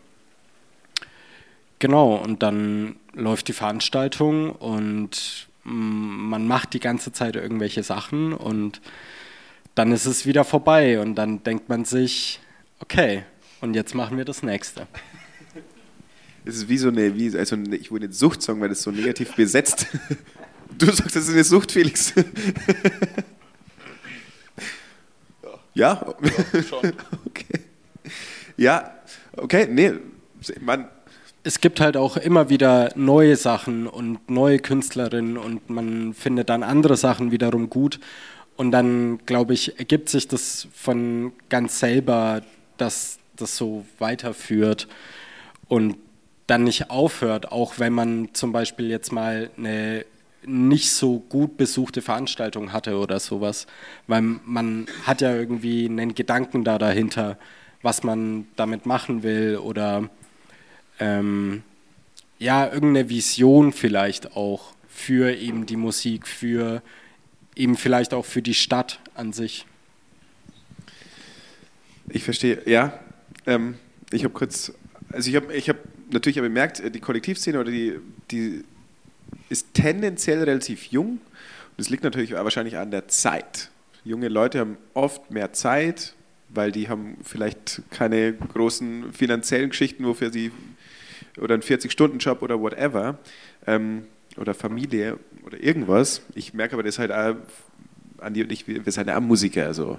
Genau, 1.78 2.16
und 2.16 2.42
dann 2.42 2.96
läuft 3.12 3.48
die 3.48 3.52
Veranstaltung 3.52 4.50
und 4.50 5.48
mm, 5.64 6.28
man 6.28 6.46
macht 6.46 6.72
die 6.72 6.80
ganze 6.80 7.12
Zeit 7.12 7.36
irgendwelche 7.36 7.82
Sachen 7.82 8.32
und 8.32 8.80
dann 9.74 9.92
ist 9.92 10.06
es 10.06 10.24
wieder 10.24 10.44
vorbei 10.44 11.00
und 11.00 11.16
dann 11.16 11.42
denkt 11.42 11.68
man 11.68 11.84
sich, 11.84 12.40
okay, 12.80 13.24
und 13.60 13.74
jetzt 13.74 13.94
machen 13.94 14.16
wir 14.16 14.24
das 14.24 14.42
nächste. 14.42 14.86
Es 16.46 16.56
ist 16.56 16.68
wie 16.68 16.78
so 16.78 16.88
eine, 16.88 17.14
wie, 17.16 17.36
also 17.36 17.56
ich 17.72 17.90
wurde 17.90 18.06
nicht 18.06 18.18
Sucht 18.18 18.40
sagen, 18.40 18.60
weil 18.60 18.68
das 18.68 18.82
so 18.82 18.90
negativ 18.90 19.34
besetzt. 19.34 19.86
Du 20.78 20.86
sagst, 20.86 21.16
das 21.16 21.28
ist 21.28 21.30
eine 21.30 21.44
Sucht, 21.44 21.72
Felix. 21.72 22.12
Ja? 25.76 26.14
ja 26.54 26.62
schon. 26.62 26.92
okay. 27.26 27.60
Ja, 28.56 28.94
okay, 29.36 29.68
nee, 29.70 29.92
man, 30.60 30.88
es 31.42 31.60
gibt 31.60 31.80
halt 31.80 31.96
auch 31.96 32.16
immer 32.16 32.48
wieder 32.48 32.90
neue 32.96 33.36
Sachen 33.36 33.86
und 33.86 34.30
neue 34.30 34.58
Künstlerinnen 34.58 35.36
und 35.36 35.68
man 35.68 36.14
findet 36.14 36.48
dann 36.48 36.62
andere 36.62 36.96
Sachen 36.96 37.30
wiederum 37.30 37.68
gut. 37.68 38.00
Und 38.56 38.72
dann, 38.72 39.18
glaube 39.26 39.52
ich, 39.52 39.78
ergibt 39.78 40.08
sich 40.08 40.26
das 40.28 40.66
von 40.74 41.32
ganz 41.50 41.78
selber, 41.78 42.40
dass 42.78 43.18
das 43.36 43.56
so 43.56 43.84
weiterführt 43.98 44.88
und 45.68 45.96
dann 46.46 46.64
nicht 46.64 46.90
aufhört, 46.90 47.52
auch 47.52 47.78
wenn 47.78 47.92
man 47.92 48.30
zum 48.32 48.52
Beispiel 48.52 48.88
jetzt 48.88 49.12
mal 49.12 49.50
eine 49.58 50.06
nicht 50.46 50.90
so 50.90 51.18
gut 51.18 51.56
besuchte 51.56 52.02
Veranstaltung 52.02 52.72
hatte 52.72 52.98
oder 52.98 53.20
sowas, 53.20 53.66
weil 54.06 54.22
man 54.22 54.86
hat 55.04 55.20
ja 55.20 55.34
irgendwie 55.34 55.86
einen 55.86 56.14
Gedanken 56.14 56.64
da 56.64 56.78
dahinter, 56.78 57.38
was 57.82 58.02
man 58.02 58.46
damit 58.56 58.86
machen 58.86 59.22
will 59.22 59.58
oder 59.58 60.08
ähm, 60.98 61.62
ja, 62.38 62.66
irgendeine 62.66 63.08
Vision 63.08 63.72
vielleicht 63.72 64.36
auch 64.36 64.72
für 64.88 65.36
eben 65.36 65.66
die 65.66 65.76
Musik, 65.76 66.26
für 66.26 66.82
eben 67.54 67.76
vielleicht 67.76 68.14
auch 68.14 68.24
für 68.24 68.42
die 68.42 68.54
Stadt 68.54 69.00
an 69.14 69.32
sich. 69.32 69.66
Ich 72.08 72.22
verstehe, 72.22 72.62
ja. 72.66 72.98
Ähm, 73.46 73.76
ich 74.12 74.24
habe 74.24 74.32
kurz, 74.32 74.72
also 75.10 75.28
ich 75.28 75.36
habe 75.36 75.52
ich 75.54 75.68
hab 75.68 75.76
natürlich 76.10 76.38
bemerkt, 76.38 76.82
die 76.94 77.00
Kollektivszene 77.00 77.58
oder 77.58 77.70
die, 77.70 77.98
die 78.30 78.64
ist 79.48 79.74
tendenziell 79.74 80.42
relativ 80.42 80.86
jung. 80.86 81.08
Und 81.08 81.20
das 81.78 81.90
liegt 81.90 82.04
natürlich 82.04 82.32
wahrscheinlich 82.32 82.76
an 82.76 82.90
der 82.90 83.08
Zeit. 83.08 83.70
Junge 84.04 84.28
Leute 84.28 84.60
haben 84.60 84.76
oft 84.94 85.30
mehr 85.30 85.52
Zeit, 85.52 86.14
weil 86.48 86.72
die 86.72 86.88
haben 86.88 87.16
vielleicht 87.22 87.82
keine 87.90 88.32
großen 88.32 89.12
finanziellen 89.12 89.70
Geschichten, 89.70 90.04
wofür 90.04 90.30
sie 90.30 90.52
oder 91.38 91.54
einen 91.54 91.62
40-Stunden-Job 91.62 92.42
oder 92.42 92.60
whatever 92.60 93.18
ähm, 93.66 94.04
oder 94.36 94.54
Familie 94.54 95.18
oder 95.44 95.62
irgendwas. 95.62 96.22
Ich 96.34 96.54
merke 96.54 96.74
aber 96.74 96.82
das 96.82 96.98
halt 96.98 97.12
auch, 97.12 97.36
Andi 98.18 98.42
und 98.42 98.52
ich, 98.52 98.66
wir 98.66 98.90
sind 98.90 99.08
ja 99.08 99.16
auch 99.16 99.20
Musiker, 99.20 99.66
also 99.66 99.98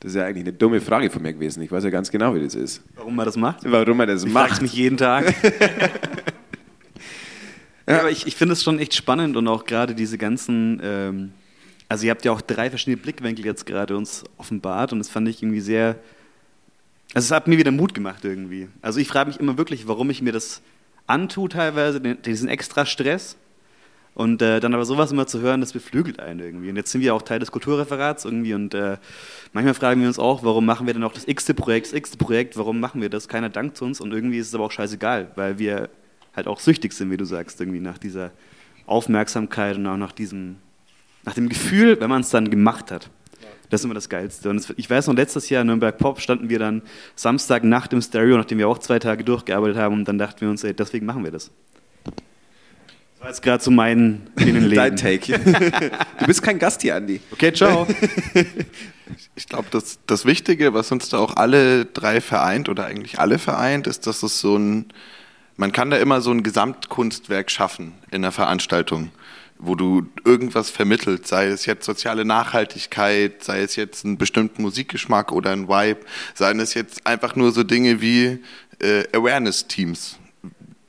das 0.00 0.12
ist 0.12 0.16
ja 0.16 0.26
eigentlich 0.26 0.44
eine 0.44 0.52
dumme 0.52 0.80
Frage 0.80 1.10
von 1.10 1.22
mir 1.22 1.32
gewesen. 1.32 1.62
Ich 1.62 1.72
weiß 1.72 1.84
ja 1.84 1.90
ganz 1.90 2.10
genau, 2.10 2.34
wie 2.34 2.40
das 2.40 2.54
ist. 2.54 2.82
Warum 2.96 3.16
man 3.16 3.24
das 3.24 3.36
macht? 3.36 3.60
Warum 3.64 3.96
man 3.96 4.06
das 4.06 4.24
ich 4.24 4.32
macht. 4.32 4.52
Ich 4.52 4.60
mich 4.60 4.74
jeden 4.74 4.96
Tag. 4.96 5.34
ja, 7.86 8.00
aber 8.00 8.10
ich, 8.10 8.26
ich 8.26 8.36
finde 8.36 8.54
es 8.54 8.62
schon 8.62 8.78
echt 8.78 8.94
spannend 8.94 9.36
und 9.36 9.46
auch 9.48 9.64
gerade 9.64 9.94
diese 9.94 10.18
ganzen, 10.18 10.80
ähm, 10.82 11.32
also 11.88 12.04
ihr 12.04 12.10
habt 12.10 12.24
ja 12.24 12.32
auch 12.32 12.40
drei 12.40 12.70
verschiedene 12.70 12.96
Blickwinkel 12.96 13.44
jetzt 13.44 13.66
gerade 13.66 13.96
uns 13.96 14.24
offenbart 14.38 14.92
und 14.92 14.98
das 14.98 15.08
fand 15.08 15.28
ich 15.28 15.42
irgendwie 15.42 15.60
sehr, 15.60 15.96
also 17.14 17.26
es 17.26 17.30
hat 17.30 17.46
mir 17.48 17.58
wieder 17.58 17.70
Mut 17.70 17.94
gemacht 17.94 18.24
irgendwie. 18.24 18.68
Also 18.82 18.98
ich 18.98 19.08
frage 19.08 19.30
mich 19.30 19.40
immer 19.40 19.56
wirklich, 19.56 19.86
warum 19.86 20.10
ich 20.10 20.22
mir 20.22 20.32
das 20.32 20.62
antue 21.06 21.48
teilweise, 21.48 22.00
diesen 22.00 22.48
extra 22.48 22.86
Stress. 22.86 23.36
Und 24.14 24.40
äh, 24.40 24.60
dann 24.60 24.72
aber 24.72 24.86
sowas 24.86 25.12
immer 25.12 25.26
zu 25.26 25.40
hören, 25.42 25.60
das 25.60 25.74
beflügelt 25.74 26.20
einen 26.20 26.40
irgendwie. 26.40 26.70
Und 26.70 26.76
jetzt 26.76 26.90
sind 26.90 27.02
wir 27.02 27.14
auch 27.14 27.20
Teil 27.20 27.38
des 27.38 27.52
Kulturreferats 27.52 28.24
irgendwie 28.24 28.54
und 28.54 28.72
äh, 28.72 28.96
manchmal 29.52 29.74
fragen 29.74 30.00
wir 30.00 30.08
uns 30.08 30.18
auch, 30.18 30.42
warum 30.42 30.64
machen 30.64 30.86
wir 30.86 30.94
denn 30.94 31.04
auch 31.04 31.12
das 31.12 31.28
x-te 31.28 31.52
Projekt, 31.52 31.88
das 31.88 31.92
x-te 31.92 32.16
Projekt, 32.16 32.56
warum 32.56 32.80
machen 32.80 33.02
wir 33.02 33.10
das? 33.10 33.28
Keiner 33.28 33.50
dankt 33.50 33.80
uns 33.82 34.00
und 34.00 34.14
irgendwie 34.14 34.38
ist 34.38 34.48
es 34.48 34.54
aber 34.54 34.64
auch 34.64 34.70
scheißegal, 34.72 35.32
weil 35.36 35.58
wir 35.58 35.90
halt 36.36 36.46
auch 36.46 36.60
süchtig 36.60 36.92
sind, 36.92 37.10
wie 37.10 37.16
du 37.16 37.24
sagst, 37.24 37.60
irgendwie 37.60 37.80
nach 37.80 37.98
dieser 37.98 38.30
Aufmerksamkeit 38.86 39.76
und 39.76 39.86
auch 39.86 39.96
nach 39.96 40.12
diesem, 40.12 40.56
nach 41.24 41.34
dem 41.34 41.48
Gefühl, 41.48 41.98
wenn 42.00 42.10
man 42.10 42.20
es 42.20 42.30
dann 42.30 42.50
gemacht 42.50 42.90
hat. 42.92 43.10
Das 43.70 43.80
ist 43.80 43.84
immer 43.84 43.94
das 43.94 44.08
Geilste. 44.08 44.48
Und 44.48 44.72
ich 44.76 44.88
weiß 44.88 45.08
noch, 45.08 45.14
letztes 45.14 45.48
Jahr 45.48 45.62
in 45.62 45.66
Nürnberg 45.66 45.98
Pop 45.98 46.20
standen 46.20 46.48
wir 46.48 46.60
dann 46.60 46.82
Samstag 47.16 47.64
Nacht 47.64 47.92
im 47.92 48.00
Stereo, 48.00 48.36
nachdem 48.36 48.58
wir 48.58 48.68
auch 48.68 48.78
zwei 48.78 49.00
Tage 49.00 49.24
durchgearbeitet 49.24 49.76
haben. 49.76 49.94
Und 49.94 50.04
dann 50.06 50.18
dachten 50.18 50.42
wir 50.42 50.50
uns, 50.50 50.62
ey, 50.62 50.72
deswegen 50.72 51.04
machen 51.04 51.24
wir 51.24 51.32
das. 51.32 51.50
Das 52.04 53.20
war 53.20 53.28
jetzt 53.28 53.42
gerade 53.42 53.64
so 53.64 53.72
mein 53.72 54.30
Innenleben. 54.38 54.74
Dein 54.74 54.96
Take. 54.96 55.40
Du 56.20 56.26
bist 56.26 56.42
kein 56.42 56.58
Gast 56.58 56.82
hier, 56.82 56.94
Andi. 56.96 57.20
Okay, 57.32 57.52
ciao. 57.52 57.86
Ich 59.36 59.46
glaube, 59.46 59.68
das, 59.70 60.00
das 60.06 60.24
Wichtige, 60.24 60.74
was 60.74 60.90
uns 60.90 61.10
da 61.10 61.18
auch 61.18 61.36
alle 61.36 61.84
drei 61.84 62.20
vereint 62.20 62.68
oder 62.68 62.86
eigentlich 62.86 63.20
alle 63.20 63.38
vereint, 63.38 63.86
ist, 63.86 64.06
dass 64.06 64.24
es 64.24 64.40
so 64.40 64.56
ein, 64.56 64.86
man 65.56 65.72
kann 65.72 65.90
da 65.90 65.96
immer 65.96 66.20
so 66.20 66.30
ein 66.30 66.42
Gesamtkunstwerk 66.42 67.50
schaffen 67.50 67.94
in 68.10 68.24
einer 68.24 68.32
Veranstaltung 68.32 69.10
wo 69.58 69.74
du 69.74 70.06
irgendwas 70.24 70.70
vermittelt, 70.70 71.26
sei 71.26 71.46
es 71.46 71.66
jetzt 71.66 71.84
soziale 71.86 72.24
Nachhaltigkeit, 72.24 73.42
sei 73.42 73.62
es 73.62 73.76
jetzt 73.76 74.04
einen 74.04 74.18
bestimmten 74.18 74.62
Musikgeschmack 74.62 75.32
oder 75.32 75.52
ein 75.52 75.68
Vibe, 75.68 76.00
seien 76.34 76.60
es 76.60 76.74
jetzt 76.74 77.06
einfach 77.06 77.36
nur 77.36 77.52
so 77.52 77.62
Dinge 77.62 78.00
wie 78.00 78.42
äh, 78.80 79.04
Awareness-Teams, 79.12 80.18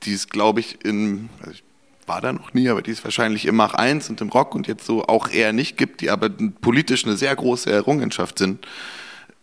die 0.02 0.12
es, 0.12 0.28
glaube 0.28 0.60
ich, 0.60 0.84
in, 0.84 1.30
also 1.40 1.52
ich 1.52 1.64
war 2.06 2.20
da 2.20 2.32
noch 2.32 2.54
nie, 2.54 2.68
aber 2.68 2.82
die 2.82 2.90
es 2.90 3.04
wahrscheinlich 3.04 3.46
im 3.46 3.56
Mach 3.56 3.74
1 3.74 4.10
und 4.10 4.20
im 4.20 4.28
Rock 4.28 4.54
und 4.54 4.66
jetzt 4.66 4.86
so 4.86 5.04
auch 5.04 5.30
eher 5.30 5.52
nicht 5.52 5.76
gibt, 5.76 6.00
die 6.00 6.10
aber 6.10 6.30
politisch 6.60 7.04
eine 7.04 7.16
sehr 7.16 7.34
große 7.34 7.70
Errungenschaft 7.70 8.38
sind. 8.38 8.66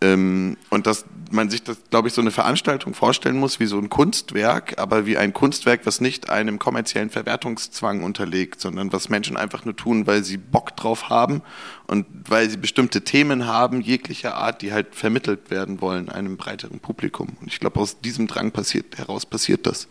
Ähm, 0.01 0.57
und 0.69 0.87
dass 0.87 1.05
man 1.31 1.49
sich 1.49 1.63
das, 1.63 1.77
glaube 1.89 2.07
ich, 2.07 2.13
so 2.13 2.21
eine 2.21 2.31
Veranstaltung 2.31 2.93
vorstellen 2.93 3.37
muss 3.37 3.59
wie 3.59 3.65
so 3.65 3.77
ein 3.77 3.89
Kunstwerk, 3.89 4.77
aber 4.77 5.05
wie 5.05 5.17
ein 5.17 5.33
Kunstwerk, 5.33 5.81
was 5.85 6.01
nicht 6.01 6.29
einem 6.29 6.59
kommerziellen 6.59 7.09
Verwertungszwang 7.09 8.03
unterlegt, 8.03 8.61
sondern 8.61 8.91
was 8.91 9.09
Menschen 9.09 9.37
einfach 9.37 9.65
nur 9.65 9.75
tun, 9.75 10.05
weil 10.05 10.23
sie 10.23 10.37
Bock 10.37 10.75
drauf 10.75 11.09
haben 11.09 11.41
und 11.87 12.05
weil 12.29 12.49
sie 12.49 12.57
bestimmte 12.57 13.03
Themen 13.03 13.47
haben, 13.47 13.81
jeglicher 13.81 14.35
Art, 14.35 14.61
die 14.61 14.73
halt 14.73 14.95
vermittelt 14.95 15.49
werden 15.49 15.81
wollen 15.81 16.09
einem 16.09 16.37
breiteren 16.37 16.79
Publikum. 16.79 17.37
Und 17.41 17.47
ich 17.47 17.59
glaube, 17.59 17.79
aus 17.79 18.01
diesem 18.01 18.27
Drang 18.27 18.51
passiert, 18.51 18.97
heraus 18.97 19.25
passiert 19.25 19.65
das. 19.65 19.87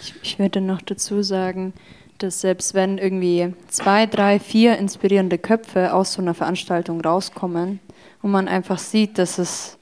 Ich, 0.00 0.14
ich 0.22 0.38
würde 0.38 0.60
noch 0.60 0.82
dazu 0.82 1.22
sagen, 1.22 1.72
dass 2.18 2.40
selbst 2.40 2.74
wenn 2.74 2.98
irgendwie 2.98 3.54
zwei, 3.68 4.06
drei, 4.06 4.40
vier 4.40 4.78
inspirierende 4.78 5.38
Köpfe 5.38 5.92
aus 5.92 6.14
so 6.14 6.22
einer 6.22 6.34
Veranstaltung 6.34 7.00
rauskommen, 7.00 7.80
und 8.22 8.30
man 8.30 8.48
einfach 8.48 8.78
sieht, 8.78 9.18
dass 9.18 9.38
es 9.38 9.78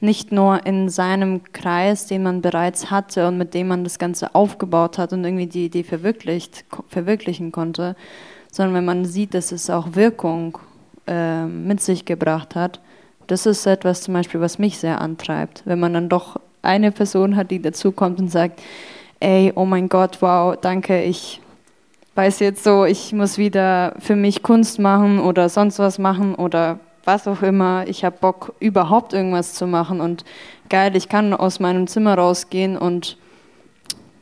nicht 0.00 0.32
nur 0.32 0.64
in 0.66 0.88
seinem 0.88 1.42
Kreis, 1.52 2.06
den 2.06 2.22
man 2.22 2.40
bereits 2.40 2.90
hatte 2.90 3.28
und 3.28 3.36
mit 3.36 3.52
dem 3.52 3.68
man 3.68 3.84
das 3.84 3.98
Ganze 3.98 4.34
aufgebaut 4.34 4.96
hat 4.96 5.12
und 5.12 5.24
irgendwie 5.24 5.46
die 5.46 5.66
Idee 5.66 5.84
verwirklicht, 5.84 6.64
verwirklichen 6.88 7.52
konnte, 7.52 7.96
sondern 8.50 8.74
wenn 8.74 8.84
man 8.86 9.04
sieht, 9.04 9.34
dass 9.34 9.52
es 9.52 9.68
auch 9.68 9.94
Wirkung 9.94 10.58
äh, 11.06 11.44
mit 11.44 11.80
sich 11.82 12.06
gebracht 12.06 12.54
hat, 12.54 12.80
das 13.26 13.46
ist 13.46 13.66
etwas 13.66 14.00
zum 14.02 14.14
Beispiel, 14.14 14.40
was 14.40 14.58
mich 14.58 14.78
sehr 14.78 15.00
antreibt. 15.00 15.62
Wenn 15.64 15.78
man 15.78 15.94
dann 15.94 16.08
doch 16.08 16.40
eine 16.62 16.90
Person 16.90 17.36
hat, 17.36 17.50
die 17.50 17.62
dazukommt 17.62 18.18
und 18.18 18.28
sagt, 18.28 18.60
ey, 19.20 19.52
oh 19.54 19.66
mein 19.66 19.88
Gott, 19.88 20.20
wow, 20.20 20.56
danke, 20.60 21.02
ich 21.02 21.40
weiß 22.14 22.40
jetzt 22.40 22.64
so, 22.64 22.84
ich 22.84 23.12
muss 23.12 23.38
wieder 23.38 23.94
für 23.98 24.16
mich 24.16 24.42
Kunst 24.42 24.78
machen 24.78 25.20
oder 25.20 25.48
sonst 25.48 25.78
was 25.78 25.98
machen 25.98 26.34
oder 26.34 26.80
was 27.04 27.26
auch 27.26 27.42
immer, 27.42 27.86
ich 27.88 28.04
habe 28.04 28.16
Bock, 28.20 28.54
überhaupt 28.60 29.12
irgendwas 29.12 29.54
zu 29.54 29.66
machen 29.66 30.00
und 30.00 30.24
geil, 30.68 30.96
ich 30.96 31.08
kann 31.08 31.34
aus 31.34 31.60
meinem 31.60 31.86
Zimmer 31.86 32.14
rausgehen 32.14 32.76
und 32.76 33.16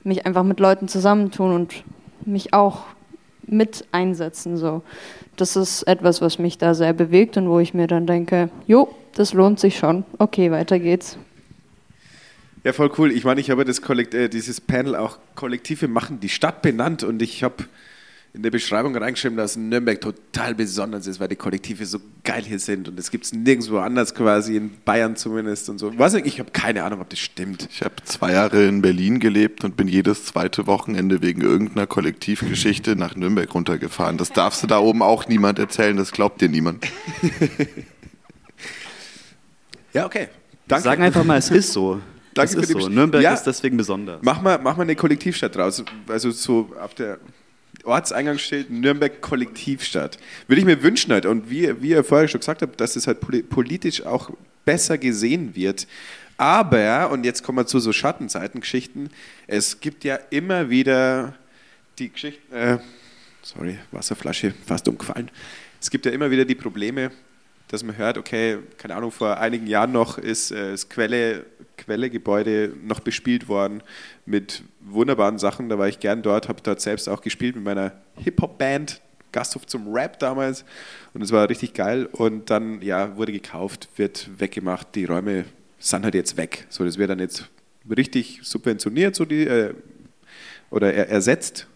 mich 0.04 0.26
einfach 0.26 0.44
mit 0.44 0.60
Leuten 0.60 0.88
zusammentun 0.88 1.52
und 1.52 1.84
mich 2.24 2.54
auch 2.54 2.84
mit 3.46 3.84
einsetzen. 3.92 4.56
So. 4.56 4.82
Das 5.36 5.56
ist 5.56 5.82
etwas, 5.84 6.20
was 6.20 6.38
mich 6.38 6.58
da 6.58 6.74
sehr 6.74 6.92
bewegt 6.92 7.36
und 7.36 7.48
wo 7.48 7.58
ich 7.58 7.74
mir 7.74 7.86
dann 7.86 8.06
denke, 8.06 8.50
jo, 8.66 8.94
das 9.14 9.32
lohnt 9.32 9.60
sich 9.60 9.78
schon. 9.78 10.04
Okay, 10.18 10.50
weiter 10.50 10.78
geht's. 10.78 11.18
Ja, 12.64 12.72
voll 12.72 12.90
cool. 12.98 13.12
Ich 13.12 13.24
meine, 13.24 13.40
ich 13.40 13.50
habe 13.50 13.64
das 13.64 13.82
Kollekt 13.82 14.14
äh, 14.14 14.28
dieses 14.28 14.60
Panel 14.60 14.96
auch 14.96 15.18
Kollektive 15.36 15.88
machen 15.88 16.20
die 16.20 16.28
Stadt 16.28 16.60
benannt 16.60 17.04
und 17.04 17.22
ich 17.22 17.42
habe 17.42 17.64
in 18.34 18.42
der 18.42 18.50
Beschreibung 18.50 18.94
reingeschrieben, 18.94 19.38
dass 19.38 19.56
Nürnberg 19.56 20.00
total 20.00 20.54
besonders 20.54 21.06
ist, 21.06 21.18
weil 21.18 21.28
die 21.28 21.36
Kollektive 21.36 21.86
so 21.86 21.98
geil 22.24 22.42
hier 22.44 22.58
sind 22.58 22.88
und 22.88 22.98
es 22.98 23.10
gibt 23.10 23.24
es 23.24 23.32
nirgendwo 23.32 23.78
anders 23.78 24.14
quasi, 24.14 24.56
in 24.56 24.70
Bayern 24.84 25.16
zumindest 25.16 25.68
und 25.70 25.78
so. 25.78 25.98
Was, 25.98 26.14
ich 26.14 26.38
habe 26.38 26.50
keine 26.50 26.84
Ahnung, 26.84 27.00
ob 27.00 27.08
das 27.08 27.18
stimmt. 27.18 27.68
Ich 27.72 27.82
habe 27.82 27.94
zwei 28.04 28.32
Jahre 28.32 28.66
in 28.66 28.82
Berlin 28.82 29.18
gelebt 29.18 29.64
und 29.64 29.76
bin 29.76 29.88
jedes 29.88 30.26
zweite 30.26 30.66
Wochenende 30.66 31.22
wegen 31.22 31.40
irgendeiner 31.40 31.86
Kollektivgeschichte 31.86 32.96
nach 32.96 33.16
Nürnberg 33.16 33.52
runtergefahren. 33.54 34.18
Das 34.18 34.30
darfst 34.30 34.62
du 34.62 34.66
da 34.66 34.78
oben 34.78 35.02
auch 35.02 35.26
niemand 35.26 35.58
erzählen, 35.58 35.96
das 35.96 36.12
glaubt 36.12 36.40
dir 36.40 36.50
niemand. 36.50 36.86
ja, 39.94 40.04
okay. 40.04 40.28
Danke. 40.68 40.84
Sag 40.84 41.00
einfach 41.00 41.24
mal, 41.24 41.38
es 41.38 41.50
ist 41.50 41.72
so. 41.72 42.00
Danke 42.34 42.56
das 42.56 42.70
ist 42.70 42.80
so. 42.80 42.88
Nürnberg 42.88 43.22
ja, 43.22 43.32
ist 43.32 43.44
deswegen 43.44 43.78
besonders. 43.78 44.20
Mach 44.22 44.42
mal, 44.42 44.58
mach 44.62 44.76
mal 44.76 44.82
eine 44.82 44.94
Kollektivstadt 44.94 45.56
draus. 45.56 45.82
Also 46.08 46.30
so 46.30 46.70
auf 46.78 46.94
der 46.94 47.18
Ortseingang 47.84 48.38
steht 48.38 48.70
Nürnberg 48.70 49.20
Kollektivstadt. 49.20 50.18
Würde 50.46 50.60
ich 50.60 50.66
mir 50.66 50.82
wünschen 50.82 51.12
halt, 51.12 51.26
und 51.26 51.50
wie, 51.50 51.80
wie 51.80 51.90
ihr 51.90 52.04
vorher 52.04 52.28
schon 52.28 52.40
gesagt 52.40 52.62
habt, 52.62 52.80
dass 52.80 52.96
es 52.96 53.06
halt 53.06 53.20
politisch 53.48 54.04
auch 54.04 54.30
besser 54.64 54.98
gesehen 54.98 55.54
wird. 55.54 55.86
Aber, 56.36 57.10
und 57.10 57.24
jetzt 57.24 57.42
kommen 57.42 57.58
wir 57.58 57.66
zu 57.66 57.80
so 57.80 57.92
Schattenseitengeschichten, 57.92 59.10
es 59.46 59.80
gibt 59.80 60.04
ja 60.04 60.16
immer 60.30 60.70
wieder 60.70 61.34
die 61.98 62.10
Geschichten, 62.10 62.54
äh, 62.54 62.78
sorry, 63.42 63.78
Wasserflasche 63.90 64.54
fast 64.66 64.86
umgefallen. 64.86 65.30
Es 65.80 65.90
gibt 65.90 66.06
ja 66.06 66.12
immer 66.12 66.30
wieder 66.30 66.44
die 66.44 66.54
Probleme, 66.54 67.10
dass 67.68 67.82
man 67.82 67.96
hört, 67.96 68.18
okay, 68.18 68.58
keine 68.78 68.96
Ahnung, 68.96 69.10
vor 69.10 69.38
einigen 69.38 69.66
Jahren 69.66 69.92
noch 69.92 70.18
ist 70.18 70.50
äh, 70.50 70.72
das 70.72 70.88
Quelle, 70.88 71.44
Quellegebäude 71.76 72.72
noch 72.82 73.00
bespielt 73.00 73.48
worden 73.48 73.82
mit 74.26 74.62
wunderbaren 74.80 75.38
Sachen. 75.38 75.68
Da 75.68 75.78
war 75.78 75.88
ich 75.88 76.00
gern 76.00 76.22
dort, 76.22 76.48
habe 76.48 76.62
dort 76.62 76.80
selbst 76.80 77.08
auch 77.08 77.20
gespielt 77.20 77.54
mit 77.56 77.64
meiner 77.64 77.92
Hip-Hop-Band, 78.16 79.00
Gasthof 79.32 79.66
zum 79.66 79.92
Rap 79.92 80.18
damals. 80.18 80.64
Und 81.12 81.22
es 81.22 81.30
war 81.30 81.48
richtig 81.48 81.74
geil. 81.74 82.06
Und 82.06 82.50
dann, 82.50 82.80
ja, 82.82 83.16
wurde 83.16 83.32
gekauft, 83.32 83.88
wird 83.96 84.28
weggemacht. 84.38 84.94
Die 84.94 85.04
Räume 85.04 85.44
sind 85.78 86.04
halt 86.04 86.14
jetzt 86.14 86.36
weg. 86.36 86.66
So, 86.70 86.84
das 86.84 86.98
wird 86.98 87.10
dann 87.10 87.18
jetzt 87.18 87.48
richtig 87.88 88.40
subventioniert, 88.42 89.14
so 89.14 89.24
die, 89.24 89.46
äh, 89.46 89.74
oder 90.70 90.92
er, 90.92 91.08
ersetzt. 91.08 91.66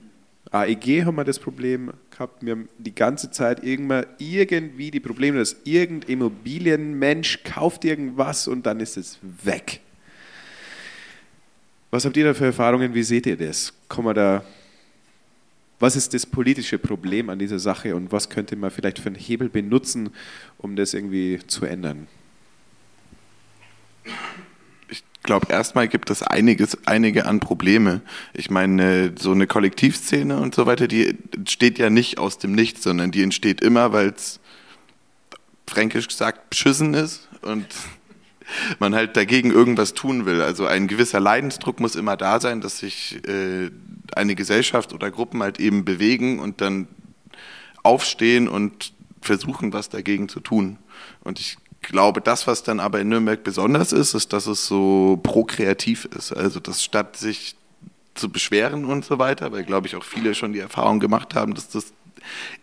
AEG 0.53 1.07
haben 1.07 1.17
wir 1.17 1.25
das 1.25 1.39
Problem 1.39 1.93
gehabt. 2.11 2.45
Wir 2.45 2.53
haben 2.53 2.69
die 2.77 2.95
ganze 2.95 3.31
Zeit 3.31 3.65
irgendwann 3.65 4.05
irgendwie 4.19 4.91
die 4.91 5.01
Probleme, 5.01 5.39
dass 5.39 5.57
irgendein 5.65 6.11
Immobilienmensch 6.11 7.43
kauft 7.43 7.87
irgendwas 7.87 8.47
und 8.47 8.67
dann 8.67 8.79
ist 8.81 8.99
es 8.99 9.19
weg. 9.43 9.81
Was 11.91 12.05
habt 12.05 12.17
ihr 12.19 12.25
da 12.25 12.35
für 12.35 12.47
Erfahrungen? 12.47 12.95
Wie 12.95 13.03
seht 13.03 13.27
ihr 13.27 13.37
das? 13.37 13.73
Kann 13.89 14.15
da, 14.15 14.45
was 15.81 15.97
ist 15.97 16.13
das 16.13 16.27
politische 16.27 16.79
Problem 16.79 17.31
an 17.31 17.39
dieser 17.39 17.59
Sache 17.59 17.97
und 17.97 18.13
was 18.13 18.29
könnte 18.29 18.55
man 18.55 18.71
vielleicht 18.71 18.99
für 18.99 19.09
einen 19.09 19.17
Hebel 19.17 19.49
benutzen, 19.49 20.11
um 20.59 20.77
das 20.77 20.93
irgendwie 20.93 21.41
zu 21.47 21.65
ändern? 21.65 22.09
Ich 25.23 25.25
glaube, 25.25 25.47
erstmal 25.53 25.87
gibt 25.87 26.11
es 26.11 26.25
einiges, 26.25 26.77
einige 26.85 27.27
an 27.27 27.39
Probleme. 27.39 28.01
Ich 28.35 28.51
meine, 28.51 29.13
so 29.17 29.31
eine 29.31 29.47
Kollektivszene 29.47 30.37
und 30.37 30.53
so 30.53 30.67
weiter, 30.67 30.89
die 30.89 31.17
entsteht 31.33 31.79
ja 31.79 31.91
nicht 31.91 32.19
aus 32.19 32.39
dem 32.39 32.51
Nichts, 32.51 32.83
sondern 32.83 33.13
die 33.13 33.23
entsteht 33.23 33.61
immer, 33.61 33.93
weil 33.93 34.09
es 34.09 34.41
fränkisch 35.69 36.09
gesagt 36.09 36.51
beschissen 36.51 36.95
ist 36.95 37.29
und 37.43 37.67
man 38.81 38.97
halt 38.97 39.17
dagegen 39.17 39.53
irgendwas 39.53 39.95
tun 39.95 40.27
will. 40.27 40.43
Also 40.43 40.67
ein 40.67 40.89
gewisser 40.89 41.21
Leidensdruck 41.21 41.79
muss 41.79 41.95
immer 41.95 42.17
da 42.17 42.41
sein, 42.41 42.61
dass 42.61 42.81
sich 42.81 43.21
äh, 43.29 43.71
eine 44.17 44.35
Gesellschaft 44.35 44.93
oder 44.93 45.13
Gruppen 45.13 45.41
halt 45.41 45.61
eben 45.61 45.85
bewegen 45.85 46.41
und 46.41 46.61
dann 46.61 46.89
aufstehen 47.85 48.49
und 48.49 48.93
versuchen, 49.21 49.73
was 49.73 49.89
dagegen 49.89 50.29
zu 50.29 50.41
tun. 50.41 50.79
Und 51.23 51.39
ich 51.39 51.59
glaube, 51.83 52.21
das, 52.21 52.47
was 52.47 52.63
dann 52.63 52.81
aber 52.81 53.01
in 53.01 53.09
Nürnberg 53.09 53.43
besonders 53.43 53.93
ist, 53.93 54.15
ist, 54.15 54.33
dass 54.33 54.47
es 54.47 54.67
so 54.67 55.19
prokreativ 55.23 56.05
ist. 56.17 56.33
Also, 56.33 56.61
dass 56.61 56.83
statt 56.83 57.17
sich 57.17 57.57
zu 58.15 58.29
beschweren 58.31 58.85
und 58.85 59.05
so 59.05 59.19
weiter, 59.19 59.53
weil, 59.53 59.65
glaube 59.65 59.87
ich, 59.87 59.97
auch 59.97 60.05
viele 60.05 60.35
schon 60.35 60.53
die 60.53 60.59
Erfahrung 60.59 61.01
gemacht 61.01 61.35
haben, 61.35 61.55
dass 61.55 61.69
das 61.69 61.93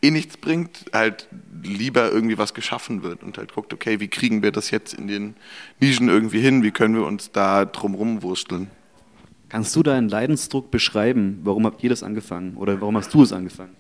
eh 0.02 0.12
nichts 0.12 0.38
bringt, 0.38 0.86
halt 0.94 1.28
lieber 1.64 2.12
irgendwie 2.12 2.38
was 2.38 2.54
geschaffen 2.54 3.04
wird 3.04 3.24
und 3.24 3.38
halt 3.38 3.54
guckt, 3.54 3.74
okay, 3.74 4.00
wie 4.00 4.08
kriegen 4.08 4.42
wir 4.42 4.52
das 4.52 4.72
jetzt 4.72 4.94
in 4.94 5.08
den 5.08 5.36
Nischen 5.80 6.08
irgendwie 6.08 6.40
hin, 6.40 6.64
wie 6.64 6.72
können 6.72 6.96
wir 6.96 7.06
uns 7.06 7.32
da 7.32 7.66
drumrum 7.66 8.22
wursteln. 8.24 8.70
Kannst 9.50 9.76
du 9.76 9.84
deinen 9.84 10.10
Leidensdruck 10.10 10.70
beschreiben? 10.70 11.40
Warum 11.44 11.66
habt 11.66 11.84
ihr 11.84 11.90
das 11.90 12.04
angefangen 12.04 12.56
oder 12.56 12.80
warum 12.80 12.96
hast 12.98 13.14
du 13.14 13.24
es 13.24 13.34
angefangen? 13.34 13.76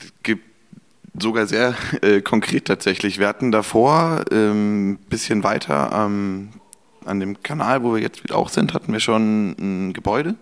Es 0.00 0.12
gibt 0.22 0.49
sogar 1.20 1.46
sehr 1.46 1.74
äh, 2.02 2.20
konkret 2.20 2.66
tatsächlich. 2.66 3.18
Wir 3.18 3.28
hatten 3.28 3.52
davor 3.52 4.24
ein 4.30 4.36
ähm, 4.36 4.98
bisschen 5.08 5.42
weiter 5.42 5.90
ähm, 5.92 6.50
an 7.04 7.20
dem 7.20 7.42
Kanal, 7.42 7.82
wo 7.82 7.94
wir 7.94 8.02
jetzt 8.02 8.30
auch 8.32 8.48
sind, 8.48 8.74
hatten 8.74 8.92
wir 8.92 9.00
schon 9.00 9.54
ein 9.58 9.92
Gebäude, 9.92 10.34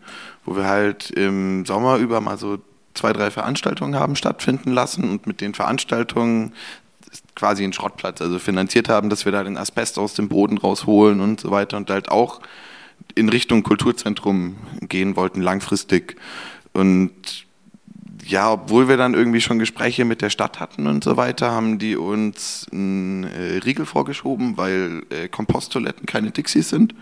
wo 0.45 0.57
wir 0.57 0.67
halt 0.67 1.11
im 1.11 1.65
Sommer 1.65 1.97
über 1.99 2.21
mal 2.21 2.39
so 2.39 2.59
zwei, 2.95 3.13
drei 3.13 3.31
Veranstaltungen 3.31 3.95
haben 3.95 4.17
stattfinden 4.17 4.73
lassen 4.73 5.09
und 5.09 5.27
mit 5.27 5.41
den 5.41 5.55
Veranstaltungen 5.55 6.53
quasi 7.35 7.63
einen 7.63 7.73
Schrottplatz, 7.73 8.21
also 8.21 8.39
finanziert 8.39 8.89
haben, 8.89 9.09
dass 9.09 9.25
wir 9.25 9.33
da 9.33 9.45
den 9.45 9.57
Asbest 9.57 9.99
aus 9.99 10.15
dem 10.15 10.29
Boden 10.29 10.59
rausholen 10.59 11.21
und 11.21 11.41
so 11.41 11.51
weiter 11.51 11.77
und 11.77 11.89
halt 11.89 12.11
auch 12.11 12.41
in 13.15 13.29
Richtung 13.29 13.63
Kulturzentrum 13.63 14.57
gehen 14.81 15.17
wollten, 15.17 15.41
langfristig. 15.41 16.17
Und 16.73 17.47
ja, 18.29 18.53
obwohl 18.53 18.89
wir 18.89 18.99
dann 18.99 19.15
irgendwie 19.15 19.41
schon 19.41 19.59
Gespräche 19.59 20.05
mit 20.05 20.21
der 20.21 20.29
Stadt 20.29 20.61
hatten 20.61 20.87
und 20.87 21.03
so 21.03 21.17
weiter, 21.17 21.51
haben 21.51 21.79
die 21.79 21.97
uns 21.97 22.67
einen 22.71 23.25
äh, 23.25 23.59
Riegel 23.65 23.87
vorgeschoben, 23.87 24.59
weil 24.59 25.03
äh, 25.09 25.29
Komposttoiletten 25.29 26.05
keine 26.05 26.31
Dixies 26.31 26.69
sind, 26.69 26.95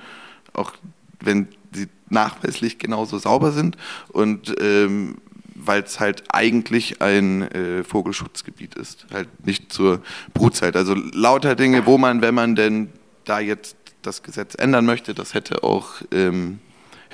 auch 0.53 0.73
wenn 1.21 1.49
sie 1.73 1.89
nachweislich 2.11 2.79
genauso 2.79 3.19
sauber 3.19 3.51
sind. 3.51 3.77
Und 4.09 4.55
ähm, 4.61 5.17
weil 5.57 5.83
es 5.83 5.99
halt 5.99 6.23
eigentlich 6.29 7.03
ein 7.03 7.43
äh, 7.43 7.83
Vogelschutzgebiet 7.83 8.77
ist, 8.77 9.07
halt 9.13 9.29
nicht 9.45 9.73
zur 9.73 10.03
Brutzeit. 10.33 10.77
Also 10.77 10.95
lauter 10.95 11.57
Dinge, 11.57 11.87
wo 11.87 11.99
man, 11.99 12.21
wenn 12.21 12.35
man 12.35 12.55
denn 12.55 12.91
da 13.25 13.41
jetzt 13.41 13.77
das 14.03 14.23
Gesetz 14.23 14.55
ändern 14.55 14.87
möchte, 14.87 15.13
das 15.13 15.35
hätte 15.35 15.65
auch, 15.65 16.03
ähm, 16.13 16.61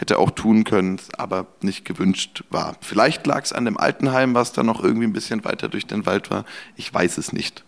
hätte 0.02 0.18
auch 0.18 0.30
tun 0.30 0.64
können, 0.64 1.00
aber 1.16 1.46
nicht 1.62 1.86
gewünscht 1.86 2.44
war. 2.50 2.76
Vielleicht 2.82 3.26
lag 3.26 3.44
es 3.44 3.54
an 3.54 3.64
dem 3.64 3.78
Altenheim, 3.78 4.34
was 4.34 4.52
da 4.52 4.62
noch 4.62 4.84
irgendwie 4.84 5.06
ein 5.06 5.14
bisschen 5.14 5.44
weiter 5.44 5.70
durch 5.70 5.86
den 5.86 6.04
Wald 6.04 6.30
war. 6.30 6.44
Ich 6.76 6.92
weiß 6.92 7.16
es 7.16 7.32
nicht. 7.32 7.64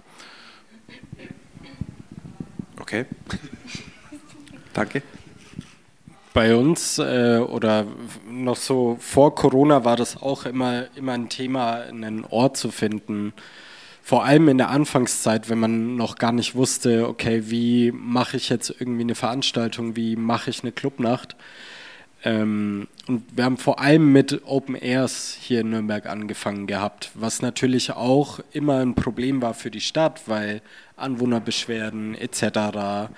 Okay. 2.78 3.06
Danke 4.74 5.02
bei 6.34 6.56
uns 6.56 6.98
äh, 6.98 7.38
oder 7.38 7.86
noch 8.28 8.56
so 8.56 8.96
vor 8.98 9.36
Corona 9.36 9.84
war 9.84 9.96
das 9.96 10.20
auch 10.20 10.44
immer, 10.44 10.86
immer 10.96 11.12
ein 11.12 11.28
Thema, 11.28 11.76
einen 11.76 12.24
Ort 12.24 12.56
zu 12.56 12.70
finden. 12.72 13.32
Vor 14.02 14.24
allem 14.24 14.48
in 14.48 14.58
der 14.58 14.68
Anfangszeit, 14.68 15.48
wenn 15.48 15.60
man 15.60 15.96
noch 15.96 16.16
gar 16.16 16.32
nicht 16.32 16.56
wusste, 16.56 17.08
okay, 17.08 17.44
wie 17.46 17.92
mache 17.92 18.36
ich 18.36 18.48
jetzt 18.48 18.68
irgendwie 18.68 19.02
eine 19.02 19.14
Veranstaltung, 19.14 19.96
wie 19.96 20.16
mache 20.16 20.50
ich 20.50 20.62
eine 20.62 20.72
Clubnacht. 20.72 21.36
Ähm, 22.24 22.88
und 23.06 23.22
wir 23.36 23.44
haben 23.44 23.58
vor 23.58 23.80
allem 23.80 24.12
mit 24.12 24.42
Open 24.46 24.74
Airs 24.74 25.36
hier 25.40 25.60
in 25.60 25.70
Nürnberg 25.70 26.06
angefangen 26.06 26.66
gehabt, 26.66 27.10
was 27.14 27.42
natürlich 27.42 27.92
auch 27.92 28.40
immer 28.52 28.78
ein 28.78 28.94
Problem 28.94 29.42
war 29.42 29.54
für 29.54 29.70
die 29.70 29.82
Stadt, 29.82 30.22
weil 30.26 30.62
Anwohnerbeschwerden 30.96 32.14
etc 32.14 33.08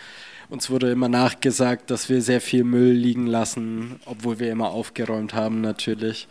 uns 0.48 0.70
wurde 0.70 0.90
immer 0.90 1.08
nachgesagt, 1.08 1.90
dass 1.90 2.08
wir 2.08 2.22
sehr 2.22 2.40
viel 2.40 2.64
Müll 2.64 2.92
liegen 2.92 3.26
lassen, 3.26 4.00
obwohl 4.04 4.38
wir 4.38 4.50
immer 4.50 4.70
aufgeräumt 4.70 5.34
haben 5.34 5.60
natürlich. 5.60 6.28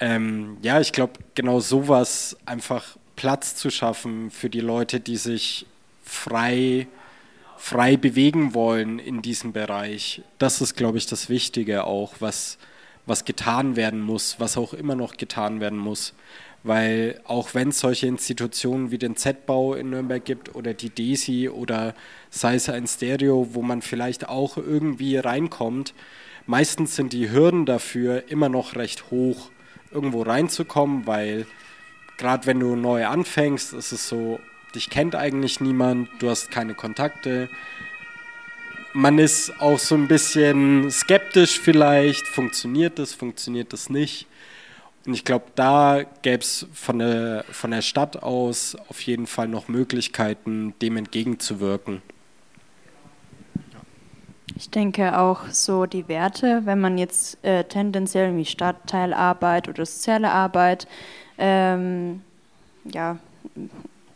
Ähm, 0.00 0.58
ja, 0.62 0.80
ich 0.80 0.92
glaube, 0.92 1.14
genau 1.34 1.60
sowas 1.60 2.36
einfach 2.44 2.96
Platz 3.16 3.56
zu 3.56 3.70
schaffen 3.70 4.30
für 4.30 4.50
die 4.50 4.60
Leute, 4.60 5.00
die 5.00 5.16
sich 5.16 5.66
frei, 6.04 6.86
frei 7.62 7.96
bewegen 7.96 8.54
wollen 8.54 8.98
in 8.98 9.22
diesem 9.22 9.52
Bereich. 9.52 10.22
Das 10.38 10.60
ist, 10.60 10.74
glaube 10.74 10.98
ich, 10.98 11.06
das 11.06 11.28
Wichtige 11.28 11.84
auch, 11.84 12.14
was, 12.18 12.58
was 13.06 13.24
getan 13.24 13.76
werden 13.76 14.00
muss, 14.00 14.40
was 14.40 14.56
auch 14.56 14.74
immer 14.74 14.96
noch 14.96 15.16
getan 15.16 15.60
werden 15.60 15.78
muss 15.78 16.12
weil 16.64 17.20
auch 17.24 17.54
wenn 17.54 17.70
es 17.70 17.80
solche 17.80 18.06
Institutionen 18.06 18.90
wie 18.90 18.98
den 18.98 19.16
Z-Bau 19.16 19.74
in 19.74 19.90
Nürnberg 19.90 20.24
gibt 20.24 20.54
oder 20.54 20.74
die 20.74 20.90
DESI 20.90 21.48
oder 21.48 21.94
sei 22.30 22.54
es 22.54 22.68
ein 22.68 22.86
Stereo, 22.86 23.48
wo 23.52 23.62
man 23.62 23.82
vielleicht 23.82 24.28
auch 24.28 24.56
irgendwie 24.56 25.16
reinkommt, 25.16 25.92
meistens 26.46 26.94
sind 26.94 27.12
die 27.12 27.30
Hürden 27.30 27.66
dafür 27.66 28.24
immer 28.28 28.48
noch 28.48 28.76
recht 28.76 29.10
hoch, 29.10 29.50
irgendwo 29.90 30.22
reinzukommen, 30.22 31.06
weil 31.06 31.46
gerade 32.16 32.46
wenn 32.46 32.60
du 32.60 32.76
neu 32.76 33.06
anfängst, 33.06 33.72
ist 33.72 33.90
es 33.90 34.08
so, 34.08 34.38
dich 34.74 34.90
kennt 34.90 35.14
eigentlich 35.14 35.60
niemand, 35.60 36.08
du 36.18 36.30
hast 36.30 36.50
keine 36.50 36.74
Kontakte. 36.74 37.48
Man 38.92 39.18
ist 39.18 39.60
auch 39.60 39.78
so 39.78 39.94
ein 39.94 40.08
bisschen 40.08 40.90
skeptisch 40.90 41.58
vielleicht, 41.58 42.26
funktioniert 42.26 42.98
das, 42.98 43.14
funktioniert 43.14 43.72
das 43.72 43.88
nicht. 43.88 44.26
Und 45.06 45.14
ich 45.14 45.24
glaube, 45.24 45.46
da 45.54 46.02
gäbe 46.22 46.42
es 46.42 46.66
von 46.72 46.98
der, 46.98 47.44
von 47.50 47.70
der 47.70 47.82
Stadt 47.82 48.22
aus 48.22 48.76
auf 48.88 49.00
jeden 49.00 49.26
Fall 49.26 49.48
noch 49.48 49.68
Möglichkeiten, 49.68 50.74
dem 50.80 50.96
entgegenzuwirken. 50.96 52.02
Ich 54.54 54.70
denke 54.70 55.18
auch 55.18 55.48
so 55.48 55.86
die 55.86 56.06
Werte, 56.08 56.62
wenn 56.66 56.80
man 56.80 56.98
jetzt 56.98 57.42
äh, 57.44 57.64
tendenziell 57.64 58.36
wie 58.36 58.44
Stadtteilarbeit 58.44 59.68
oder 59.68 59.84
soziale 59.86 60.30
Arbeit 60.30 60.86
ähm, 61.38 62.22
ja, 62.84 63.18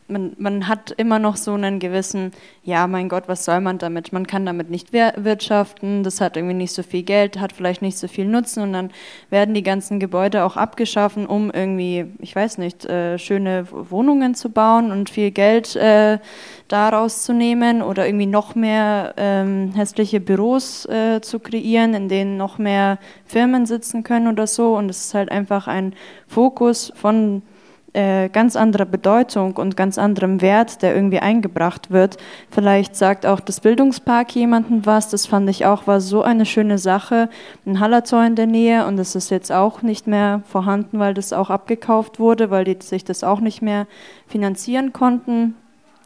man, 0.09 0.35
man 0.39 0.69
hat 0.69 0.93
immer 0.93 1.19
noch 1.19 1.37
so 1.37 1.55
einen 1.55 1.79
gewissen, 1.79 2.33
ja, 2.63 2.87
mein 2.87 3.09
Gott, 3.09 3.25
was 3.27 3.45
soll 3.45 3.61
man 3.61 3.79
damit? 3.79 4.13
Man 4.13 4.27
kann 4.27 4.47
damit 4.47 4.71
nicht 4.71 4.93
wirtschaften, 4.93 6.03
das 6.03 6.21
hat 6.21 6.37
irgendwie 6.37 6.55
nicht 6.55 6.73
so 6.73 6.83
viel 6.83 7.03
Geld, 7.03 7.41
hat 7.41 7.53
vielleicht 7.53 7.83
nicht 7.83 7.99
so 7.99 8.07
viel 8.07 8.27
Nutzen 8.27 8.63
und 8.63 8.73
dann 8.73 8.91
werden 9.31 9.55
die 9.55 9.63
ganzen 9.63 9.99
Gebäude 9.99 10.45
auch 10.45 10.57
abgeschaffen, 10.57 11.27
um 11.27 11.51
irgendwie, 11.51 12.07
ich 12.21 12.37
weiß 12.37 12.59
nicht, 12.59 12.85
äh, 12.85 13.19
schöne 13.19 13.67
Wohnungen 13.71 14.35
zu 14.35 14.51
bauen 14.51 14.93
und 14.93 15.11
viel 15.11 15.31
Geld 15.31 15.75
äh, 15.77 16.19
daraus 16.69 17.25
zu 17.25 17.33
nehmen 17.33 17.83
oder 17.83 18.07
irgendwie 18.07 18.27
noch 18.27 18.55
mehr 18.55 19.15
ähm, 19.17 19.73
hässliche 19.75 20.21
Büros 20.21 20.87
äh, 20.87 21.21
zu 21.21 21.41
kreieren, 21.41 21.95
in 21.95 22.09
denen 22.09 22.37
noch 22.37 22.59
mehr 22.59 22.99
Firmen 23.25 23.67
sitzen 23.67 24.03
können 24.03 24.29
oder 24.29 24.47
so 24.47 24.77
und 24.77 24.89
es 24.89 25.07
ist 25.07 25.15
halt 25.15 25.31
einfach 25.31 25.67
ein 25.67 25.95
Fokus 26.29 26.93
von 26.95 27.43
äh, 27.97 28.29
ganz 28.29 28.57
anderer 28.57 28.85
Bedeutung 28.85 29.57
und 29.57 29.75
ganz 29.75 29.97
anderem 29.97 30.43
Wert, 30.43 30.83
der 30.83 30.95
irgendwie 30.95 31.19
eingebracht 31.19 31.91
wird. 31.91 32.19
Vielleicht 32.51 32.95
sagt 32.95 33.25
auch 33.25 33.41
das 33.41 33.61
Bildungspark 33.61 34.37
jemandem 34.37 34.85
was. 34.85 35.09
Das 35.09 35.25
fand 35.25 35.49
ich 35.49 35.65
auch, 35.65 35.87
war 35.87 36.03
so 36.03 36.21
eine 36.23 36.45
schöne 36.45 36.77
Sache. 36.77 37.31
Ein 37.65 37.81
Hallertor 37.81 38.23
in 38.25 38.35
der 38.35 38.47
Nähe 38.47 38.87
und 38.87 38.99
das 38.99 39.15
ist 39.15 39.31
jetzt 39.31 39.51
auch 39.51 39.81
nicht 39.81 40.07
mehr 40.07 40.43
vorhanden, 40.47 40.99
weil 40.99 41.15
das 41.15 41.33
auch 41.33 41.49
abgekauft 41.49 42.19
wurde, 42.19 42.51
weil 42.51 42.65
die 42.65 42.77
sich 42.81 43.03
das 43.03 43.25
auch 43.25 43.41
nicht 43.41 43.63
mehr 43.63 43.87
finanzieren 44.27 44.93
konnten. 44.93 45.55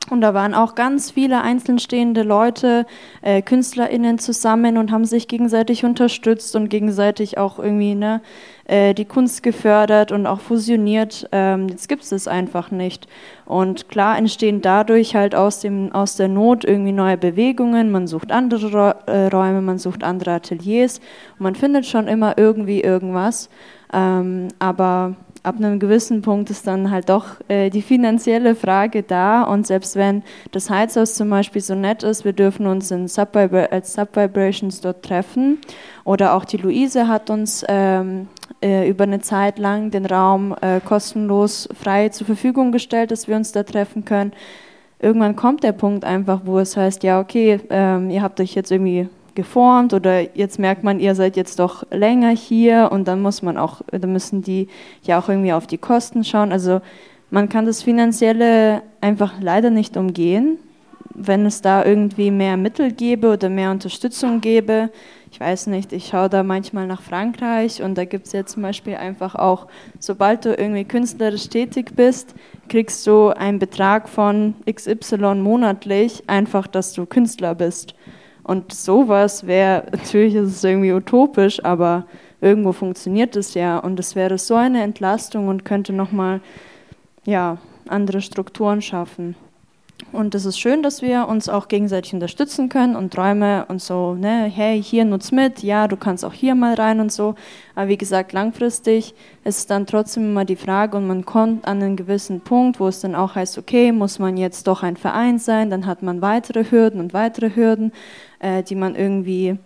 Und 0.09 0.22
da 0.22 0.32
waren 0.32 0.55
auch 0.55 0.74
ganz 0.74 1.11
viele 1.11 1.43
einzelnstehende 1.43 2.22
Leute, 2.22 2.86
äh, 3.22 3.43
KünstlerInnen 3.43 4.18
zusammen 4.18 4.78
und 4.78 4.91
haben 4.91 5.05
sich 5.05 5.28
gegenseitig 5.28 5.84
unterstützt 5.84 6.57
und 6.57 6.68
gegenseitig 6.68 7.36
auch 7.36 7.59
irgendwie 7.59 7.95
ne, 7.95 8.22
äh, 8.71 8.95
die 8.95 9.05
Kunst 9.05 9.43
gefördert 9.43 10.12
und 10.12 10.27
auch 10.29 10.39
fusioniert. 10.39 11.29
Ähm, 11.33 11.68
jetzt 11.68 11.89
gibt 11.89 12.05
es 12.05 12.11
das 12.11 12.29
einfach 12.29 12.71
nicht. 12.71 13.09
Und 13.45 13.89
klar 13.89 14.16
entstehen 14.16 14.62
dadurch 14.62 15.16
halt 15.16 15.35
aus, 15.35 15.59
dem, 15.59 15.91
aus 15.93 16.14
der 16.14 16.29
Not 16.29 16.64
irgendwie 16.64 16.93
neue 16.93 17.16
Bewegungen. 17.16 17.91
Man 17.91 18.07
sucht 18.07 18.31
andere 18.31 18.97
äh, 19.07 19.27
Räume, 19.27 19.61
man 19.61 19.79
sucht 19.79 20.05
andere 20.05 20.31
Ateliers 20.31 21.01
und 21.37 21.41
man 21.41 21.57
findet 21.57 21.85
schon 21.85 22.07
immer 22.07 22.39
irgendwie 22.39 22.81
irgendwas. 22.81 23.51
Ähm, 23.93 24.49
aber 24.61 25.16
ab 25.43 25.57
einem 25.57 25.78
gewissen 25.78 26.22
Punkt 26.22 26.51
ist 26.51 26.66
dann 26.66 26.91
halt 26.91 27.09
doch 27.09 27.26
äh, 27.49 27.70
die 27.70 27.82
finanzielle 27.82 28.55
Frage 28.55 29.03
da 29.03 29.43
und 29.43 29.66
selbst 29.66 29.97
wenn 29.97 30.22
das 30.53 30.70
Heizhaus 30.70 31.14
zum 31.14 31.30
Beispiel 31.30 31.62
so 31.62 31.74
nett 31.74 32.03
ist, 32.03 32.24
wir 32.24 32.32
dürfen 32.32 32.66
uns 32.66 32.91
in 32.91 33.09
Subvibra 33.09 33.64
als 33.70 33.95
Subvibrations 33.95 34.80
dort 34.80 35.03
treffen 35.03 35.59
oder 36.05 36.34
auch 36.34 36.45
die 36.45 36.59
Luise 36.59 37.09
hat 37.09 37.30
uns 37.30 37.64
ähm, 37.68 38.28
äh, 38.62 38.88
über 38.88 39.05
eine 39.05 39.20
Zeit 39.20 39.59
lang 39.59 39.91
den 39.91 40.07
Raum 40.07 40.55
äh, 40.61 40.80
kostenlos 40.80 41.68
frei 41.74 42.11
zur 42.11 42.26
Verfügung 42.26 42.72
gestellt, 42.72 43.11
dass 43.11 43.26
wir 43.26 43.36
uns 43.36 43.53
da 43.53 43.62
treffen 43.62 44.05
können. 44.05 44.32
Irgendwann 44.99 45.36
kommt 45.36 45.62
der 45.62 45.72
Punkt 45.72 46.05
einfach, 46.05 46.43
wo 46.45 46.59
es 46.59 46.76
heißt, 46.76 47.03
ja 47.03 47.20
okay, 47.20 47.61
ähm, 47.70 48.11
ihr 48.11 48.20
habt 48.20 48.38
euch 48.41 48.55
jetzt 48.55 48.70
irgendwie 48.70 49.09
geformt 49.35 49.95
oder 49.95 50.37
jetzt 50.37 50.59
merkt 50.59 50.85
man, 50.85 51.01
ihr 51.01 51.14
seid 51.14 51.37
jetzt 51.37 51.59
doch 51.59 51.85
länger 51.91 52.31
hier 52.31 52.91
und 52.93 53.09
dann 53.09 53.22
muss 53.22 53.43
man 53.43 53.57
auch, 53.57 53.83
dann 53.91 54.12
müssen 54.12 54.43
die 54.43 54.68
ja 55.03 55.18
auch 55.18 55.28
irgendwie 55.28 55.53
auf 55.53 55.66
die 55.66 55.78
Kosten 55.78 56.24
schauen. 56.24 56.53
Also 56.53 56.81
man 57.31 57.49
kann 57.49 57.66
das 57.66 57.83
Finanzielle 57.83 58.83
einfach 59.01 59.35
leider 59.41 59.70
nicht 59.70 59.97
umgehen. 59.97 60.59
Wenn 61.14 61.45
es 61.45 61.61
da 61.61 61.85
irgendwie 61.85 62.31
mehr 62.31 62.57
Mittel 62.57 62.93
gäbe 62.93 63.33
oder 63.33 63.49
mehr 63.49 63.70
Unterstützung 63.70 64.41
gäbe, 64.41 64.91
ich 65.33 65.39
weiß 65.39 65.68
nicht, 65.68 65.93
ich 65.93 66.09
schaue 66.09 66.28
da 66.28 66.43
manchmal 66.43 66.87
nach 66.87 67.03
Frankreich 67.03 67.83
und 67.83 67.97
da 67.97 68.05
gibt 68.05 68.26
es 68.26 68.33
ja 68.33 68.45
zum 68.45 68.62
Beispiel 68.62 68.97
einfach 68.97 69.37
auch, 69.37 69.68
sobald 70.01 70.45
du 70.45 70.55
irgendwie 70.55 70.85
künstlerisch 70.85 71.49
tätig 71.49 71.95
bist, 71.95 72.35
kriegst 72.68 73.07
du 73.07 73.28
einen 73.28 73.61
Betrag 73.61 74.09
von 74.09 74.55
XY 74.70 75.37
monatlich, 75.37 76.24
einfach, 76.26 76.66
dass 76.66 76.93
du 76.95 77.07
Künstler 77.07 77.55
bist. 77.55 77.95
Und 78.51 78.73
sowas 78.73 79.47
wäre, 79.47 79.85
natürlich 79.93 80.35
ist 80.35 80.49
es 80.49 80.65
irgendwie 80.65 80.93
utopisch, 80.93 81.65
aber 81.65 82.07
irgendwo 82.41 82.73
funktioniert 82.73 83.37
es 83.37 83.55
ja. 83.55 83.79
Und 83.79 84.01
es 84.01 84.17
wäre 84.17 84.39
so 84.39 84.57
eine 84.57 84.83
Entlastung 84.83 85.47
und 85.47 85.65
könnte 85.65 85.93
nochmal 85.93 86.41
ja, 87.25 87.59
andere 87.87 88.21
Strukturen 88.21 88.83
schaffen. 88.83 89.37
Und 90.13 90.35
es 90.35 90.45
ist 90.45 90.59
schön, 90.59 90.83
dass 90.83 91.03
wir 91.03 91.29
uns 91.29 91.49
auch 91.49 91.69
gegenseitig 91.69 92.15
unterstützen 92.15 92.69
können 92.69 92.97
und 92.97 93.13
Träume 93.13 93.67
und 93.69 93.81
so, 93.81 94.15
ne, 94.15 94.51
hey, 94.53 94.83
hier 94.83 95.05
nutz 95.05 95.31
mit, 95.31 95.63
ja, 95.63 95.87
du 95.87 95.97
kannst 95.97 96.25
auch 96.25 96.33
hier 96.33 96.55
mal 96.55 96.75
rein 96.75 97.01
und 97.01 97.13
so. 97.13 97.35
Aber 97.75 97.89
wie 97.89 97.97
gesagt, 97.97 98.33
langfristig 98.33 99.15
ist 99.45 99.71
dann 99.71 99.87
trotzdem 99.87 100.25
immer 100.25 100.45
die 100.45 100.57
Frage 100.57 100.97
und 100.97 101.07
man 101.07 101.25
kommt 101.25 101.67
an 101.67 101.83
einen 101.83 101.97
gewissen 101.97 102.41
Punkt, 102.41 102.81
wo 102.81 102.89
es 102.89 103.01
dann 103.01 103.15
auch 103.15 103.35
heißt, 103.35 103.57
okay, 103.59 103.93
muss 103.93 104.19
man 104.19 104.37
jetzt 104.37 104.67
doch 104.67 104.83
ein 104.83 104.97
Verein 104.97 105.39
sein, 105.39 105.71
dann 105.71 105.87
hat 105.87 106.03
man 106.03 106.21
weitere 106.23 106.65
Hürden 106.71 107.01
und 107.01 107.15
weitere 107.15 107.55
Hürden 107.55 107.93
äh, 108.41 108.63
die 108.63 108.75
man 108.75 108.97
irgendwie 108.97 109.59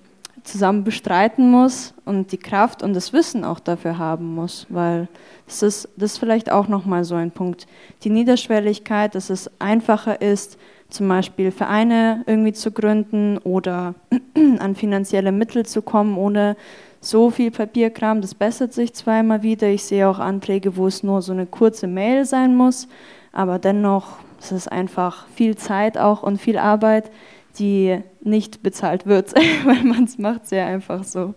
zusammen 0.45 0.85
bestreiten 0.85 1.51
muss 1.51 1.95
und 2.05 2.31
die 2.31 2.39
Kraft 2.39 2.83
und 2.83 2.95
das 2.95 3.13
Wissen 3.13 3.45
auch 3.45 3.59
dafür 3.59 3.99
haben 3.99 4.35
muss, 4.35 4.67
weil 4.69 5.09
das 5.47 5.63
ist, 5.63 5.89
das 5.97 6.13
ist 6.13 6.19
vielleicht 6.19 6.53
auch 6.53 6.69
nochmal 6.69 7.05
so 7.05 7.15
ein 7.15 7.31
Punkt. 7.31 7.67
Die 8.05 8.11
Niederschwelligkeit, 8.11 9.15
dass 9.15 9.31
es 9.31 9.51
einfacher 9.59 10.21
ist, 10.21 10.59
zum 10.91 11.09
Beispiel 11.09 11.51
Vereine 11.51 12.23
irgendwie 12.27 12.53
zu 12.53 12.71
gründen 12.71 13.39
oder 13.39 13.95
an 14.59 14.77
finanzielle 14.77 15.33
Mittel 15.33 15.65
zu 15.65 15.81
kommen, 15.81 16.17
ohne 16.17 16.57
so 17.01 17.31
viel 17.31 17.51
Papierkram, 17.51 18.21
das 18.21 18.35
bessert 18.35 18.73
sich 18.73 18.95
zweimal 18.95 19.43
wieder. 19.43 19.69
Ich 19.69 19.85
sehe 19.85 20.09
auch 20.09 20.19
Anträge, 20.19 20.77
wo 20.77 20.87
es 20.87 21.03
nur 21.03 21.23
so 21.23 21.33
eine 21.33 21.47
kurze 21.47 21.87
Mail 21.87 22.25
sein 22.27 22.55
muss, 22.55 22.87
aber 23.33 23.59
dennoch 23.59 24.19
ist 24.41 24.53
es 24.53 24.69
einfach 24.69 25.27
viel 25.29 25.57
Zeit 25.57 25.97
auch 25.97 26.23
und 26.23 26.39
viel 26.39 26.59
Arbeit, 26.59 27.11
die 27.59 27.99
nicht 28.25 28.63
bezahlt 28.63 29.07
wird, 29.07 29.35
weil 29.65 29.83
man 29.85 30.05
es 30.05 30.19
macht 30.19 30.47
sehr 30.47 30.67
einfach 30.67 31.05
so. 31.05 31.35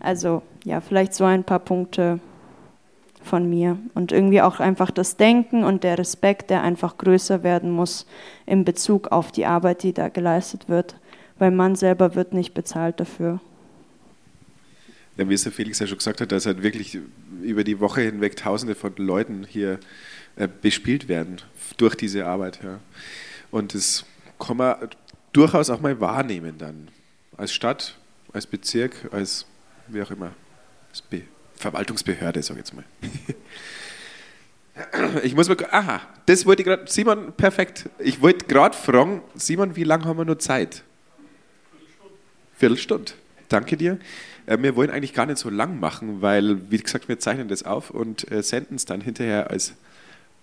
Also 0.00 0.42
ja, 0.64 0.80
vielleicht 0.80 1.14
so 1.14 1.24
ein 1.24 1.44
paar 1.44 1.60
Punkte 1.60 2.20
von 3.22 3.48
mir 3.48 3.78
und 3.94 4.12
irgendwie 4.12 4.42
auch 4.42 4.60
einfach 4.60 4.90
das 4.90 5.16
Denken 5.16 5.64
und 5.64 5.82
der 5.82 5.98
Respekt, 5.98 6.50
der 6.50 6.62
einfach 6.62 6.98
größer 6.98 7.42
werden 7.42 7.70
muss 7.70 8.06
in 8.46 8.64
Bezug 8.64 9.08
auf 9.08 9.32
die 9.32 9.46
Arbeit, 9.46 9.82
die 9.82 9.92
da 9.92 10.08
geleistet 10.08 10.68
wird, 10.68 10.96
weil 11.38 11.50
man 11.50 11.74
selber 11.74 12.14
wird 12.14 12.34
nicht 12.34 12.54
bezahlt 12.54 13.00
dafür. 13.00 13.40
Ja, 15.16 15.28
wie 15.28 15.34
es 15.34 15.44
der 15.44 15.52
Felix 15.52 15.78
ja 15.78 15.86
schon 15.86 15.98
gesagt 15.98 16.20
hat, 16.20 16.32
dass 16.32 16.46
halt 16.46 16.62
wirklich 16.62 16.98
über 17.42 17.64
die 17.64 17.80
Woche 17.80 18.02
hinweg 18.02 18.36
Tausende 18.36 18.74
von 18.74 18.94
Leuten 18.96 19.46
hier 19.48 19.78
äh, 20.36 20.48
bespielt 20.60 21.08
werden 21.08 21.36
durch 21.76 21.94
diese 21.94 22.26
Arbeit. 22.26 22.60
Ja. 22.62 22.80
Und 23.50 23.74
das 23.74 24.04
kann 24.40 24.56
man 24.56 24.76
durchaus 25.34 25.68
auch 25.68 25.80
mal 25.80 26.00
wahrnehmen 26.00 26.56
dann. 26.56 26.88
Als 27.36 27.52
Stadt, 27.52 27.96
als 28.32 28.46
Bezirk, 28.46 29.08
als 29.12 29.46
wie 29.88 30.00
auch 30.00 30.10
immer, 30.10 30.32
Verwaltungsbehörde, 31.56 32.42
sage 32.42 32.60
ich 32.60 32.66
jetzt 32.66 32.74
mal. 32.74 32.84
Ich 35.22 35.36
muss 35.36 35.48
mal, 35.48 35.56
aha, 35.70 36.00
das 36.26 36.46
wollte 36.46 36.62
ich 36.62 36.66
gerade, 36.66 36.90
Simon, 36.90 37.32
perfekt. 37.34 37.88
Ich 38.00 38.20
wollte 38.20 38.46
gerade 38.46 38.76
fragen, 38.76 39.22
Simon, 39.36 39.76
wie 39.76 39.84
lange 39.84 40.04
haben 40.04 40.18
wir 40.18 40.24
noch 40.24 40.38
Zeit? 40.38 40.82
Viertelstunde. 41.72 42.14
Viertelstunde. 42.56 43.12
Danke 43.48 43.76
dir. 43.76 44.00
Äh, 44.46 44.58
wir 44.60 44.74
wollen 44.74 44.90
eigentlich 44.90 45.14
gar 45.14 45.26
nicht 45.26 45.38
so 45.38 45.48
lang 45.48 45.78
machen, 45.78 46.22
weil, 46.22 46.72
wie 46.72 46.78
gesagt, 46.78 47.06
wir 47.08 47.20
zeichnen 47.20 47.46
das 47.46 47.62
auf 47.62 47.90
und 47.90 48.28
äh, 48.32 48.42
senden 48.42 48.74
es 48.74 48.84
dann 48.84 49.00
hinterher 49.00 49.48
als 49.48 49.74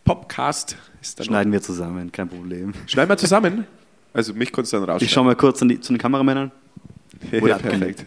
Podcast. 0.06 0.78
Schneiden 1.02 1.52
wir 1.52 1.62
zusammen, 1.62 2.14
kein 2.14 2.30
Problem. 2.30 2.74
Schneiden 2.88 3.10
wir 3.10 3.18
zusammen? 3.18 3.68
Also 4.14 4.34
mich 4.34 4.52
konntest 4.52 4.74
du 4.74 4.78
dann 4.78 4.90
raus. 4.90 5.02
Ich 5.02 5.12
schaue 5.12 5.26
mal 5.26 5.36
kurz 5.36 5.60
die, 5.60 5.80
zu 5.80 5.94
den 5.94 5.98
Kameramännern. 6.00 6.52
ja, 7.32 7.58
perfekt. 7.58 8.06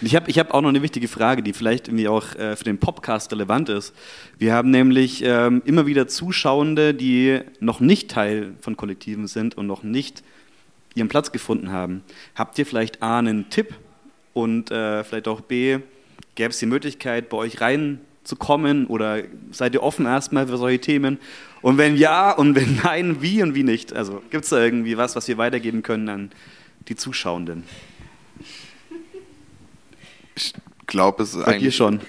Ich 0.00 0.16
habe 0.16 0.30
ich 0.30 0.38
hab 0.38 0.52
auch 0.52 0.60
noch 0.60 0.68
eine 0.68 0.82
wichtige 0.82 1.08
Frage, 1.08 1.42
die 1.42 1.52
vielleicht 1.52 1.88
irgendwie 1.88 2.08
auch 2.08 2.34
äh, 2.34 2.56
für 2.56 2.64
den 2.64 2.78
Podcast 2.78 3.32
relevant 3.32 3.68
ist. 3.68 3.94
Wir 4.38 4.54
haben 4.54 4.70
nämlich 4.70 5.22
ähm, 5.24 5.62
immer 5.64 5.86
wieder 5.86 6.08
Zuschauende, 6.08 6.94
die 6.94 7.40
noch 7.60 7.80
nicht 7.80 8.10
Teil 8.10 8.54
von 8.60 8.76
Kollektiven 8.76 9.26
sind 9.26 9.56
und 9.56 9.66
noch 9.66 9.82
nicht 9.82 10.22
ihren 10.94 11.08
Platz 11.08 11.32
gefunden 11.32 11.70
haben. 11.70 12.02
Habt 12.34 12.58
ihr 12.58 12.66
vielleicht 12.66 13.02
A, 13.02 13.18
einen 13.18 13.50
Tipp 13.50 13.74
und 14.32 14.70
äh, 14.70 15.04
vielleicht 15.04 15.28
auch 15.28 15.40
B, 15.40 15.78
gäbe 16.34 16.50
es 16.50 16.58
die 16.58 16.66
Möglichkeit, 16.66 17.28
bei 17.28 17.36
euch 17.36 17.60
reinzukommen 18.24 18.86
oder 18.86 19.22
seid 19.52 19.74
ihr 19.74 19.82
offen 19.82 20.06
erstmal 20.06 20.46
für 20.46 20.56
solche 20.56 20.80
Themen? 20.80 21.18
Und 21.62 21.78
wenn 21.78 21.96
ja 21.96 22.32
und 22.32 22.54
wenn 22.54 22.80
nein, 22.84 23.22
wie 23.22 23.42
und 23.42 23.54
wie 23.54 23.62
nicht? 23.62 23.92
Also 23.92 24.22
gibt 24.30 24.44
es 24.44 24.50
da 24.50 24.62
irgendwie 24.62 24.96
was, 24.96 25.16
was 25.16 25.28
wir 25.28 25.38
weitergeben 25.38 25.82
können 25.82 26.08
an 26.08 26.30
die 26.88 26.96
Zuschauenden? 26.96 27.64
Ich 30.36 30.52
glaube, 30.86 31.22
es 31.22 31.34
ist 31.34 31.44
Bei 31.44 31.54
eigentlich. 31.54 31.76
schon. 31.76 32.00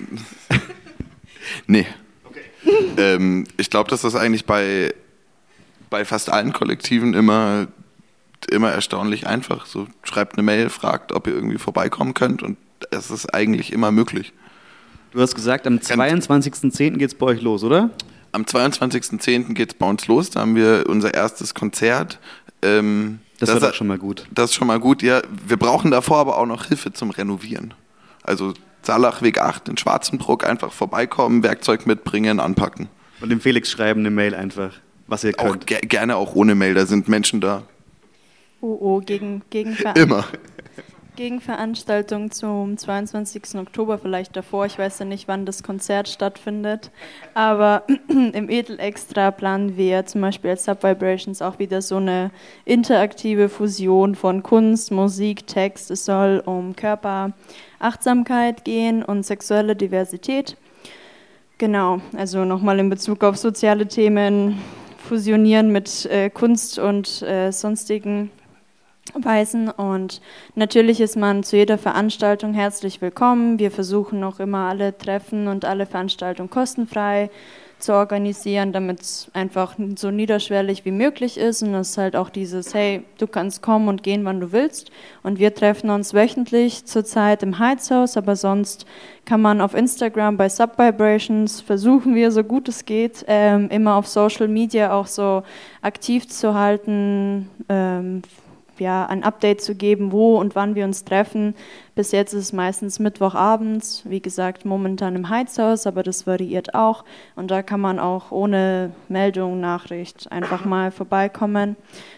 nee. 1.68 1.86
Okay. 2.24 2.42
Ähm, 2.98 3.46
ich 3.58 3.70
glaube, 3.70 3.90
dass 3.90 4.02
das 4.02 4.16
eigentlich 4.16 4.46
bei, 4.46 4.94
bei 5.90 6.04
fast 6.04 6.32
allen 6.32 6.52
Kollektiven 6.52 7.14
immer, 7.14 7.68
immer 8.50 8.72
erstaunlich 8.72 9.28
einfach. 9.28 9.68
So 9.68 9.88
schreibt 10.04 10.34
eine 10.34 10.44
Mail, 10.44 10.70
fragt, 10.70 11.12
ob 11.12 11.28
ihr 11.28 11.34
irgendwie 11.34 11.60
vorbeikommen 11.60 12.16
könnt 12.16 12.42
und 12.42 12.58
es 12.90 13.12
ist 13.12 13.34
eigentlich 13.34 13.72
immer 13.72 13.92
möglich. 13.92 14.34
Du 15.16 15.22
hast 15.22 15.34
gesagt, 15.34 15.66
am 15.66 15.78
22.10. 15.78 16.98
geht 16.98 17.08
es 17.08 17.16
bei 17.16 17.28
euch 17.28 17.42
los, 17.42 17.64
oder? 17.64 17.90
am 18.36 18.44
22.10. 18.44 19.54
geht 19.54 19.72
es 19.72 19.76
bei 19.76 19.88
uns 19.88 20.08
los. 20.08 20.30
Da 20.30 20.42
haben 20.42 20.56
wir 20.56 20.86
unser 20.90 21.14
erstes 21.14 21.54
Konzert. 21.54 22.20
Ähm, 22.62 23.20
das, 23.40 23.50
das 23.50 23.62
wird 23.62 23.72
auch 23.72 23.76
schon 23.76 23.88
mal 23.88 23.98
gut. 23.98 24.28
Das 24.30 24.52
ist 24.52 24.56
schon 24.56 24.68
mal 24.68 24.80
gut, 24.80 25.02
ja. 25.02 25.22
Wir 25.48 25.56
brauchen 25.56 25.92
davor 25.92 26.18
aber 26.18 26.38
auch 26.38 26.46
noch 26.46 26.66
Hilfe 26.66 26.92
zum 26.92 27.12
Renovieren. 27.12 27.74
Also 28.24 28.54
Salachweg 28.82 29.40
8 29.40 29.70
in 29.70 29.78
Schwarzenbruck 29.78 30.46
einfach 30.46 30.74
vorbeikommen, 30.74 31.44
Werkzeug 31.44 31.88
mitbringen, 31.88 32.42
anpacken. 32.42 32.90
Und 33.22 33.30
dem 33.30 33.40
Felix 33.40 33.72
schreiben 33.72 34.02
eine 34.02 34.12
Mail 34.12 34.36
einfach, 34.36 34.74
was 35.08 35.24
ihr 35.24 35.32
könnt. 35.32 35.64
Auch, 35.64 35.66
ge 35.66 35.80
gerne 35.80 36.18
auch 36.18 36.36
ohne 36.36 36.56
Mail, 36.56 36.74
da 36.74 36.86
sind 36.86 37.08
Menschen 37.08 37.40
da. 37.40 37.64
Oh, 38.60 38.78
oh, 38.82 39.00
gegen, 39.00 39.44
gegen 39.50 39.78
Immer. 39.96 40.26
Gegenveranstaltung 41.16 42.32
zum 42.32 42.78
22. 42.78 43.56
Oktober, 43.56 43.98
vielleicht 43.98 44.36
davor. 44.36 44.66
Ich 44.66 44.78
weiß 44.78 45.00
ja 45.00 45.06
nicht, 45.06 45.28
wann 45.28 45.46
das 45.46 45.64
Konzert 45.64 46.08
stattfindet. 46.08 46.92
Aber 47.34 47.84
im 48.08 48.50
Edel 48.50 48.80
Extra 48.80 49.32
planen 49.32 49.78
wir 49.78 50.06
zum 50.06 50.22
Beispiel 50.22 50.52
als 50.52 50.66
Subvibrations 50.66 51.42
auch 51.42 51.60
wieder 51.60 51.82
so 51.82 51.98
eine 51.98 52.32
interaktive 52.66 53.50
Fusion 53.50 54.16
von 54.16 54.44
Kunst, 54.44 54.92
Musik, 54.92 55.48
Text. 55.48 55.92
Es 55.92 56.06
soll 56.06 56.44
um 56.46 56.76
Körperachtsamkeit 56.76 58.66
gehen 58.66 59.04
und 59.04 59.26
sexuelle 59.26 59.76
Diversität. 59.76 60.58
Genau, 61.58 62.02
also 62.18 62.44
nochmal 62.44 62.80
in 62.80 62.90
Bezug 62.90 63.24
auf 63.24 63.38
soziale 63.38 63.88
Themen 63.88 64.62
fusionieren 64.98 65.72
mit 65.72 66.06
äh, 66.08 66.30
Kunst 66.30 66.80
und 66.80 67.22
äh, 67.22 67.52
sonstigen 67.52 68.32
Weisen. 69.20 69.70
Und 69.70 70.22
natürlich 70.56 71.02
ist 71.02 71.16
man 71.16 71.44
zu 71.44 71.58
jeder 71.58 71.78
Veranstaltung 71.78 72.54
herzlich 72.54 73.02
willkommen. 73.02 73.60
Wir 73.60 73.72
versuchen 73.72 74.24
auch 74.24 74.40
immer 74.40 74.70
alle 74.70 74.98
Treffen 74.98 75.48
und 75.48 75.66
alle 75.66 75.86
Veranstaltungen 75.86 76.50
kostenfrei 76.50 77.30
zu 77.80 77.94
organisieren, 77.94 78.72
damit 78.72 79.02
es 79.02 79.30
einfach 79.34 79.76
so 79.96 80.10
niederschwellig 80.10 80.86
wie 80.86 80.92
möglich 80.92 81.38
ist. 81.38 81.62
Und 81.62 81.74
es 81.76 81.98
halt 81.98 82.16
auch 82.16 82.30
dieses, 82.30 82.74
hey, 82.74 83.04
du 83.18 83.28
kannst 83.28 83.62
kommen 83.62 83.88
und 83.88 84.04
gehen, 84.04 84.26
wann 84.26 84.40
du 84.40 84.52
willst. 84.52 84.92
Und 85.24 85.40
wir 85.40 85.54
treffen 85.54 85.90
uns 85.90 86.14
wöchentlich 86.14 86.86
zurzeit 86.86 87.44
im 87.44 87.60
Heizhaus, 87.60 88.18
aber 88.18 88.36
sonst 88.36 88.86
kann 89.26 89.42
man 89.42 89.62
auf 89.62 89.74
Instagram 89.74 90.38
bei 90.38 90.50
Subvibrations 90.50 91.62
versuchen 91.62 92.16
wir, 92.16 92.32
so 92.32 92.44
gut 92.44 92.70
es 92.70 92.86
geht, 92.86 93.26
ähm, 93.28 93.70
immer 93.70 93.96
auf 93.96 94.08
Social 94.08 94.48
Media 94.48 94.94
auch 94.94 95.08
so 95.08 95.44
aktiv 95.82 96.28
zu 96.28 96.54
halten. 96.54 97.50
Ähm, 97.70 98.22
ja, 98.80 99.06
ein 99.06 99.24
Update 99.24 99.62
zu 99.62 99.76
geben, 99.76 100.12
wo 100.12 100.38
und 100.38 100.56
wann 100.56 100.76
wir 100.76 100.86
uns 100.86 101.04
treffen. 101.04 101.56
Bis 101.96 102.12
jetzt 102.12 102.34
ist 102.34 102.44
es 102.44 102.54
meistens 102.54 103.00
Mittwochabends, 103.00 104.04
wie 104.06 104.22
gesagt, 104.22 104.66
momentan 104.66 105.16
im 105.16 105.30
Heizhaus, 105.30 105.88
aber 105.88 106.04
das 106.04 106.28
variiert 106.28 106.76
auch. 106.76 107.06
Und 107.36 107.52
da 107.52 107.64
kann 107.64 107.80
man 107.80 108.00
auch 108.00 108.32
ohne 108.32 108.92
Meldung, 109.08 109.60
Nachricht 109.60 110.32
einfach 110.32 110.66
mal 110.66 110.92
vorbeikommen. 110.92 111.76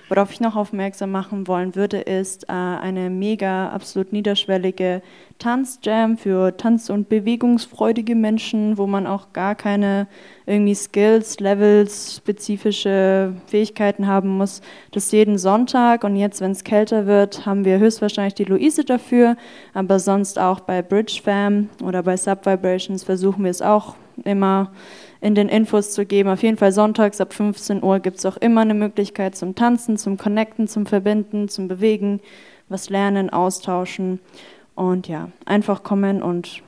Worauf 0.09 0.31
ich 0.31 0.39
noch 0.39 0.55
aufmerksam 0.55 1.11
machen 1.11 1.47
wollen 1.47 1.75
würde, 1.75 1.97
ist 1.99 2.45
äh, 2.45 2.53
eine 2.53 3.09
mega, 3.09 3.69
absolut 3.69 4.13
niederschwellige 4.13 5.01
Tanzjam 5.37 6.17
für 6.17 6.55
tanz- 6.55 6.89
und 6.89 7.09
bewegungsfreudige 7.09 8.15
Menschen, 8.15 8.77
wo 8.77 8.87
man 8.87 9.05
auch 9.05 9.33
gar 9.33 9.53
keine 9.53 10.07
irgendwie 10.45 10.75
Skills, 10.75 11.41
Levels, 11.41 12.15
spezifische 12.17 13.33
Fähigkeiten 13.47 14.07
haben 14.07 14.29
muss. 14.37 14.61
Das 14.91 15.11
jeden 15.11 15.37
Sonntag 15.37 16.05
und 16.05 16.15
jetzt, 16.15 16.39
wenn 16.39 16.51
es 16.51 16.63
kälter 16.63 17.05
wird, 17.05 17.45
haben 17.45 17.65
wir 17.65 17.77
höchstwahrscheinlich 17.77 18.35
die 18.35 18.45
Luise 18.45 18.85
dafür, 18.85 19.35
aber 19.73 19.99
sonst 19.99 20.39
auch 20.39 20.61
bei 20.61 20.81
Bridge 20.81 21.19
Fam 21.21 21.69
oder 21.83 22.01
bei 22.01 22.15
Subvibrations 22.15 23.03
versuchen 23.03 23.43
wir 23.43 23.51
es 23.51 23.61
auch 23.61 23.95
immer 24.23 24.71
in 25.21 25.35
den 25.35 25.49
Infos 25.49 25.91
zu 25.91 26.05
geben. 26.05 26.29
Auf 26.29 26.43
jeden 26.43 26.57
Fall 26.57 26.71
sonntags 26.71 27.21
ab 27.21 27.33
15 27.33 27.83
Uhr 27.83 27.99
gibt 27.99 28.17
es 28.17 28.25
auch 28.25 28.37
immer 28.37 28.61
eine 28.61 28.73
Möglichkeit 28.73 29.35
zum 29.35 29.55
Tanzen, 29.55 29.97
zum 29.97 30.17
Connecten, 30.17 30.67
zum 30.67 30.85
Verbinden, 30.85 31.49
zum 31.49 31.67
Bewegen, 31.67 32.19
was 32.69 32.89
lernen, 32.89 33.29
austauschen. 33.29 34.19
Und 34.75 35.07
ja, 35.07 35.29
einfach 35.45 35.83
kommen 35.83 36.21
und 36.21 36.61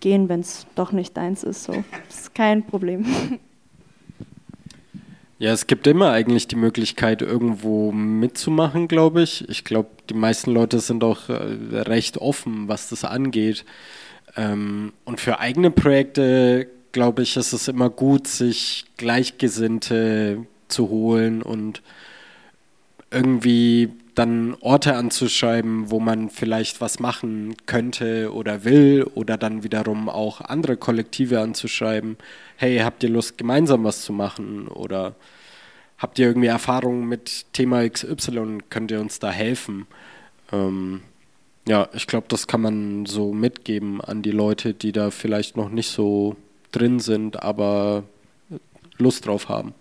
gehen, 0.00 0.28
wenn 0.28 0.40
es 0.40 0.66
doch 0.74 0.92
nicht 0.92 1.16
deins 1.16 1.44
ist. 1.44 1.64
So. 1.64 1.72
Das 2.08 2.20
ist 2.20 2.34
kein 2.34 2.66
Problem. 2.66 3.06
Ja, 5.38 5.52
es 5.52 5.66
gibt 5.66 5.86
immer 5.86 6.12
eigentlich 6.12 6.48
die 6.48 6.56
Möglichkeit, 6.56 7.20
irgendwo 7.20 7.92
mitzumachen, 7.92 8.88
glaube 8.88 9.22
ich. 9.22 9.46
Ich 9.50 9.64
glaube, 9.64 9.90
die 10.08 10.14
meisten 10.14 10.50
Leute 10.50 10.80
sind 10.80 11.04
auch 11.04 11.28
äh, 11.28 11.34
recht 11.34 12.16
offen, 12.16 12.68
was 12.68 12.88
das 12.88 13.04
angeht. 13.04 13.66
Ähm, 14.34 14.94
und 15.04 15.20
für 15.20 15.38
eigene 15.38 15.70
Projekte, 15.70 16.68
glaube 16.96 17.20
ich, 17.20 17.36
ist 17.36 17.52
es 17.52 17.68
immer 17.68 17.90
gut, 17.90 18.26
sich 18.26 18.86
Gleichgesinnte 18.96 20.46
zu 20.66 20.88
holen 20.88 21.42
und 21.42 21.82
irgendwie 23.10 23.90
dann 24.14 24.56
Orte 24.60 24.96
anzuschreiben, 24.96 25.90
wo 25.90 26.00
man 26.00 26.30
vielleicht 26.30 26.80
was 26.80 26.98
machen 26.98 27.54
könnte 27.66 28.32
oder 28.32 28.64
will 28.64 29.04
oder 29.14 29.36
dann 29.36 29.62
wiederum 29.62 30.08
auch 30.08 30.40
andere 30.40 30.78
Kollektive 30.78 31.38
anzuschreiben, 31.42 32.16
hey, 32.56 32.78
habt 32.78 33.02
ihr 33.02 33.10
Lust 33.10 33.36
gemeinsam 33.36 33.84
was 33.84 34.00
zu 34.00 34.14
machen 34.14 34.66
oder 34.66 35.16
habt 35.98 36.18
ihr 36.18 36.28
irgendwie 36.28 36.48
Erfahrungen 36.48 37.06
mit 37.06 37.44
Thema 37.52 37.86
XY, 37.86 38.60
könnt 38.70 38.90
ihr 38.90 39.02
uns 39.02 39.18
da 39.18 39.30
helfen? 39.30 39.86
Ähm, 40.50 41.02
ja, 41.68 41.90
ich 41.92 42.06
glaube, 42.06 42.28
das 42.30 42.46
kann 42.46 42.62
man 42.62 43.04
so 43.04 43.34
mitgeben 43.34 44.00
an 44.00 44.22
die 44.22 44.30
Leute, 44.30 44.72
die 44.72 44.92
da 44.92 45.10
vielleicht 45.10 45.58
noch 45.58 45.68
nicht 45.68 45.90
so 45.90 46.36
drin 46.76 47.00
sind, 47.00 47.42
aber 47.42 48.04
Lust 48.98 49.26
drauf 49.26 49.48
haben. 49.48 49.74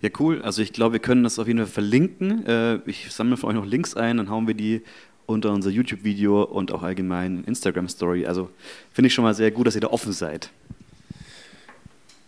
Ja, 0.00 0.10
cool. 0.18 0.42
Also 0.42 0.62
ich 0.62 0.72
glaube, 0.72 0.94
wir 0.94 1.00
können 1.00 1.22
das 1.22 1.38
auf 1.38 1.46
jeden 1.46 1.60
Fall 1.60 1.68
verlinken. 1.68 2.44
Äh, 2.46 2.80
ich 2.86 3.12
sammle 3.12 3.36
für 3.36 3.46
euch 3.46 3.54
noch 3.54 3.66
Links 3.66 3.94
ein, 3.94 4.16
dann 4.16 4.28
hauen 4.30 4.46
wir 4.48 4.54
die 4.54 4.82
unter 5.26 5.52
unser 5.52 5.70
YouTube-Video 5.70 6.42
und 6.42 6.72
auch 6.72 6.82
allgemein 6.82 7.44
Instagram-Story. 7.44 8.26
Also 8.26 8.50
finde 8.92 9.06
ich 9.06 9.14
schon 9.14 9.24
mal 9.24 9.34
sehr 9.34 9.52
gut, 9.52 9.66
dass 9.66 9.76
ihr 9.76 9.80
da 9.80 9.88
offen 9.88 10.12
seid. 10.12 10.50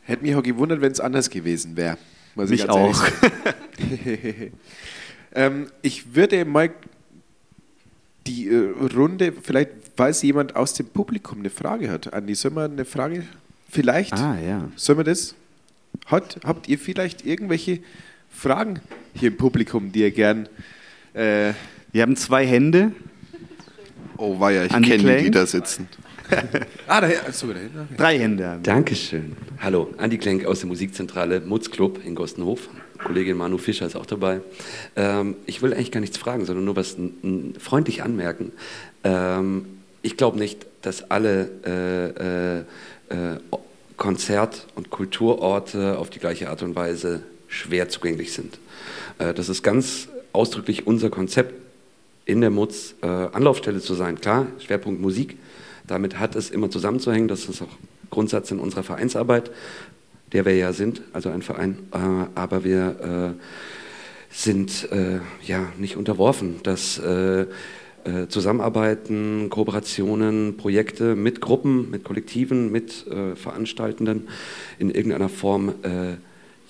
Hätte 0.03 0.23
mich 0.23 0.37
auch 0.37 0.43
gewundert, 0.43 0.81
wenn 0.81 0.93
es 0.93 1.01
anders 1.01 1.29
gewesen 1.29 1.77
wäre. 1.77 1.99
Mich 2.37 2.69
auch. 2.69 3.05
ähm, 5.35 5.67
ich 5.83 6.15
würde 6.15 6.45
mal 6.45 6.71
die 8.27 8.49
äh, 8.49 8.71
Runde, 8.95 9.33
vielleicht, 9.33 9.71
falls 9.97 10.23
jemand 10.23 10.57
aus 10.57 10.75
dem 10.75 10.87
Publikum 10.87 11.41
eine 11.41 11.51
Frage 11.51 11.91
hat, 11.91 12.13
Andi, 12.13 12.35
sollen 12.35 12.55
wir 12.55 12.65
eine 12.65 12.85
Frage 12.85 13.25
vielleicht? 13.69 14.15
Ah, 14.15 14.39
ja. 14.39 14.69
Sollen 14.77 14.99
wir 14.99 15.05
das? 15.05 15.35
Hat, 16.07 16.41
habt 16.45 16.69
ihr 16.69 16.79
vielleicht 16.79 17.25
irgendwelche 17.25 17.81
Fragen 18.31 18.81
hier 19.15 19.29
im 19.29 19.37
Publikum, 19.37 19.93
die 19.93 20.01
ihr 20.01 20.11
gern. 20.11 20.49
Äh 21.15 21.53
wir 21.95 22.03
haben 22.03 22.17
zwei 22.17 22.45
Hände. 22.45 22.91
Oh, 24.17 24.41
war 24.41 24.51
ja, 24.51 24.65
ich 24.65 24.71
kenne 24.71 25.17
die, 25.17 25.25
die 25.25 25.31
da 25.31 25.47
sitzen. 25.47 25.89
ah, 26.89 27.01
da, 27.01 27.07
achso, 27.07 27.47
da 27.53 27.61
hinten. 27.61 27.81
Okay. 27.83 27.95
Drei 27.97 28.19
Hände. 28.19 28.59
Dankeschön. 28.65 29.37
Hallo, 29.61 29.95
Andi 29.99 30.19
Klenk 30.19 30.45
aus 30.45 30.59
der 30.59 30.69
Musikzentrale 30.69 31.41
Mutz 31.41 31.71
Club 31.71 32.01
in 32.05 32.17
Gostenhof. 32.17 32.69
Kollegin 32.99 33.37
Manu 33.37 33.59
Fischer 33.59 33.87
ist 33.87 33.95
auch 33.95 34.07
dabei. 34.07 34.41
Ähm, 34.97 35.37
ich 35.47 35.63
will 35.63 35.73
eigentlich 35.73 35.93
gar 35.93 36.01
nichts 36.01 36.19
fragen, 36.19 36.45
sondern 36.45 36.65
nur 36.65 36.75
was 36.75 36.97
freundlich 37.61 38.03
anmerken. 38.03 38.51
Ähm, 39.05 39.67
ich 40.03 40.17
glaube 40.17 40.39
nicht, 40.39 40.67
dass 40.83 41.13
alle 41.13 41.49
äh, 41.65 42.59
äh, 42.59 42.65
Konzert- 43.97 44.67
und 44.75 44.91
Kulturorte 44.91 45.99
auf 45.99 46.11
die 46.11 46.19
gleiche 46.19 46.51
Art 46.51 46.63
und 46.63 46.75
Weise 46.75 47.23
schwer 47.49 47.89
zugänglich 47.89 48.33
sind. 48.33 48.59
Äh, 49.19 49.35
das 49.35 49.49
ist 49.49 49.63
ganz 49.63 50.09
ausdrücklich 50.33 50.87
unser 50.87 51.11
Konzept 51.11 51.55
in 52.27 52.41
der 52.41 52.51
MUTZ, 52.51 52.97
äh, 53.03 53.07
Anlaufstelle 53.07 53.81
zu 53.81 53.95
sein. 53.95 54.21
Klar, 54.21 54.47
Schwerpunkt 54.59 55.01
Musik, 55.01 55.39
damit 55.87 56.19
hat 56.19 56.35
es 56.37 56.51
immer 56.51 56.71
zusammenzuhängen, 56.71 57.29
das 57.29 57.47
ist 57.47 57.63
auch 57.63 57.69
Grundsatz 58.11 58.51
in 58.51 58.59
unserer 58.59 58.83
Vereinsarbeit, 58.83 59.51
der 60.33 60.45
wir 60.45 60.57
ja 60.57 60.73
sind, 60.73 61.03
also 61.13 61.29
ein 61.29 61.43
Verein, 61.43 61.79
äh, 61.93 61.99
aber 62.35 62.65
wir 62.65 63.37
sind 64.31 64.89
ja 65.47 65.69
nicht 65.79 65.97
unterworfen, 65.97 66.57
dass 66.65 67.01
äh, 68.05 68.29
Zusammenarbeiten, 68.29 69.49
Kooperationen, 69.51 70.57
Projekte 70.57 71.17
mit 71.17 71.41
Gruppen, 71.41 71.91
mit 71.91 72.05
Kollektiven, 72.05 72.71
mit 72.71 73.07
äh, 73.07 73.35
Veranstaltenden 73.35 74.29
in 74.79 74.91
irgendeiner 74.91 75.29
Form 75.29 75.71
äh, 75.83 76.17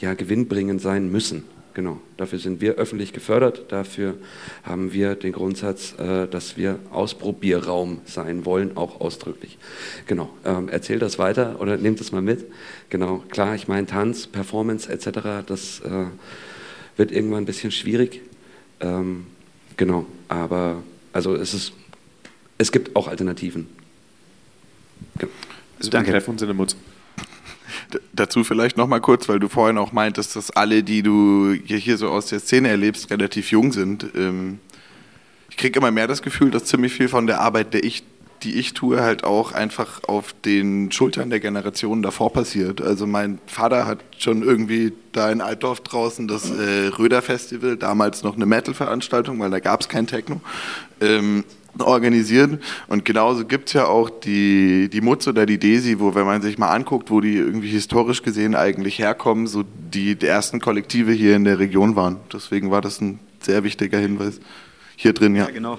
ja, 0.00 0.14
gewinnbringend 0.14 0.80
sein 0.80 1.10
müssen. 1.10 1.44
Genau, 1.74 1.98
dafür 2.16 2.38
sind 2.38 2.60
wir 2.60 2.74
öffentlich 2.74 3.12
gefördert, 3.12 3.64
dafür 3.72 4.14
haben 4.62 4.92
wir 4.92 5.16
den 5.16 5.32
Grundsatz, 5.32 5.98
äh, 5.98 6.28
dass 6.28 6.56
wir 6.56 6.78
Ausprobierraum 6.92 8.00
sein 8.04 8.44
wollen, 8.46 8.76
auch 8.76 9.00
ausdrücklich. 9.00 9.58
Genau, 10.06 10.30
ähm, 10.44 10.68
erzähl 10.70 11.00
das 11.00 11.18
weiter 11.18 11.60
oder 11.60 11.76
nehmt 11.76 12.00
es 12.00 12.12
mal 12.12 12.22
mit. 12.22 12.44
Genau, 12.90 13.24
klar, 13.28 13.56
ich 13.56 13.66
meine 13.66 13.88
Tanz, 13.88 14.28
Performance 14.28 14.90
etc., 14.90 15.44
das 15.44 15.80
äh, 15.80 16.06
wird 16.96 17.10
irgendwann 17.10 17.42
ein 17.42 17.46
bisschen 17.46 17.72
schwierig. 17.72 18.20
Ähm, 18.78 19.26
genau, 19.76 20.06
aber 20.28 20.80
also 21.14 21.34
es, 21.34 21.54
ist, 21.54 21.72
es 22.58 22.70
gibt 22.72 22.94
auch 22.96 23.08
Alternativen. 23.08 23.66
Genau. 25.18 25.32
Also 25.78 25.90
Danke. 25.90 26.10
treffen 26.10 26.30
uns 26.32 26.42
in 26.42 26.48
der 26.48 26.56
Mutz. 26.56 26.76
Dazu 28.12 28.44
vielleicht 28.44 28.76
nochmal 28.76 29.00
kurz, 29.00 29.28
weil 29.28 29.38
du 29.38 29.48
vorhin 29.48 29.78
auch 29.78 29.92
meintest, 29.92 30.36
dass 30.36 30.50
alle, 30.50 30.82
die 30.82 31.02
du 31.02 31.52
hier 31.64 31.96
so 31.96 32.08
aus 32.08 32.26
der 32.26 32.40
Szene 32.40 32.68
erlebst, 32.68 33.10
relativ 33.10 33.50
jung 33.50 33.72
sind. 33.72 34.06
Ähm, 34.16 34.58
ich 35.48 35.56
kriege 35.56 35.78
immer 35.78 35.90
mehr 35.90 36.08
das 36.08 36.22
Gefühl, 36.22 36.50
dass 36.50 36.64
ziemlich 36.64 36.92
viel 36.92 37.08
von 37.08 37.26
der 37.26 37.40
Arbeit, 37.40 37.74
der 37.74 37.84
ich, 37.84 38.02
die 38.42 38.54
ich 38.54 38.74
tue, 38.74 39.00
halt 39.00 39.22
auch 39.22 39.52
einfach 39.52 40.02
auf 40.04 40.34
den 40.44 40.90
Schultern 40.90 41.30
der 41.30 41.40
Generationen 41.40 42.02
davor 42.02 42.32
passiert. 42.32 42.80
Also 42.80 43.06
mein 43.06 43.38
Vater 43.46 43.86
hat 43.86 44.00
schon 44.18 44.42
irgendwie 44.42 44.92
da 45.12 45.30
in 45.30 45.40
Altdorf 45.40 45.80
draußen 45.80 46.26
das 46.26 46.50
äh, 46.50 46.88
Röder 46.98 47.22
Festival, 47.22 47.76
damals 47.76 48.22
noch 48.24 48.34
eine 48.34 48.46
Metal-Veranstaltung, 48.46 49.38
weil 49.38 49.50
da 49.50 49.60
gab 49.60 49.80
es 49.80 49.88
kein 49.88 50.06
Techno, 50.06 50.40
ähm, 51.04 51.44
organisiert. 51.78 52.62
Und 52.88 53.04
genauso 53.04 53.44
gibt 53.44 53.68
es 53.68 53.72
ja 53.74 53.86
auch 53.86 54.10
die, 54.10 54.88
die 54.88 55.00
Mutz 55.00 55.26
oder 55.26 55.46
die 55.46 55.58
Desi, 55.58 55.98
wo, 55.98 56.14
wenn 56.14 56.26
man 56.26 56.42
sich 56.42 56.58
mal 56.58 56.68
anguckt, 56.68 57.10
wo 57.10 57.20
die 57.20 57.36
irgendwie 57.36 57.68
historisch 57.68 58.22
gesehen 58.22 58.54
eigentlich 58.54 58.98
herkommen, 58.98 59.46
so 59.46 59.64
die, 59.92 60.16
die 60.16 60.26
ersten 60.26 60.60
Kollektive 60.60 61.12
hier 61.12 61.36
in 61.36 61.44
der 61.44 61.58
Region 61.58 61.96
waren. 61.96 62.18
Deswegen 62.32 62.70
war 62.70 62.80
das 62.80 63.00
ein 63.00 63.18
sehr 63.40 63.64
wichtiger 63.64 63.98
Hinweis 63.98 64.40
hier 64.96 65.12
drin, 65.12 65.34
ja. 65.34 65.46
Ja, 65.46 65.50
genau. 65.50 65.78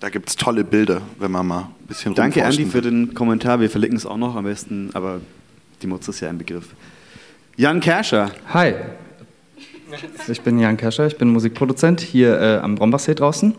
Da 0.00 0.10
gibt 0.10 0.28
es 0.28 0.36
tolle 0.36 0.62
Bilder, 0.62 1.00
wenn 1.18 1.30
man 1.30 1.46
mal 1.46 1.60
ein 1.60 1.86
bisschen 1.88 2.14
Danke, 2.14 2.44
Andi, 2.44 2.66
für 2.66 2.82
den 2.82 3.14
Kommentar. 3.14 3.60
Wir 3.60 3.70
verlinken 3.70 3.96
es 3.96 4.04
auch 4.04 4.18
noch 4.18 4.36
am 4.36 4.44
besten, 4.44 4.90
aber 4.92 5.20
die 5.82 5.86
Mutz 5.86 6.06
ist 6.08 6.20
ja 6.20 6.28
ein 6.28 6.38
Begriff. 6.38 6.68
Jan 7.56 7.80
Kerscher. 7.80 8.30
Hi, 8.52 8.74
ich 10.28 10.40
bin 10.40 10.58
Jan 10.58 10.76
Kescher, 10.76 11.06
ich 11.06 11.16
bin 11.16 11.28
Musikproduzent 11.28 12.00
hier 12.00 12.40
äh, 12.40 12.56
am 12.58 12.74
Brombachsee 12.74 13.14
draußen. 13.14 13.54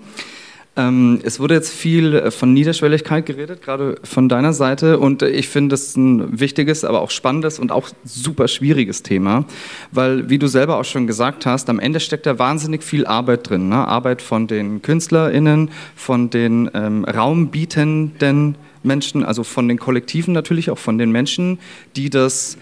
Ähm, 0.78 1.20
es 1.24 1.40
wurde 1.40 1.56
jetzt 1.56 1.74
viel 1.74 2.14
äh, 2.14 2.32
von 2.32 2.54
Niederschwelligkeit 2.54 3.26
geredet, 3.26 3.64
gerade 3.64 3.96
von 4.04 4.30
deiner 4.30 4.54
Seite. 4.54 5.00
Und 5.00 5.24
äh, 5.24 5.30
ich 5.30 5.50
finde 5.50 5.74
das 5.74 5.96
ein 5.98 6.40
wichtiges, 6.40 6.86
aber 6.86 7.02
auch 7.02 7.10
spannendes 7.10 7.58
und 7.58 7.72
auch 7.72 7.90
super 8.06 8.48
schwieriges 8.48 9.02
Thema. 9.02 9.46
Weil, 9.92 10.30
wie 10.30 10.38
du 10.38 10.46
selber 10.46 10.78
auch 10.78 10.86
schon 10.86 11.08
gesagt 11.08 11.48
hast, 11.48 11.70
am 11.70 11.80
Ende 11.80 12.00
steckt 12.00 12.28
da 12.28 12.38
wahnsinnig 12.38 12.84
viel 12.84 13.08
Arbeit 13.08 13.50
drin. 13.50 13.70
Ne? 13.70 13.76
Arbeit 13.76 14.22
von 14.22 14.46
den 14.46 14.84
KünstlerInnen, 14.84 15.72
von 15.96 16.30
den 16.30 16.70
ähm, 16.76 17.06
raumbietenden 17.06 18.56
Menschen, 18.84 19.24
also 19.24 19.44
von 19.44 19.68
den 19.68 19.80
Kollektiven 19.80 20.34
natürlich, 20.34 20.70
auch 20.70 20.78
von 20.78 21.00
den 21.00 21.12
Menschen, 21.12 21.58
die 21.96 22.12
das 22.12 22.58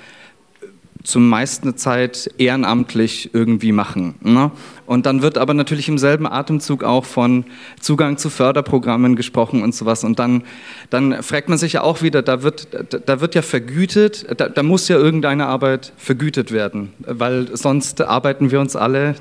zum 1.05 1.29
meisten 1.29 1.77
Zeit 1.77 2.29
ehrenamtlich 2.37 3.29
irgendwie 3.33 3.71
machen. 3.71 4.15
Ne? 4.21 4.51
Und 4.85 5.05
dann 5.05 5.21
wird 5.21 5.37
aber 5.37 5.53
natürlich 5.53 5.87
im 5.87 5.97
selben 5.97 6.27
Atemzug 6.27 6.83
auch 6.83 7.05
von 7.05 7.45
Zugang 7.79 8.17
zu 8.17 8.29
Förderprogrammen 8.29 9.15
gesprochen 9.15 9.61
und 9.61 9.73
sowas. 9.73 10.03
Und 10.03 10.19
dann, 10.19 10.43
dann 10.89 11.23
fragt 11.23 11.47
man 11.47 11.57
sich 11.57 11.73
ja 11.73 11.81
auch 11.81 12.01
wieder, 12.01 12.21
da 12.21 12.43
wird, 12.43 12.67
da, 13.05 13.21
wird 13.21 13.35
ja 13.35 13.41
vergütet, 13.41 14.25
da, 14.37 14.49
da 14.49 14.63
muss 14.63 14.87
ja 14.87 14.97
irgendeine 14.97 15.45
Arbeit 15.45 15.93
vergütet 15.97 16.51
werden, 16.51 16.93
weil 16.99 17.55
sonst 17.55 18.01
arbeiten 18.01 18.51
wir 18.51 18.59
uns 18.59 18.75
alle 18.75 19.15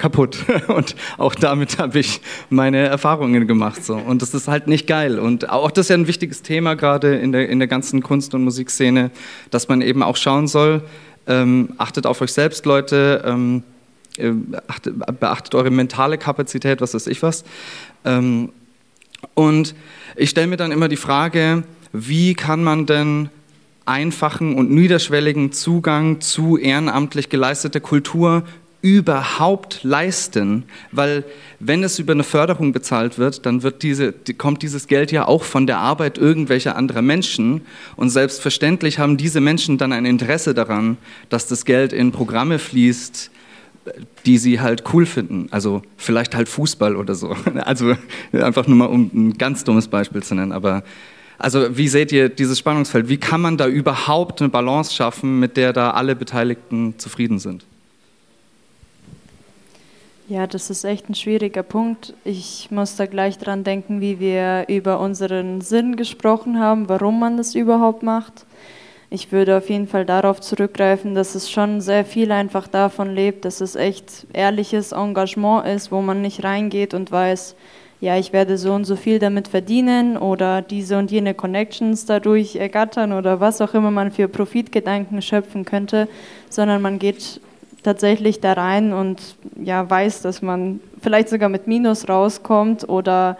kaputt. 0.00 0.38
Und 0.66 0.96
auch 1.18 1.36
damit 1.36 1.78
habe 1.78 2.00
ich 2.00 2.20
meine 2.48 2.78
Erfahrungen 2.88 3.46
gemacht. 3.46 3.84
So. 3.84 3.94
Und 3.94 4.22
das 4.22 4.34
ist 4.34 4.48
halt 4.48 4.66
nicht 4.66 4.88
geil. 4.88 5.20
Und 5.20 5.48
auch 5.50 5.70
das 5.70 5.86
ist 5.86 5.90
ja 5.90 5.96
ein 5.96 6.08
wichtiges 6.08 6.42
Thema 6.42 6.74
gerade 6.74 7.14
in 7.16 7.30
der, 7.30 7.48
in 7.48 7.60
der 7.60 7.68
ganzen 7.68 8.02
Kunst- 8.02 8.34
und 8.34 8.42
Musikszene, 8.42 9.12
dass 9.50 9.68
man 9.68 9.82
eben 9.82 10.02
auch 10.02 10.16
schauen 10.16 10.48
soll, 10.48 10.82
ähm, 11.30 11.70
achtet 11.78 12.06
auf 12.06 12.20
euch 12.20 12.32
selbst, 12.32 12.66
Leute, 12.66 13.22
ähm, 13.24 13.62
äh, 14.18 14.32
achtet, 14.66 14.98
beachtet 15.20 15.54
eure 15.54 15.70
mentale 15.70 16.18
Kapazität, 16.18 16.80
was 16.80 16.92
weiß 16.92 17.06
ich 17.06 17.22
was. 17.22 17.44
Ähm, 18.04 18.50
und 19.34 19.74
ich 20.16 20.30
stelle 20.30 20.48
mir 20.48 20.56
dann 20.56 20.72
immer 20.72 20.88
die 20.88 20.96
Frage, 20.96 21.62
wie 21.92 22.34
kann 22.34 22.64
man 22.64 22.86
denn 22.86 23.30
einfachen 23.86 24.56
und 24.56 24.70
niederschwelligen 24.70 25.52
Zugang 25.52 26.20
zu 26.20 26.58
ehrenamtlich 26.58 27.28
geleisteter 27.28 27.80
Kultur 27.80 28.42
überhaupt 28.82 29.80
leisten, 29.82 30.64
weil 30.90 31.24
wenn 31.58 31.84
es 31.84 31.98
über 31.98 32.12
eine 32.12 32.24
Förderung 32.24 32.72
bezahlt 32.72 33.18
wird, 33.18 33.44
dann 33.44 33.62
wird 33.62 33.82
diese, 33.82 34.12
die, 34.12 34.34
kommt 34.34 34.62
dieses 34.62 34.86
Geld 34.86 35.12
ja 35.12 35.28
auch 35.28 35.44
von 35.44 35.66
der 35.66 35.78
Arbeit 35.78 36.16
irgendwelcher 36.16 36.76
anderer 36.76 37.02
Menschen 37.02 37.62
und 37.96 38.08
selbstverständlich 38.08 38.98
haben 38.98 39.16
diese 39.16 39.40
Menschen 39.40 39.76
dann 39.76 39.92
ein 39.92 40.06
Interesse 40.06 40.54
daran, 40.54 40.96
dass 41.28 41.46
das 41.46 41.64
Geld 41.64 41.92
in 41.92 42.10
Programme 42.10 42.58
fließt, 42.58 43.30
die 44.24 44.38
sie 44.38 44.60
halt 44.60 44.84
cool 44.92 45.04
finden, 45.04 45.48
also 45.50 45.82
vielleicht 45.96 46.34
halt 46.34 46.48
Fußball 46.48 46.96
oder 46.96 47.14
so. 47.14 47.36
Also 47.64 47.94
einfach 48.32 48.66
nur 48.66 48.76
mal 48.76 48.86
um 48.86 49.10
ein 49.12 49.38
ganz 49.38 49.64
dummes 49.64 49.88
Beispiel 49.88 50.22
zu 50.22 50.34
nennen, 50.34 50.52
aber 50.52 50.82
also 51.38 51.76
wie 51.76 51.88
seht 51.88 52.12
ihr 52.12 52.28
dieses 52.28 52.58
Spannungsfeld? 52.58 53.08
Wie 53.08 53.16
kann 53.16 53.40
man 53.40 53.56
da 53.56 53.66
überhaupt 53.66 54.40
eine 54.40 54.50
Balance 54.50 54.94
schaffen, 54.94 55.38
mit 55.38 55.56
der 55.56 55.72
da 55.72 55.92
alle 55.92 56.14
Beteiligten 56.14 56.94
zufrieden 56.98 57.38
sind? 57.38 57.64
Ja, 60.30 60.46
das 60.46 60.70
ist 60.70 60.84
echt 60.84 61.08
ein 61.08 61.16
schwieriger 61.16 61.64
Punkt. 61.64 62.14
Ich 62.22 62.68
muss 62.70 62.94
da 62.94 63.06
gleich 63.06 63.36
dran 63.36 63.64
denken, 63.64 64.00
wie 64.00 64.20
wir 64.20 64.66
über 64.68 65.00
unseren 65.00 65.60
Sinn 65.60 65.96
gesprochen 65.96 66.60
haben, 66.60 66.88
warum 66.88 67.18
man 67.18 67.36
das 67.36 67.56
überhaupt 67.56 68.04
macht. 68.04 68.46
Ich 69.10 69.32
würde 69.32 69.56
auf 69.56 69.68
jeden 69.68 69.88
Fall 69.88 70.04
darauf 70.06 70.40
zurückgreifen, 70.40 71.16
dass 71.16 71.34
es 71.34 71.50
schon 71.50 71.80
sehr 71.80 72.04
viel 72.04 72.30
einfach 72.30 72.68
davon 72.68 73.12
lebt, 73.12 73.44
dass 73.44 73.60
es 73.60 73.74
echt 73.74 74.28
ehrliches 74.32 74.92
Engagement 74.92 75.66
ist, 75.66 75.90
wo 75.90 76.00
man 76.00 76.22
nicht 76.22 76.44
reingeht 76.44 76.94
und 76.94 77.10
weiß, 77.10 77.56
ja, 78.00 78.16
ich 78.16 78.32
werde 78.32 78.56
so 78.56 78.72
und 78.72 78.84
so 78.84 78.94
viel 78.94 79.18
damit 79.18 79.48
verdienen 79.48 80.16
oder 80.16 80.62
diese 80.62 80.96
und 80.96 81.10
jene 81.10 81.34
Connections 81.34 82.06
dadurch 82.06 82.54
ergattern 82.54 83.12
oder 83.12 83.40
was 83.40 83.60
auch 83.60 83.74
immer 83.74 83.90
man 83.90 84.12
für 84.12 84.28
Profitgedanken 84.28 85.22
schöpfen 85.22 85.64
könnte, 85.64 86.06
sondern 86.48 86.82
man 86.82 87.00
geht 87.00 87.40
tatsächlich 87.82 88.40
da 88.40 88.52
rein 88.52 88.92
und 88.92 89.36
ja, 89.62 89.88
weiß, 89.88 90.22
dass 90.22 90.42
man 90.42 90.80
vielleicht 91.00 91.28
sogar 91.28 91.48
mit 91.48 91.66
Minus 91.66 92.08
rauskommt 92.08 92.88
oder 92.88 93.36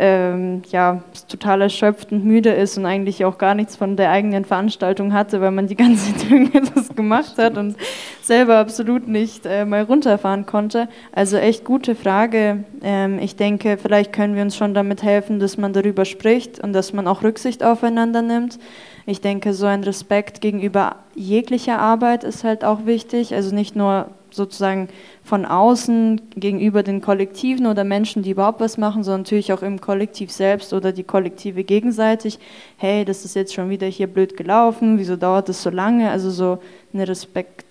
ähm, 0.00 0.62
ja, 0.70 1.02
total 1.28 1.62
erschöpft 1.62 2.12
und 2.12 2.24
müde 2.24 2.50
ist 2.50 2.78
und 2.78 2.86
eigentlich 2.86 3.24
auch 3.24 3.36
gar 3.36 3.54
nichts 3.54 3.74
von 3.74 3.96
der 3.96 4.12
eigenen 4.12 4.44
Veranstaltung 4.44 5.12
hatte, 5.12 5.40
weil 5.40 5.50
man 5.50 5.66
die 5.66 5.74
ganze 5.76 6.14
Zeit 6.14 6.30
irgendetwas 6.30 6.94
gemacht 6.94 7.36
hat 7.36 7.58
und 7.58 7.76
selber 8.22 8.58
absolut 8.58 9.08
nicht 9.08 9.44
äh, 9.44 9.64
mal 9.64 9.82
runterfahren 9.82 10.46
konnte. 10.46 10.88
Also 11.10 11.36
echt 11.36 11.64
gute 11.64 11.96
Frage. 11.96 12.64
Ähm, 12.80 13.18
ich 13.18 13.34
denke, 13.34 13.76
vielleicht 13.76 14.12
können 14.12 14.36
wir 14.36 14.42
uns 14.42 14.56
schon 14.56 14.72
damit 14.72 15.02
helfen, 15.02 15.40
dass 15.40 15.58
man 15.58 15.72
darüber 15.72 16.04
spricht 16.04 16.60
und 16.60 16.72
dass 16.72 16.92
man 16.92 17.08
auch 17.08 17.24
Rücksicht 17.24 17.64
aufeinander 17.64 18.22
nimmt. 18.22 18.60
Ich 19.08 19.22
denke, 19.22 19.54
so 19.54 19.64
ein 19.64 19.84
Respekt 19.84 20.42
gegenüber 20.42 20.96
jeglicher 21.14 21.78
Arbeit 21.78 22.24
ist 22.24 22.44
halt 22.44 22.62
auch 22.62 22.84
wichtig. 22.84 23.34
Also 23.34 23.54
nicht 23.54 23.74
nur 23.74 24.10
sozusagen 24.30 24.90
von 25.24 25.46
außen 25.46 26.20
gegenüber 26.36 26.82
den 26.82 27.00
Kollektiven 27.00 27.66
oder 27.66 27.84
Menschen, 27.84 28.22
die 28.22 28.32
überhaupt 28.32 28.60
was 28.60 28.76
machen, 28.76 29.04
sondern 29.04 29.22
natürlich 29.22 29.54
auch 29.54 29.62
im 29.62 29.80
Kollektiv 29.80 30.30
selbst 30.30 30.74
oder 30.74 30.92
die 30.92 31.04
Kollektive 31.04 31.64
gegenseitig. 31.64 32.38
Hey, 32.76 33.06
das 33.06 33.24
ist 33.24 33.34
jetzt 33.34 33.54
schon 33.54 33.70
wieder 33.70 33.86
hier 33.86 34.08
blöd 34.08 34.36
gelaufen, 34.36 34.98
wieso 34.98 35.16
dauert 35.16 35.48
das 35.48 35.62
so 35.62 35.70
lange? 35.70 36.10
Also 36.10 36.30
so 36.30 36.58
eine 36.92 37.08
Respekt, 37.08 37.64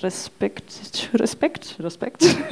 Respekt, 0.00 1.10
Respekt, 1.14 1.76
Respekt, 1.80 2.44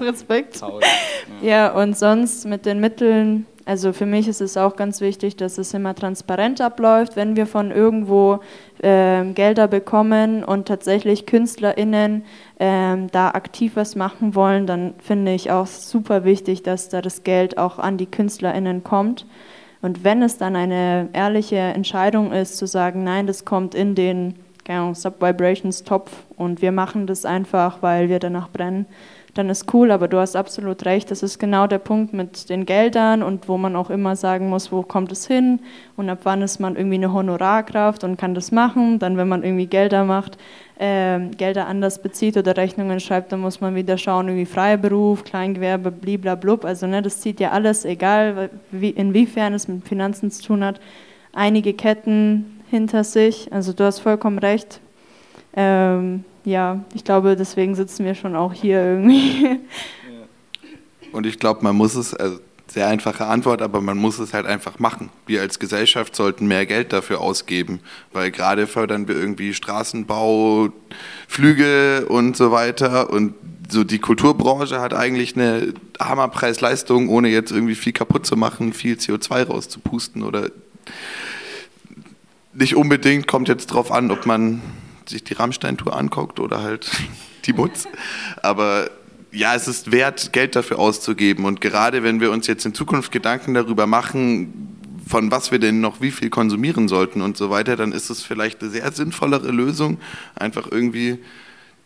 Respekt. 0.00 0.62
Ja, 1.42 1.72
und 1.72 1.98
sonst 1.98 2.46
mit 2.46 2.64
den 2.64 2.78
Mitteln, 2.78 3.46
also 3.68 3.92
für 3.92 4.06
mich 4.06 4.28
ist 4.28 4.40
es 4.40 4.56
auch 4.56 4.76
ganz 4.76 5.02
wichtig, 5.02 5.36
dass 5.36 5.58
es 5.58 5.74
immer 5.74 5.94
transparent 5.94 6.58
abläuft, 6.62 7.16
wenn 7.16 7.36
wir 7.36 7.46
von 7.46 7.70
irgendwo 7.70 8.40
äh, 8.80 9.22
Gelder 9.34 9.68
bekommen 9.68 10.42
und 10.42 10.66
tatsächlich 10.66 11.26
KünstlerInnen 11.26 12.24
ähm, 12.58 13.08
da 13.12 13.28
aktiv 13.32 13.72
was 13.74 13.94
machen 13.94 14.34
wollen, 14.34 14.66
dann 14.66 14.94
finde 14.96 15.34
ich 15.34 15.50
auch 15.50 15.66
super 15.66 16.24
wichtig, 16.24 16.62
dass 16.62 16.88
da 16.88 17.02
das 17.02 17.24
Geld 17.24 17.58
auch 17.58 17.78
an 17.78 17.98
die 17.98 18.06
KünstlerInnen 18.06 18.84
kommt. 18.84 19.26
Und 19.82 20.02
wenn 20.02 20.22
es 20.22 20.38
dann 20.38 20.56
eine 20.56 21.10
ehrliche 21.12 21.58
Entscheidung 21.58 22.32
ist, 22.32 22.56
zu 22.56 22.66
sagen, 22.66 23.04
nein, 23.04 23.26
das 23.26 23.44
kommt 23.44 23.74
in 23.74 23.94
den 23.94 24.36
Ahnung, 24.66 24.94
Sub-Vibrations-Topf 24.94 26.10
und 26.36 26.62
wir 26.62 26.72
machen 26.72 27.06
das 27.06 27.26
einfach, 27.26 27.82
weil 27.82 28.08
wir 28.08 28.18
danach 28.18 28.48
brennen, 28.48 28.86
dann 29.34 29.50
ist 29.50 29.72
cool, 29.74 29.90
aber 29.90 30.08
du 30.08 30.18
hast 30.18 30.36
absolut 30.36 30.84
recht, 30.84 31.10
das 31.10 31.22
ist 31.22 31.38
genau 31.38 31.66
der 31.66 31.78
Punkt 31.78 32.12
mit 32.12 32.48
den 32.48 32.66
Geldern 32.66 33.22
und 33.22 33.48
wo 33.48 33.58
man 33.58 33.76
auch 33.76 33.90
immer 33.90 34.16
sagen 34.16 34.48
muss, 34.48 34.72
wo 34.72 34.82
kommt 34.82 35.12
es 35.12 35.26
hin 35.26 35.60
und 35.96 36.08
ab 36.08 36.20
wann 36.24 36.42
ist 36.42 36.58
man 36.58 36.76
irgendwie 36.76 36.96
eine 36.96 37.12
Honorarkraft 37.12 38.04
und 38.04 38.16
kann 38.16 38.34
das 38.34 38.52
machen. 38.52 38.98
Dann, 38.98 39.16
wenn 39.16 39.28
man 39.28 39.44
irgendwie 39.44 39.66
Gelder 39.66 40.04
macht, 40.04 40.38
äh, 40.78 41.20
Gelder 41.36 41.66
anders 41.66 42.00
bezieht 42.00 42.36
oder 42.36 42.56
Rechnungen 42.56 43.00
schreibt, 43.00 43.32
dann 43.32 43.40
muss 43.40 43.60
man 43.60 43.74
wieder 43.74 43.98
schauen, 43.98 44.28
irgendwie 44.28 44.46
freier 44.46 44.76
Beruf, 44.76 45.24
Kleingewerbe, 45.24 45.90
bliblablub. 45.90 46.64
Also 46.64 46.86
ne, 46.86 47.02
das 47.02 47.20
zieht 47.20 47.40
ja 47.40 47.50
alles, 47.50 47.84
egal 47.84 48.50
wie, 48.70 48.90
inwiefern 48.90 49.54
es 49.54 49.68
mit 49.68 49.86
Finanzen 49.86 50.30
zu 50.30 50.42
tun 50.42 50.64
hat, 50.64 50.80
einige 51.32 51.74
Ketten 51.74 52.62
hinter 52.70 53.04
sich. 53.04 53.52
Also 53.52 53.72
du 53.72 53.84
hast 53.84 54.00
vollkommen 54.00 54.38
recht. 54.38 54.80
Ähm, 55.54 56.24
ja, 56.44 56.84
ich 56.94 57.04
glaube, 57.04 57.36
deswegen 57.36 57.74
sitzen 57.74 58.04
wir 58.04 58.14
schon 58.14 58.36
auch 58.36 58.52
hier 58.52 58.82
irgendwie. 58.82 59.60
Und 61.12 61.26
ich 61.26 61.38
glaube, 61.38 61.62
man 61.62 61.76
muss 61.76 61.94
es, 61.94 62.14
also 62.14 62.38
sehr 62.70 62.86
einfache 62.88 63.26
Antwort, 63.26 63.62
aber 63.62 63.80
man 63.80 63.96
muss 63.96 64.18
es 64.18 64.34
halt 64.34 64.46
einfach 64.46 64.78
machen. 64.78 65.10
Wir 65.26 65.40
als 65.40 65.58
Gesellschaft 65.58 66.14
sollten 66.14 66.46
mehr 66.46 66.66
Geld 66.66 66.92
dafür 66.92 67.20
ausgeben, 67.20 67.80
weil 68.12 68.30
gerade 68.30 68.66
fördern 68.66 69.08
wir 69.08 69.16
irgendwie 69.16 69.54
Straßenbau, 69.54 70.68
Flüge 71.26 72.06
und 72.08 72.36
so 72.36 72.50
weiter 72.50 73.10
und 73.10 73.34
so 73.70 73.84
die 73.84 73.98
Kulturbranche 73.98 74.80
hat 74.80 74.94
eigentlich 74.94 75.36
eine 75.36 75.74
Hammerpreis-Leistung, 76.00 77.08
ohne 77.08 77.28
jetzt 77.28 77.52
irgendwie 77.52 77.74
viel 77.74 77.92
kaputt 77.92 78.24
zu 78.24 78.36
machen, 78.36 78.72
viel 78.72 78.94
CO2 78.94 79.46
rauszupusten 79.46 80.22
oder 80.22 80.50
nicht 82.54 82.76
unbedingt, 82.76 83.26
kommt 83.26 83.48
jetzt 83.48 83.66
drauf 83.66 83.92
an, 83.92 84.10
ob 84.10 84.26
man 84.26 84.62
sich 85.08 85.24
die 85.24 85.34
Rammstein-Tour 85.34 85.96
anguckt 85.96 86.40
oder 86.40 86.62
halt 86.62 86.90
die 87.46 87.52
Mutz. 87.52 87.86
Aber 88.42 88.90
ja, 89.30 89.54
es 89.54 89.68
ist 89.68 89.92
wert, 89.92 90.32
Geld 90.32 90.56
dafür 90.56 90.78
auszugeben. 90.78 91.44
Und 91.44 91.60
gerade 91.60 92.02
wenn 92.02 92.20
wir 92.20 92.30
uns 92.30 92.46
jetzt 92.46 92.64
in 92.64 92.74
Zukunft 92.74 93.12
Gedanken 93.12 93.54
darüber 93.54 93.86
machen, 93.86 94.74
von 95.06 95.30
was 95.30 95.50
wir 95.50 95.58
denn 95.58 95.80
noch 95.80 96.00
wie 96.00 96.10
viel 96.10 96.30
konsumieren 96.30 96.88
sollten 96.88 97.22
und 97.22 97.36
so 97.36 97.50
weiter, 97.50 97.76
dann 97.76 97.92
ist 97.92 98.10
es 98.10 98.22
vielleicht 98.22 98.62
eine 98.62 98.70
sehr 98.70 98.90
sinnvollere 98.92 99.50
Lösung, 99.50 99.98
einfach 100.34 100.70
irgendwie 100.70 101.18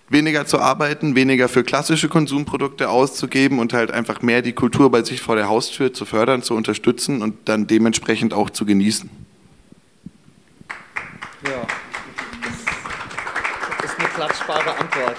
weniger 0.08 0.44
zu 0.44 0.60
arbeiten, 0.60 1.14
weniger 1.14 1.48
für 1.48 1.62
klassische 1.62 2.08
Konsumprodukte 2.08 2.90
auszugeben 2.90 3.58
und 3.58 3.72
halt 3.72 3.90
einfach 3.90 4.22
mehr 4.22 4.42
die 4.42 4.52
Kultur 4.52 4.90
bei 4.90 5.02
sich 5.02 5.22
vor 5.22 5.36
der 5.36 5.48
Haustür 5.48 5.94
zu 5.94 6.04
fördern, 6.04 6.42
zu 6.42 6.54
unterstützen 6.54 7.22
und 7.22 7.48
dann 7.48 7.66
dementsprechend 7.66 8.34
auch 8.34 8.50
zu 8.50 8.66
genießen. 8.66 9.08
Ja, 11.44 11.66
klatschbare 14.22 14.76
Antwort. 14.76 15.16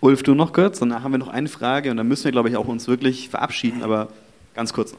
Ulf, 0.00 0.22
du 0.22 0.34
noch 0.34 0.52
kurz, 0.52 0.78
danach 0.78 1.02
haben 1.02 1.12
wir 1.12 1.18
noch 1.18 1.28
eine 1.28 1.48
Frage 1.48 1.90
und 1.90 1.98
dann 1.98 2.08
müssen 2.08 2.24
wir, 2.24 2.32
glaube 2.32 2.48
ich, 2.48 2.56
auch 2.56 2.66
uns 2.66 2.88
wirklich 2.88 3.28
verabschieden, 3.28 3.82
aber 3.82 4.08
ganz 4.54 4.72
kurz. 4.72 4.94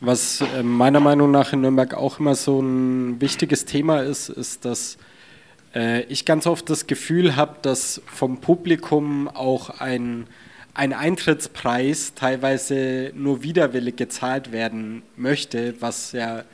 Was 0.00 0.42
äh, 0.42 0.62
meiner 0.62 1.00
Meinung 1.00 1.30
nach 1.32 1.52
in 1.52 1.60
Nürnberg 1.60 1.94
auch 1.94 2.20
immer 2.20 2.36
so 2.36 2.60
ein 2.60 3.20
wichtiges 3.20 3.64
Thema 3.64 4.02
ist, 4.02 4.28
ist, 4.28 4.64
dass 4.64 4.96
äh, 5.74 6.02
ich 6.04 6.24
ganz 6.24 6.46
oft 6.46 6.70
das 6.70 6.86
Gefühl 6.86 7.34
habe, 7.34 7.56
dass 7.62 8.00
vom 8.06 8.40
Publikum 8.40 9.26
auch 9.28 9.80
ein, 9.80 10.28
ein 10.74 10.92
Eintrittspreis 10.92 12.14
teilweise 12.14 13.10
nur 13.14 13.42
widerwillig 13.42 13.96
gezahlt 13.96 14.52
werden 14.52 15.02
möchte, 15.16 15.74
was 15.80 16.12
ja 16.12 16.44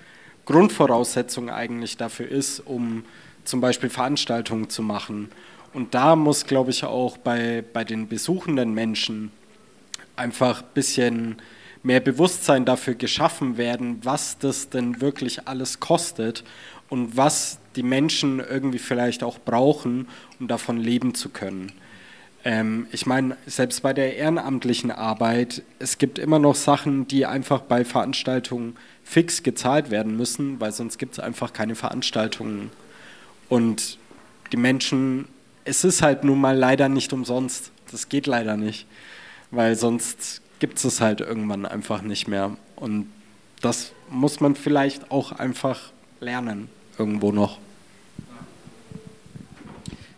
Grundvoraussetzung 0.46 1.50
eigentlich 1.50 1.98
dafür 1.98 2.28
ist, 2.28 2.60
um 2.60 3.04
zum 3.44 3.60
Beispiel 3.60 3.90
Veranstaltungen 3.90 4.70
zu 4.70 4.82
machen. 4.82 5.30
Und 5.72 5.94
da 5.94 6.16
muss, 6.16 6.46
glaube 6.46 6.70
ich, 6.70 6.84
auch 6.84 7.16
bei, 7.16 7.64
bei 7.72 7.84
den 7.84 8.08
besuchenden 8.08 8.74
Menschen 8.74 9.30
einfach 10.16 10.62
ein 10.62 10.68
bisschen 10.74 11.36
mehr 11.82 12.00
Bewusstsein 12.00 12.64
dafür 12.64 12.94
geschaffen 12.94 13.56
werden, 13.56 14.00
was 14.02 14.38
das 14.38 14.68
denn 14.68 15.00
wirklich 15.00 15.48
alles 15.48 15.80
kostet 15.80 16.44
und 16.88 17.16
was 17.16 17.58
die 17.76 17.82
Menschen 17.82 18.40
irgendwie 18.40 18.78
vielleicht 18.78 19.22
auch 19.22 19.38
brauchen, 19.38 20.08
um 20.38 20.48
davon 20.48 20.76
leben 20.76 21.14
zu 21.14 21.30
können. 21.30 21.72
Ähm, 22.44 22.86
ich 22.90 23.06
meine, 23.06 23.36
selbst 23.46 23.82
bei 23.82 23.92
der 23.92 24.16
ehrenamtlichen 24.16 24.90
Arbeit, 24.90 25.62
es 25.78 25.98
gibt 25.98 26.18
immer 26.18 26.38
noch 26.38 26.54
Sachen, 26.54 27.06
die 27.06 27.26
einfach 27.26 27.60
bei 27.60 27.84
Veranstaltungen 27.84 28.76
fix 29.04 29.42
gezahlt 29.42 29.90
werden 29.90 30.16
müssen, 30.16 30.60
weil 30.60 30.72
sonst 30.72 30.98
gibt 30.98 31.14
es 31.14 31.20
einfach 31.20 31.52
keine 31.52 31.74
Veranstaltungen. 31.74 32.70
Und 33.50 33.98
die 34.52 34.56
Menschen, 34.56 35.26
es 35.64 35.84
ist 35.84 36.00
halt 36.00 36.24
nun 36.24 36.40
mal 36.40 36.56
leider 36.56 36.88
nicht 36.88 37.12
umsonst. 37.12 37.70
Das 37.90 38.08
geht 38.08 38.26
leider 38.26 38.56
nicht, 38.56 38.86
weil 39.50 39.76
sonst 39.76 40.40
gibt 40.60 40.82
es 40.82 41.00
halt 41.00 41.20
irgendwann 41.20 41.66
einfach 41.66 42.00
nicht 42.00 42.28
mehr. 42.28 42.56
Und 42.76 43.10
das 43.60 43.92
muss 44.08 44.40
man 44.40 44.54
vielleicht 44.54 45.10
auch 45.10 45.32
einfach 45.32 45.92
lernen, 46.20 46.68
irgendwo 46.98 47.32
noch. 47.32 47.58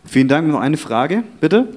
Vielen 0.05 0.27
Dank. 0.27 0.47
Noch 0.47 0.59
eine 0.59 0.77
Frage, 0.77 1.23
bitte. 1.41 1.73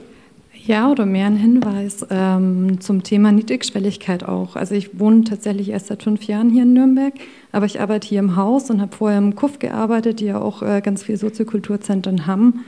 Ja, 0.66 0.90
oder 0.90 1.06
mehr 1.06 1.26
ein 1.26 1.36
Hinweis 1.36 2.04
ähm, 2.10 2.80
zum 2.80 3.04
Thema 3.04 3.30
Niedrigschwelligkeit 3.30 4.24
auch. 4.24 4.56
Also 4.56 4.74
ich 4.74 4.98
wohne 4.98 5.22
tatsächlich 5.22 5.68
erst 5.68 5.86
seit 5.86 6.02
fünf 6.02 6.24
Jahren 6.24 6.50
hier 6.50 6.64
in 6.64 6.72
Nürnberg, 6.72 7.14
aber 7.52 7.66
ich 7.66 7.80
arbeite 7.80 8.08
hier 8.08 8.18
im 8.18 8.34
Haus 8.34 8.68
und 8.68 8.80
habe 8.80 8.96
vorher 8.96 9.18
im 9.18 9.36
KUF 9.36 9.60
gearbeitet, 9.60 10.18
die 10.18 10.24
ja 10.24 10.40
auch 10.40 10.62
äh, 10.62 10.80
ganz 10.80 11.04
viele 11.04 11.18
Soziokulturzentren 11.18 12.26
haben. 12.26 12.64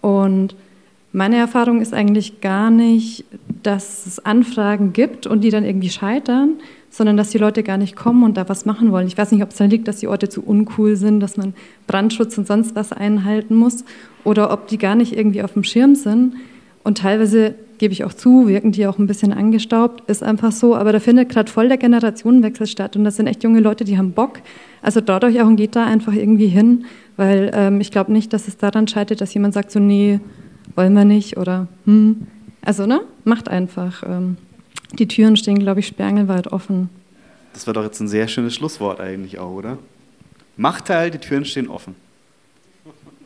Und 0.00 0.56
meine 1.12 1.36
Erfahrung 1.36 1.80
ist 1.80 1.94
eigentlich 1.94 2.40
gar 2.40 2.72
nicht, 2.72 3.24
dass 3.62 4.06
es 4.06 4.18
Anfragen 4.26 4.92
gibt 4.92 5.28
und 5.28 5.44
die 5.44 5.50
dann 5.50 5.64
irgendwie 5.64 5.90
scheitern, 5.90 6.54
sondern 6.90 7.16
dass 7.16 7.30
die 7.30 7.38
Leute 7.38 7.62
gar 7.62 7.78
nicht 7.78 7.94
kommen 7.94 8.24
und 8.24 8.36
da 8.36 8.48
was 8.48 8.66
machen 8.66 8.90
wollen. 8.90 9.06
Ich 9.06 9.16
weiß 9.16 9.30
nicht, 9.30 9.44
ob 9.44 9.50
es 9.50 9.56
dann 9.56 9.70
liegt, 9.70 9.86
dass 9.86 9.98
die 9.98 10.08
Orte 10.08 10.28
zu 10.28 10.42
uncool 10.42 10.96
sind, 10.96 11.20
dass 11.20 11.36
man 11.36 11.54
Brandschutz 11.86 12.36
und 12.38 12.48
sonst 12.48 12.74
was 12.74 12.92
einhalten 12.92 13.54
muss 13.54 13.84
oder 14.24 14.52
ob 14.52 14.66
die 14.66 14.78
gar 14.78 14.96
nicht 14.96 15.16
irgendwie 15.16 15.44
auf 15.44 15.52
dem 15.52 15.62
Schirm 15.62 15.94
sind. 15.94 16.34
Und 16.86 16.98
teilweise, 16.98 17.56
gebe 17.78 17.92
ich 17.92 18.04
auch 18.04 18.14
zu, 18.14 18.46
wirken 18.46 18.70
die 18.70 18.86
auch 18.86 19.00
ein 19.00 19.08
bisschen 19.08 19.32
angestaubt, 19.32 20.08
ist 20.08 20.22
einfach 20.22 20.52
so. 20.52 20.76
Aber 20.76 20.92
da 20.92 21.00
findet 21.00 21.30
gerade 21.30 21.50
voll 21.50 21.66
der 21.66 21.78
Generationenwechsel 21.78 22.68
statt. 22.68 22.94
Und 22.94 23.02
das 23.02 23.16
sind 23.16 23.26
echt 23.26 23.42
junge 23.42 23.58
Leute, 23.58 23.82
die 23.82 23.98
haben 23.98 24.12
Bock. 24.12 24.38
Also 24.82 25.00
traut 25.00 25.24
euch 25.24 25.42
auch 25.42 25.48
und 25.48 25.56
geht 25.56 25.74
da 25.74 25.84
einfach 25.84 26.12
irgendwie 26.12 26.46
hin, 26.46 26.84
weil 27.16 27.50
ähm, 27.54 27.80
ich 27.80 27.90
glaube 27.90 28.12
nicht, 28.12 28.32
dass 28.32 28.46
es 28.46 28.56
daran 28.56 28.86
scheitert, 28.86 29.20
dass 29.20 29.34
jemand 29.34 29.52
sagt 29.52 29.72
so, 29.72 29.80
nee, 29.80 30.20
wollen 30.76 30.92
wir 30.92 31.04
nicht 31.04 31.36
oder 31.38 31.66
hm. 31.86 32.28
Also, 32.62 32.86
ne, 32.86 33.00
macht 33.24 33.48
einfach. 33.48 34.04
Ähm, 34.06 34.36
die 34.96 35.08
Türen 35.08 35.36
stehen, 35.36 35.58
glaube 35.58 35.80
ich, 35.80 35.88
sperrangelweit 35.88 36.52
offen. 36.52 36.88
Das 37.52 37.66
war 37.66 37.74
doch 37.74 37.82
jetzt 37.82 37.98
ein 37.98 38.06
sehr 38.06 38.28
schönes 38.28 38.54
Schlusswort 38.54 39.00
eigentlich 39.00 39.40
auch, 39.40 39.50
oder? 39.50 39.78
Macht 40.56 40.84
teil, 40.84 41.10
die 41.10 41.18
Türen 41.18 41.44
stehen 41.44 41.66
offen. 41.68 41.96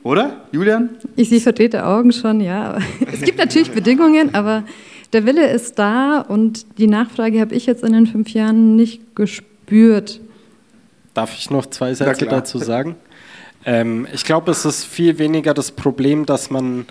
Oder, 0.02 0.46
Julian? 0.52 0.90
Ich 1.16 1.28
sehe 1.28 1.40
verdrehte 1.40 1.84
Augen 1.84 2.12
schon, 2.12 2.40
ja. 2.40 2.78
Es 3.12 3.20
gibt 3.20 3.38
natürlich 3.38 3.70
Bedingungen, 3.70 4.34
aber 4.34 4.64
der 5.12 5.26
Wille 5.26 5.50
ist 5.50 5.78
da 5.78 6.20
und 6.20 6.78
die 6.78 6.86
Nachfrage 6.86 7.40
habe 7.40 7.54
ich 7.54 7.66
jetzt 7.66 7.82
in 7.82 7.92
den 7.92 8.06
fünf 8.06 8.30
Jahren 8.30 8.76
nicht 8.76 9.14
gespürt. 9.14 10.20
Darf 11.14 11.34
ich 11.36 11.50
noch 11.50 11.66
zwei 11.66 11.92
Sätze 11.92 12.26
dazu 12.26 12.58
sagen? 12.58 12.96
Ähm, 13.64 14.06
ich 14.12 14.24
glaube, 14.24 14.50
es 14.52 14.64
ist 14.64 14.84
viel 14.84 15.18
weniger 15.18 15.52
das 15.52 15.72
Problem, 15.72 16.24
dass 16.24 16.48
man, 16.48 16.86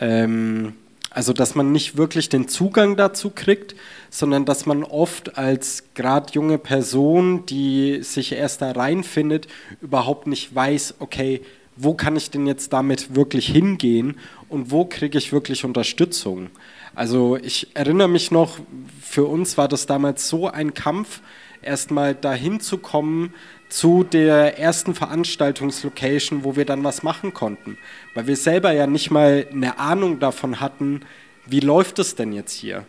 ähm, 0.00 0.74
also 1.10 1.32
dass 1.32 1.54
man 1.54 1.72
nicht 1.72 1.96
wirklich 1.96 2.28
den 2.28 2.46
Zugang 2.46 2.96
dazu 2.96 3.30
kriegt, 3.30 3.74
sondern 4.10 4.44
dass 4.44 4.66
man 4.66 4.84
oft 4.84 5.38
als 5.38 5.84
gerade 5.94 6.32
junge 6.32 6.58
Person, 6.58 7.46
die 7.46 8.02
sich 8.02 8.32
erst 8.32 8.62
da 8.62 8.70
reinfindet, 8.70 9.48
überhaupt 9.80 10.28
nicht 10.28 10.54
weiß, 10.54 10.96
okay, 11.00 11.40
wo 11.76 11.94
kann 11.94 12.16
ich 12.16 12.30
denn 12.30 12.46
jetzt 12.46 12.72
damit 12.72 13.14
wirklich 13.14 13.46
hingehen 13.46 14.16
und 14.48 14.70
wo 14.70 14.84
kriege 14.84 15.18
ich 15.18 15.32
wirklich 15.32 15.64
Unterstützung? 15.64 16.50
Also 16.94 17.36
ich 17.36 17.74
erinnere 17.74 18.08
mich 18.08 18.30
noch, 18.30 18.58
für 19.02 19.24
uns 19.24 19.58
war 19.58 19.68
das 19.68 19.86
damals 19.86 20.28
so 20.28 20.48
ein 20.48 20.74
Kampf, 20.74 21.20
erstmal 21.62 22.14
dahin 22.14 22.60
zu 22.60 22.78
kommen 22.78 23.34
zu 23.68 24.04
der 24.04 24.58
ersten 24.58 24.94
Veranstaltungslocation, 24.94 26.44
wo 26.44 26.54
wir 26.54 26.64
dann 26.64 26.84
was 26.84 27.02
machen 27.02 27.34
konnten. 27.34 27.76
Weil 28.14 28.26
wir 28.28 28.36
selber 28.36 28.72
ja 28.72 28.86
nicht 28.86 29.10
mal 29.10 29.46
eine 29.50 29.78
Ahnung 29.78 30.20
davon 30.20 30.60
hatten, 30.60 31.00
wie 31.46 31.60
läuft 31.60 31.98
es 31.98 32.14
denn 32.14 32.32
jetzt 32.32 32.52
hier? 32.52 32.86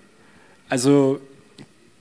Also 0.70 1.20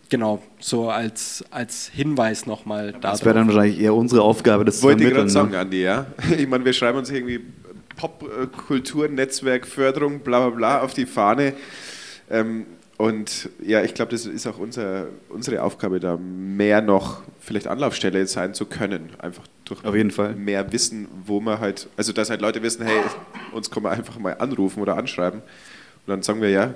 genau, 0.08 0.42
so 0.60 0.90
als, 0.90 1.44
als 1.50 1.88
Hinweis 1.88 2.46
nochmal 2.46 2.92
da. 2.92 3.12
Das 3.12 3.24
wäre 3.24 3.34
dann 3.34 3.46
wahrscheinlich 3.48 3.80
eher 3.80 3.94
unsere 3.94 4.22
Aufgabe, 4.22 4.64
das 4.64 4.82
Wollte 4.82 5.04
zu 5.04 5.10
vermitteln. 5.10 5.16
Wollte 5.16 5.28
ich 5.28 5.34
gerade 5.34 5.50
sagen, 5.50 5.50
ne? 5.50 5.58
Andi, 5.58 5.82
ja. 5.82 6.06
Ich 6.38 6.48
meine, 6.48 6.64
wir 6.64 6.72
schreiben 6.72 6.98
uns 6.98 7.10
irgendwie 7.10 7.40
Popkultur, 7.96 9.08
Netzwerk, 9.08 9.66
Förderung, 9.66 10.20
bla 10.20 10.48
bla 10.48 10.56
bla 10.56 10.80
auf 10.82 10.94
die 10.94 11.06
Fahne. 11.06 11.54
Ähm, 12.30 12.66
und 12.96 13.50
ja, 13.60 13.82
ich 13.82 13.94
glaube, 13.94 14.12
das 14.12 14.24
ist 14.24 14.46
auch 14.46 14.58
unser, 14.58 15.08
unsere 15.28 15.62
Aufgabe, 15.62 15.98
da 15.98 16.16
mehr 16.16 16.80
noch 16.80 17.22
vielleicht 17.40 17.66
Anlaufstelle 17.66 18.24
sein 18.26 18.54
zu 18.54 18.66
können. 18.66 19.10
Einfach 19.18 19.42
durch 19.64 19.84
Auf 19.84 19.96
jeden 19.96 20.12
Fall. 20.12 20.34
mehr 20.34 20.72
Wissen, 20.72 21.08
wo 21.26 21.40
man 21.40 21.58
halt, 21.58 21.88
also 21.96 22.12
dass 22.12 22.30
halt 22.30 22.40
Leute 22.40 22.62
wissen, 22.62 22.84
hey, 22.86 23.00
uns 23.52 23.70
kann 23.70 23.82
man 23.82 23.92
einfach 23.92 24.18
mal 24.18 24.36
anrufen 24.38 24.80
oder 24.80 24.96
anschreiben. 24.96 25.40
Und 25.40 26.10
dann 26.10 26.22
sagen 26.22 26.40
wir, 26.40 26.50
ja, 26.50 26.74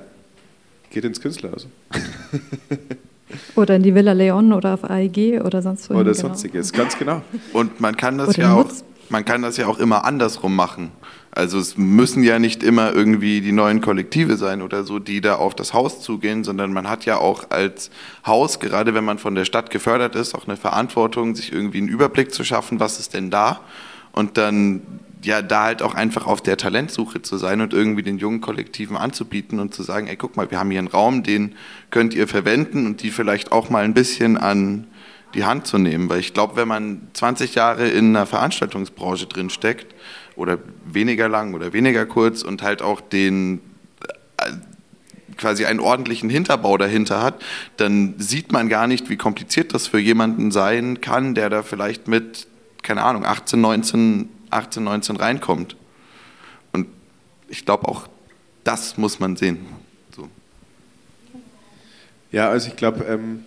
geht 0.91 1.05
ins 1.05 1.21
Künstlerhaus. 1.21 1.69
Oder 3.55 3.77
in 3.77 3.83
die 3.83 3.95
Villa 3.95 4.13
Leon 4.13 4.53
oder 4.53 4.75
auf 4.75 4.85
AEG 4.89 5.43
oder 5.45 5.63
sonst 5.63 5.91
wo. 5.91 5.95
Oder 5.95 6.13
genau. 6.13 6.15
sonstiges, 6.15 6.73
ganz 6.73 6.99
genau. 6.99 7.23
Und 7.53 7.81
man 7.81 7.97
kann 7.97 8.19
das 8.19 8.37
ja 8.37 8.55
auch, 8.55 8.69
man 9.11 9.25
kann 9.25 9.43
das 9.43 9.57
ja 9.57 9.67
auch 9.67 9.79
immer 9.79 10.05
andersrum 10.05 10.57
machen. 10.57 10.93
Also 11.31 11.59
es 11.59 11.77
müssen 11.77 12.23
ja 12.23 12.39
nicht 12.39 12.63
immer 12.63 12.93
irgendwie 12.93 13.41
die 13.41 13.53
neuen 13.53 13.81
Kollektive 13.81 14.37
sein 14.37 14.63
oder 14.63 14.85
so, 14.85 14.99
die 14.99 15.21
da 15.21 15.37
auf 15.37 15.55
das 15.55 15.73
Haus 15.73 16.01
zugehen, 16.01 16.43
sondern 16.43 16.73
man 16.73 16.89
hat 16.89 17.05
ja 17.05 17.19
auch 17.19 17.51
als 17.51 17.91
Haus, 18.27 18.61
gerade 18.61 18.95
wenn 18.95 19.05
man 19.05 19.19
von 19.19 19.35
der 19.35 19.45
Stadt 19.45 19.71
gefördert 19.71 20.17
ist, 20.17 20.35
auch 20.35 20.49
eine 20.49 20.57
Verantwortung, 20.57 21.37
sich 21.37 21.53
irgendwie 21.53 21.79
einen 21.79 21.89
Überblick 21.89 22.33
zu 22.33 22.45
schaffen, 22.45 22.81
was 22.81 22.99
ist 22.99 23.15
denn 23.15 23.31
da 23.31 23.61
und 24.13 24.37
dann 24.37 24.83
ja, 25.23 25.43
da 25.43 25.65
halt 25.65 25.83
auch 25.83 25.95
einfach 25.95 26.27
auf 26.27 26.41
der 26.41 26.57
Talentsuche 26.57 27.23
zu 27.23 27.39
sein 27.39 27.61
und 27.61 27.73
irgendwie 27.73 28.03
den 28.03 28.19
jungen 28.19 28.41
Kollektiven 28.41 28.97
anzubieten 28.97 29.59
und 29.59 29.75
zu 29.75 29.83
sagen, 29.83 30.07
ey, 30.07 30.17
guck 30.17 30.37
mal, 30.37 30.51
wir 30.51 30.59
haben 30.59 30.71
hier 30.71 30.79
einen 30.79 30.89
Raum, 30.89 31.23
den 31.23 31.55
könnt 31.91 32.15
ihr 32.15 32.29
verwenden 32.29 32.87
und 32.87 33.03
die 33.03 33.11
vielleicht 33.11 33.53
auch 33.53 33.71
mal 33.71 33.85
ein 33.85 33.95
bisschen 33.95 34.37
an 34.37 34.87
die 35.35 35.45
Hand 35.45 35.67
zu 35.67 35.79
nehmen. 35.79 36.09
Weil 36.09 36.21
ich 36.21 36.35
glaube, 36.35 36.57
wenn 36.57 36.69
man 36.69 37.09
20 37.15 37.55
Jahre 37.55 37.89
in 37.89 38.17
einer 38.17 38.27
Veranstaltungsbranche 38.27 39.27
drin 39.27 39.51
steckt, 39.51 39.95
oder 40.39 40.59
weniger 40.85 41.29
lang 41.29 41.53
oder 41.53 41.73
weniger 41.73 42.07
kurz 42.07 42.43
und 42.43 42.63
halt 42.63 42.81
auch 42.81 43.01
den 43.01 43.61
äh, 44.39 44.53
quasi 45.37 45.67
einen 45.67 45.81
ordentlichen 45.81 46.31
Hinterbau 46.31 46.79
dahinter 46.79 47.23
hat, 47.23 47.43
dann 47.77 48.15
sieht 48.19 48.53
man 48.53 48.69
gar 48.69 48.87
nicht, 48.87 49.11
wie 49.11 49.17
kompliziert 49.17 49.75
das 49.75 49.89
für 49.89 49.99
jemanden 49.99 50.51
sein 50.51 51.01
kann, 51.01 51.35
der 51.35 51.51
da 51.51 51.63
vielleicht 51.63 52.09
mit, 52.09 52.47
keine 52.83 53.03
Ahnung, 53.03 53.25
18, 53.25 53.61
19 53.61 54.29
18, 54.51 54.85
19 54.85 55.17
reinkommt. 55.17 55.77
Und 56.73 56.87
ich 57.49 57.65
glaube 57.65 57.89
auch, 57.89 58.09
das 58.65 58.97
muss 58.97 59.21
man 59.21 59.37
sehen. 59.37 59.67
So. 60.15 60.29
Ja, 62.31 62.51
also 62.51 62.69
ich 62.69 62.77
glaube, 62.77 63.05
ähm, 63.05 63.45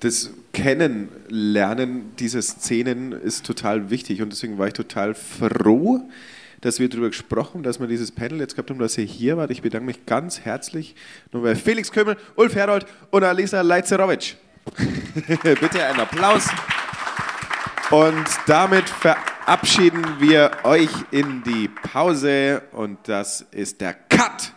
das 0.00 0.30
Kennenlernen 0.52 2.14
dieser 2.16 2.42
Szenen 2.42 3.12
ist 3.12 3.46
total 3.46 3.90
wichtig 3.90 4.20
und 4.20 4.30
deswegen 4.30 4.58
war 4.58 4.66
ich 4.66 4.74
total 4.74 5.14
froh, 5.14 6.02
dass 6.60 6.78
wir 6.78 6.88
darüber 6.88 7.08
gesprochen 7.08 7.54
haben, 7.54 7.62
dass 7.62 7.80
wir 7.80 7.86
dieses 7.86 8.12
Panel 8.12 8.38
jetzt 8.40 8.54
gehabt 8.54 8.70
haben, 8.70 8.78
dass 8.78 8.98
ihr 8.98 9.04
hier 9.04 9.36
wart. 9.36 9.50
Ich 9.50 9.62
bedanke 9.62 9.86
mich 9.86 10.06
ganz 10.06 10.40
herzlich 10.40 10.94
nochmal 11.32 11.56
Felix 11.56 11.90
Kömmel, 11.90 12.16
Ulf 12.36 12.54
Herold 12.54 12.86
und 13.10 13.24
Alisa 13.24 13.60
Leitzerowitsch. 13.62 14.34
Bitte 15.42 15.84
einen 15.84 16.00
Applaus. 16.00 16.48
Und 17.92 18.24
damit 18.46 18.88
verabschieden 18.88 20.02
wir 20.18 20.50
euch 20.64 20.88
in 21.10 21.42
die 21.42 21.68
Pause 21.68 22.62
und 22.72 22.96
das 23.06 23.42
ist 23.50 23.82
der 23.82 23.92
Cut. 23.92 24.54